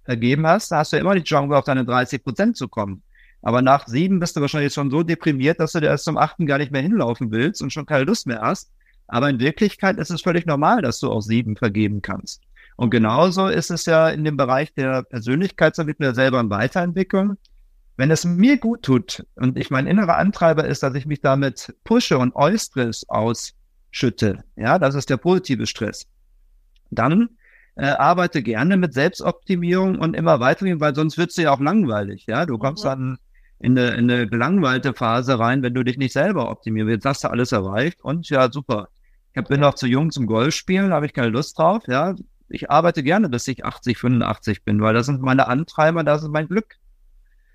vergeben 0.05 0.47
hast, 0.47 0.71
hast 0.71 0.93
du 0.93 0.97
immer 0.97 1.15
die 1.15 1.25
Chance, 1.25 1.57
auf 1.57 1.65
deine 1.65 1.85
30 1.85 2.23
Prozent 2.23 2.57
zu 2.57 2.69
kommen. 2.69 3.03
Aber 3.43 3.63
nach 3.63 3.87
sieben 3.87 4.21
bist 4.21 4.37
du 4.37 4.41
wahrscheinlich 4.41 4.73
schon 4.73 4.91
so 4.91 5.03
deprimiert, 5.03 5.61
dass 5.61 5.73
du 5.73 5.81
dir 5.81 5.87
erst 5.87 6.05
zum 6.05 6.19
achten 6.19 6.47
gar 6.47 6.59
nicht 6.59 6.73
mehr 6.73 6.83
hinlaufen 6.83 7.31
willst 7.31 7.63
und 7.63 7.73
schon 7.73 7.87
keine 7.87 8.05
Lust 8.05 8.27
mehr 8.27 8.41
hast. 8.43 8.71
Aber 9.07 9.29
in 9.29 9.41
Wirklichkeit 9.41 9.99
ist 9.99 10.11
es 10.11 10.23
völlig 10.23 10.47
normal, 10.47 10.83
dass 10.83 11.01
du 11.01 11.11
auch 11.11 11.21
sieben 11.21 11.57
vergeben 11.57 12.03
kannst. 12.03 12.43
Und 12.77 12.91
genauso 12.91 13.49
ist 13.49 13.71
es 13.71 13.87
ja 13.87 14.09
in 14.09 14.25
dem 14.25 14.37
Bereich 14.37 14.73
der 14.75 15.03
Persönlichkeitsentwicklung, 15.03 16.07
der 16.07 16.15
selber 16.15 16.49
Weiterentwicklung. 16.49 17.37
Wenn 17.97 18.11
es 18.11 18.25
mir 18.25 18.57
gut 18.57 18.83
tut 18.83 19.27
und 19.35 19.59
ich 19.59 19.71
mein 19.71 19.87
innerer 19.87 20.17
Antreiber 20.17 20.65
ist, 20.65 20.83
dass 20.83 20.95
ich 20.95 21.07
mich 21.07 21.21
damit 21.21 21.75
pushe 21.85 22.17
und 22.17 22.35
Eustress 22.35 23.05
ausschütte, 23.09 24.45
ja, 24.57 24.79
das 24.79 24.95
ist 24.95 25.11
der 25.11 25.19
positive 25.19 25.67
Stress, 25.67 26.07
dann 26.91 27.29
äh, 27.81 27.93
arbeite 27.93 28.43
gerne 28.43 28.77
mit 28.77 28.93
Selbstoptimierung 28.93 29.99
und 29.99 30.15
immer 30.15 30.39
weitergehen, 30.39 30.81
weil 30.81 30.95
sonst 30.95 31.17
wird's 31.17 31.37
ja 31.37 31.51
auch 31.51 31.61
langweilig, 31.61 32.27
ja. 32.29 32.45
Du 32.45 32.59
kommst 32.59 32.85
mhm. 32.85 32.89
dann 32.89 33.19
in 33.59 33.79
eine, 33.79 33.91
in 33.97 34.11
eine 34.11 34.27
gelangweilte 34.27 34.93
Phase 34.93 35.39
rein, 35.39 35.63
wenn 35.63 35.75
du 35.75 35.83
dich 35.83 35.97
nicht 35.97 36.13
selber 36.13 36.51
optimierst. 36.51 36.91
Jetzt 36.91 37.07
hast 37.07 37.25
du 37.25 37.29
alles 37.29 37.53
erreicht 37.53 38.03
und 38.03 38.29
ja, 38.29 38.51
super. 38.53 38.89
Ich 39.35 39.45
bin 39.45 39.61
noch 39.61 39.75
zu 39.75 39.87
jung 39.87 40.11
zum 40.11 40.27
Golfspielen, 40.27 40.93
habe 40.93 41.07
ich 41.07 41.15
keine 41.15 41.29
Lust 41.29 41.59
drauf. 41.59 41.85
Ja, 41.87 42.15
ich 42.49 42.71
arbeite 42.71 43.03
gerne, 43.03 43.29
bis 43.29 43.49
ich 43.49 43.65
80, 43.65 43.97
85 43.97 44.65
bin, 44.65 44.81
weil 44.83 44.93
das 44.93 45.07
sind 45.07 45.23
meine 45.23 45.47
Antreiber, 45.47 46.05
das 46.05 46.23
ist 46.23 46.31
mein 46.31 46.49
Glück. 46.49 46.77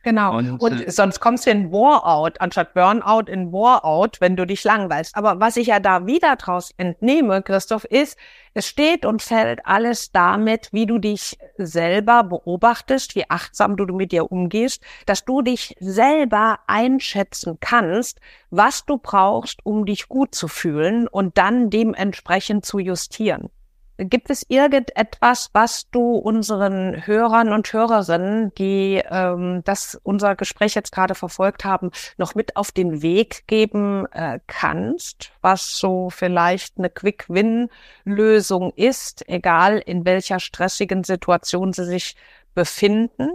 Genau. 0.06 0.38
Und, 0.38 0.62
und 0.62 0.88
äh, 0.88 0.92
sonst 0.92 1.20
kommst 1.20 1.48
du 1.48 1.50
in 1.50 1.72
War-out, 1.72 2.40
anstatt 2.40 2.76
Burnout 2.76 3.24
in 3.28 3.52
War-out, 3.52 4.22
wenn 4.22 4.36
du 4.36 4.46
dich 4.46 4.64
langweilst. 4.64 5.18
Aber 5.18 5.40
was 5.40 5.58
ich 5.58 5.68
ja 5.68 5.80
da 5.80 6.06
wieder 6.06 6.36
draus 6.36 6.72
entnehme, 6.78 7.42
Christoph, 7.42 7.86
ist, 7.86 8.16
es 8.54 8.68
steht 8.68 9.04
und 9.04 9.24
fällt 9.24 9.66
alles 9.66 10.12
damit, 10.12 10.70
wie 10.72 10.86
du 10.86 11.00
dich 11.00 11.40
selber 11.58 12.24
beobachtest, 12.24 13.16
wie 13.16 13.28
achtsam 13.32 13.78
du 13.78 13.86
mit 13.96 14.12
dir 14.12 14.32
umgehst, 14.32 14.84
dass 15.08 15.26
du 15.26 15.42
dich 15.42 15.76
selber 15.80 16.60
einschätzen 16.68 17.58
kannst, 17.60 18.20
was 18.52 18.86
du 18.86 19.00
brauchst, 19.00 19.66
um 19.66 19.88
dich 19.88 20.08
gut 20.08 20.36
zu 20.36 20.48
fühlen 20.48 21.08
und 21.08 21.40
dann 21.40 21.72
dementsprechend 21.72 22.64
zu 22.64 22.78
justieren. 22.78 23.50
Gibt 23.98 24.30
es 24.30 24.46
irgendetwas, 24.50 25.52
was 25.54 25.90
du 25.90 26.16
unseren 26.16 27.08
Hörern 27.08 27.54
und 27.54 27.72
Hörerinnen, 27.72 28.54
die 28.56 29.02
ähm, 29.10 29.62
das 29.64 29.98
unser 30.04 30.36
Gespräch 30.36 30.76
jetzt 30.76 30.92
gerade 30.92 31.16
verfolgt 31.16 31.64
haben, 31.64 31.92
noch 32.18 32.36
mit 32.36 32.58
auf 32.58 32.74
den 32.74 33.02
Weg 33.02 33.48
geben 33.48 34.06
äh, 34.12 34.40
kannst, 34.48 35.32
was 35.42 35.78
so 35.78 36.10
vielleicht 36.10 36.78
eine 36.78 36.90
Quick-Win-Lösung 36.90 38.74
ist, 38.76 39.30
egal 39.30 39.78
in 39.78 40.04
welcher 40.04 40.42
stressigen 40.42 41.06
Situation 41.06 41.72
sie 41.72 41.86
sich 41.86 42.18
befinden, 42.54 43.30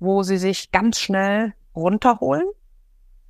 wo 0.00 0.24
sie 0.24 0.38
sich 0.38 0.72
ganz 0.72 0.98
schnell 0.98 1.54
runterholen? 1.76 2.48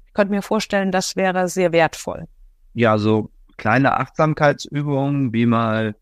Ich 0.07 0.15
könnte 0.15 0.33
mir 0.33 0.43
vorstellen, 0.43 0.91
das 0.91 1.17
wäre 1.17 1.49
sehr 1.49 1.73
wertvoll. 1.73 2.29
Ja, 2.73 2.97
so 2.97 3.31
kleine 3.59 3.99
Achtsamkeitsübungen, 3.99 5.35
wie 5.35 5.45
mal 5.45 5.95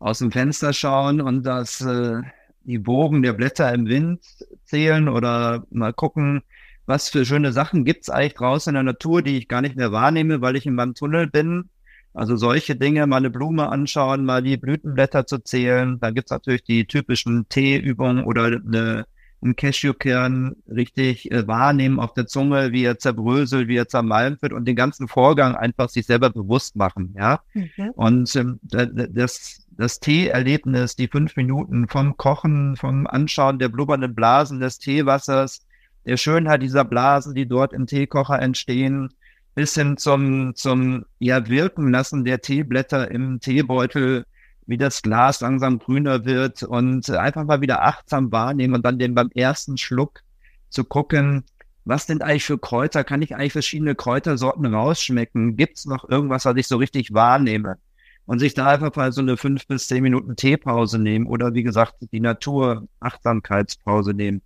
aus 0.00 0.18
dem 0.18 0.32
Fenster 0.32 0.72
schauen 0.72 1.20
und 1.20 1.44
das 1.44 1.80
äh, 1.82 2.22
die 2.64 2.78
Bogen 2.78 3.22
der 3.22 3.34
Blätter 3.34 3.72
im 3.72 3.86
Wind 3.86 4.20
zählen 4.64 5.08
oder 5.08 5.64
mal 5.70 5.92
gucken, 5.92 6.42
was 6.86 7.08
für 7.08 7.24
schöne 7.24 7.52
Sachen 7.52 7.84
gibt's 7.84 8.10
eigentlich 8.10 8.34
draußen 8.34 8.70
in 8.70 8.74
der 8.74 8.82
Natur, 8.82 9.22
die 9.22 9.38
ich 9.38 9.48
gar 9.48 9.60
nicht 9.60 9.76
mehr 9.76 9.92
wahrnehme, 9.92 10.40
weil 10.40 10.56
ich 10.56 10.66
in 10.66 10.74
meinem 10.74 10.94
Tunnel 10.94 11.28
bin. 11.28 11.68
Also 12.12 12.34
solche 12.34 12.74
Dinge, 12.74 13.06
mal 13.06 13.18
eine 13.18 13.30
Blume 13.30 13.68
anschauen, 13.68 14.24
mal 14.24 14.42
die 14.42 14.56
Blütenblätter 14.56 15.26
zu 15.26 15.38
zählen. 15.38 16.00
Dann 16.00 16.14
gibt's 16.14 16.32
natürlich 16.32 16.64
die 16.64 16.86
typischen 16.86 17.48
Teeübungen 17.48 18.24
oder 18.24 18.46
eine, 18.46 19.06
einen 19.40 19.54
Cashewkern 19.54 20.56
richtig 20.68 21.30
äh, 21.30 21.46
wahrnehmen 21.46 22.00
auf 22.00 22.12
der 22.14 22.26
Zunge, 22.26 22.72
wie 22.72 22.84
er 22.84 22.98
zerbröselt, 22.98 23.68
wie 23.68 23.76
er 23.76 23.86
zermalmt 23.86 24.42
wird 24.42 24.52
und 24.52 24.64
den 24.64 24.74
ganzen 24.74 25.06
Vorgang 25.06 25.54
einfach 25.54 25.88
sich 25.88 26.06
selber 26.06 26.30
bewusst 26.30 26.74
machen. 26.74 27.14
Ja. 27.16 27.40
Mhm. 27.54 27.90
Und 27.94 28.34
ähm, 28.34 28.58
das, 28.62 29.68
das 29.80 29.98
Teeerlebnis, 29.98 30.94
die 30.94 31.08
fünf 31.08 31.36
Minuten 31.36 31.88
vom 31.88 32.18
Kochen, 32.18 32.76
vom 32.76 33.06
Anschauen 33.06 33.58
der 33.58 33.70
blubbernden 33.70 34.14
Blasen 34.14 34.60
des 34.60 34.78
Teewassers, 34.78 35.66
der 36.04 36.18
Schönheit 36.18 36.62
dieser 36.62 36.84
Blasen, 36.84 37.34
die 37.34 37.46
dort 37.46 37.72
im 37.72 37.86
Teekocher 37.86 38.38
entstehen, 38.38 39.14
bis 39.54 39.74
hin 39.74 39.96
zum, 39.96 40.54
zum 40.54 41.06
ja, 41.18 41.48
Wirken 41.48 41.90
lassen 41.90 42.26
der 42.26 42.42
Teeblätter 42.42 43.10
im 43.10 43.40
Teebeutel, 43.40 44.26
wie 44.66 44.76
das 44.76 45.00
Glas 45.00 45.40
langsam 45.40 45.78
grüner 45.78 46.26
wird 46.26 46.62
und 46.62 47.08
einfach 47.08 47.44
mal 47.44 47.62
wieder 47.62 47.82
achtsam 47.82 48.30
wahrnehmen 48.30 48.74
und 48.74 48.84
dann 48.84 48.98
den 48.98 49.14
beim 49.14 49.30
ersten 49.34 49.78
Schluck 49.78 50.20
zu 50.68 50.84
gucken, 50.84 51.44
was 51.86 52.06
sind 52.06 52.22
eigentlich 52.22 52.44
für 52.44 52.58
Kräuter? 52.58 53.02
Kann 53.02 53.22
ich 53.22 53.34
eigentlich 53.34 53.52
verschiedene 53.52 53.94
Kräutersorten 53.94 54.66
rausschmecken? 54.66 55.56
Gibt 55.56 55.78
es 55.78 55.86
noch 55.86 56.06
irgendwas, 56.06 56.44
was 56.44 56.56
ich 56.56 56.68
so 56.68 56.76
richtig 56.76 57.14
wahrnehme? 57.14 57.78
Und 58.30 58.38
sich 58.38 58.54
da 58.54 58.66
einfach 58.66 58.94
mal 58.94 59.10
so 59.10 59.22
eine 59.22 59.36
fünf 59.36 59.66
bis 59.66 59.88
zehn 59.88 60.04
Minuten 60.04 60.36
Teepause 60.36 61.00
nehmen 61.00 61.26
oder 61.26 61.52
wie 61.52 61.64
gesagt 61.64 61.96
die 62.12 62.20
Natur 62.20 62.86
Achtsamkeitspause 63.00 64.14
nehmen. 64.14 64.40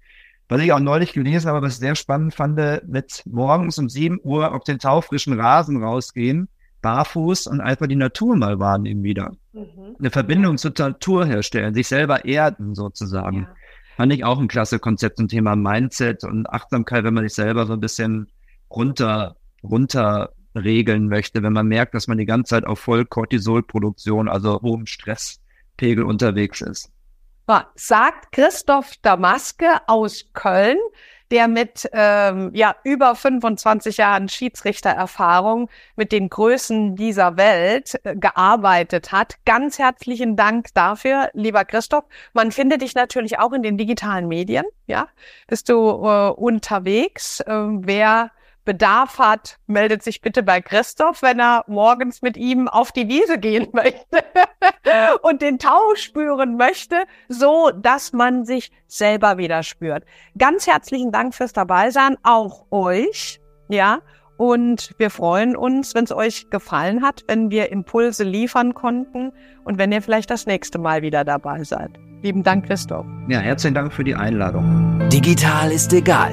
Was 0.49 0.63
ich 0.63 0.73
auch 0.73 0.81
neulich 0.81 1.13
gelesen 1.13 1.51
habe, 1.51 1.61
was 1.61 1.75
ich 1.75 1.81
sehr 1.81 1.95
spannend 1.95 2.33
fand, 2.33 2.59
mit 2.89 3.23
morgens 3.27 3.77
um 3.77 3.91
7 3.91 4.21
Uhr 4.23 4.55
auf 4.55 4.65
den 4.65 4.79
taufrischen 4.79 5.39
Rasen 5.39 5.85
rausgehen, 5.85 6.49
barfuß 6.81 7.47
und 7.47 7.61
einfach 7.61 7.87
die 7.87 7.97
Natur 7.97 8.37
mal 8.37 8.59
wahrnehmen 8.59 9.03
wieder. 9.03 9.33
Mhm. 9.53 9.97
Eine 9.99 10.11
Verbindung 10.11 10.57
zur 10.57 10.73
Natur 10.79 11.27
herstellen, 11.27 11.75
sich 11.75 11.87
selber 11.87 12.25
erden 12.25 12.75
sozusagen. 12.75 13.43
Ja. 13.43 13.55
Fand 13.99 14.15
ich 14.15 14.25
auch 14.25 14.39
ein 14.39 14.49
klasse 14.49 14.79
Konzept 14.79 15.19
zum 15.19 15.29
Thema 15.29 15.57
Mindset 15.57 16.25
und 16.25 16.49
Achtsamkeit, 16.49 17.05
wenn 17.05 17.13
man 17.13 17.25
sich 17.25 17.35
selber 17.35 17.67
so 17.67 17.75
ein 17.75 17.81
bisschen 17.81 18.29
runter, 18.71 19.37
runter 19.63 20.31
regeln 20.55 21.09
möchte, 21.09 21.43
wenn 21.43 21.53
man 21.53 21.67
merkt, 21.67 21.95
dass 21.95 22.07
man 22.07 22.19
die 22.19 22.27
ganze 22.27 22.51
Zeit 22.51 22.65
auf 22.65 22.81
Vollkortisolproduktion, 22.81 24.29
also 24.29 24.61
hohem 24.63 24.87
Stresspegel 24.87 26.05
unterwegs 26.05 26.61
ist 26.61 26.91
sagt 27.75 28.33
Christoph 28.33 28.93
Damaske 29.03 29.81
aus 29.87 30.25
Köln, 30.33 30.79
der 31.31 31.49
mit 31.49 31.89
ähm, 31.93 32.51
ja 32.55 32.75
über 32.85 33.15
25 33.15 33.97
Jahren 33.97 34.29
Schiedsrichtererfahrung 34.29 35.69
mit 35.97 36.13
den 36.13 36.29
Größen 36.29 36.97
dieser 36.97 37.37
Welt 37.37 37.99
äh, 38.05 38.15
gearbeitet 38.15 39.13
hat. 39.13 39.37
Ganz 39.45 39.79
herzlichen 39.79 40.37
Dank 40.37 40.69
dafür, 40.75 41.31
lieber 41.33 41.65
Christoph. 41.65 42.05
Man 42.35 42.53
findet 42.53 42.83
dich 42.83 42.95
natürlich 42.95 43.39
auch 43.39 43.53
in 43.53 43.63
den 43.63 43.77
digitalen 43.77 44.29
Medien. 44.29 44.65
Ja, 44.87 45.09
bist 45.47 45.69
du 45.69 45.75
äh, 45.75 46.31
unterwegs? 46.31 47.41
Äh, 47.41 47.53
wer 47.53 48.31
Bedarf 48.65 49.19
hat, 49.19 49.59
meldet 49.67 50.03
sich 50.03 50.21
bitte 50.21 50.43
bei 50.43 50.61
Christoph, 50.61 51.23
wenn 51.23 51.39
er 51.39 51.65
morgens 51.67 52.23
mit 52.23 52.37
ihm 52.37 52.69
auf 52.69 52.93
die 52.93 53.09
Wiese 53.09 53.39
gehen 53.39 53.69
möchte 53.73 54.25
und 55.23 55.43
den 55.43 55.59
Tau 55.59 55.95
spüren 55.95 56.57
möchte, 56.57 57.05
so 57.29 57.71
dass 57.71 58.13
man 58.13 58.45
sich 58.45 58.71
selber 58.87 59.39
wieder 59.39 59.63
spürt. 59.63 60.05
Ganz 60.39 60.67
herzlichen 60.67 61.13
Dank 61.13 61.35
fürs 61.35 61.53
Dabeisein, 61.53 62.17
auch 62.23 62.67
euch, 62.71 63.41
ja. 63.69 64.01
Und 64.37 64.95
wir 64.99 65.11
freuen 65.11 65.57
uns, 65.57 65.95
wenn 65.95 66.05
es 66.05 66.13
euch 66.13 66.51
gefallen 66.51 67.03
hat, 67.03 67.23
wenn 67.29 67.51
wir 67.51 67.71
Impulse 67.71 68.25
liefern 68.25 68.75
konnten 68.75 69.33
und 69.65 69.79
wenn 69.79 69.93
ihr 69.93 70.03
vielleicht 70.03 70.31
das 70.31 70.47
nächste 70.47 70.79
Mal 70.79 71.03
wieder 71.03 71.25
dabei 71.25 71.63
seid. 71.63 71.93
Lieben 72.23 72.43
Dank, 72.43 72.67
Christoph. 72.67 73.07
Ja, 73.29 73.39
herzlichen 73.39 73.75
Dank 73.75 73.93
für 73.93 74.03
die 74.03 74.15
Einladung. 74.15 74.99
Digital 75.11 75.71
ist 75.71 75.93
egal. 75.93 76.33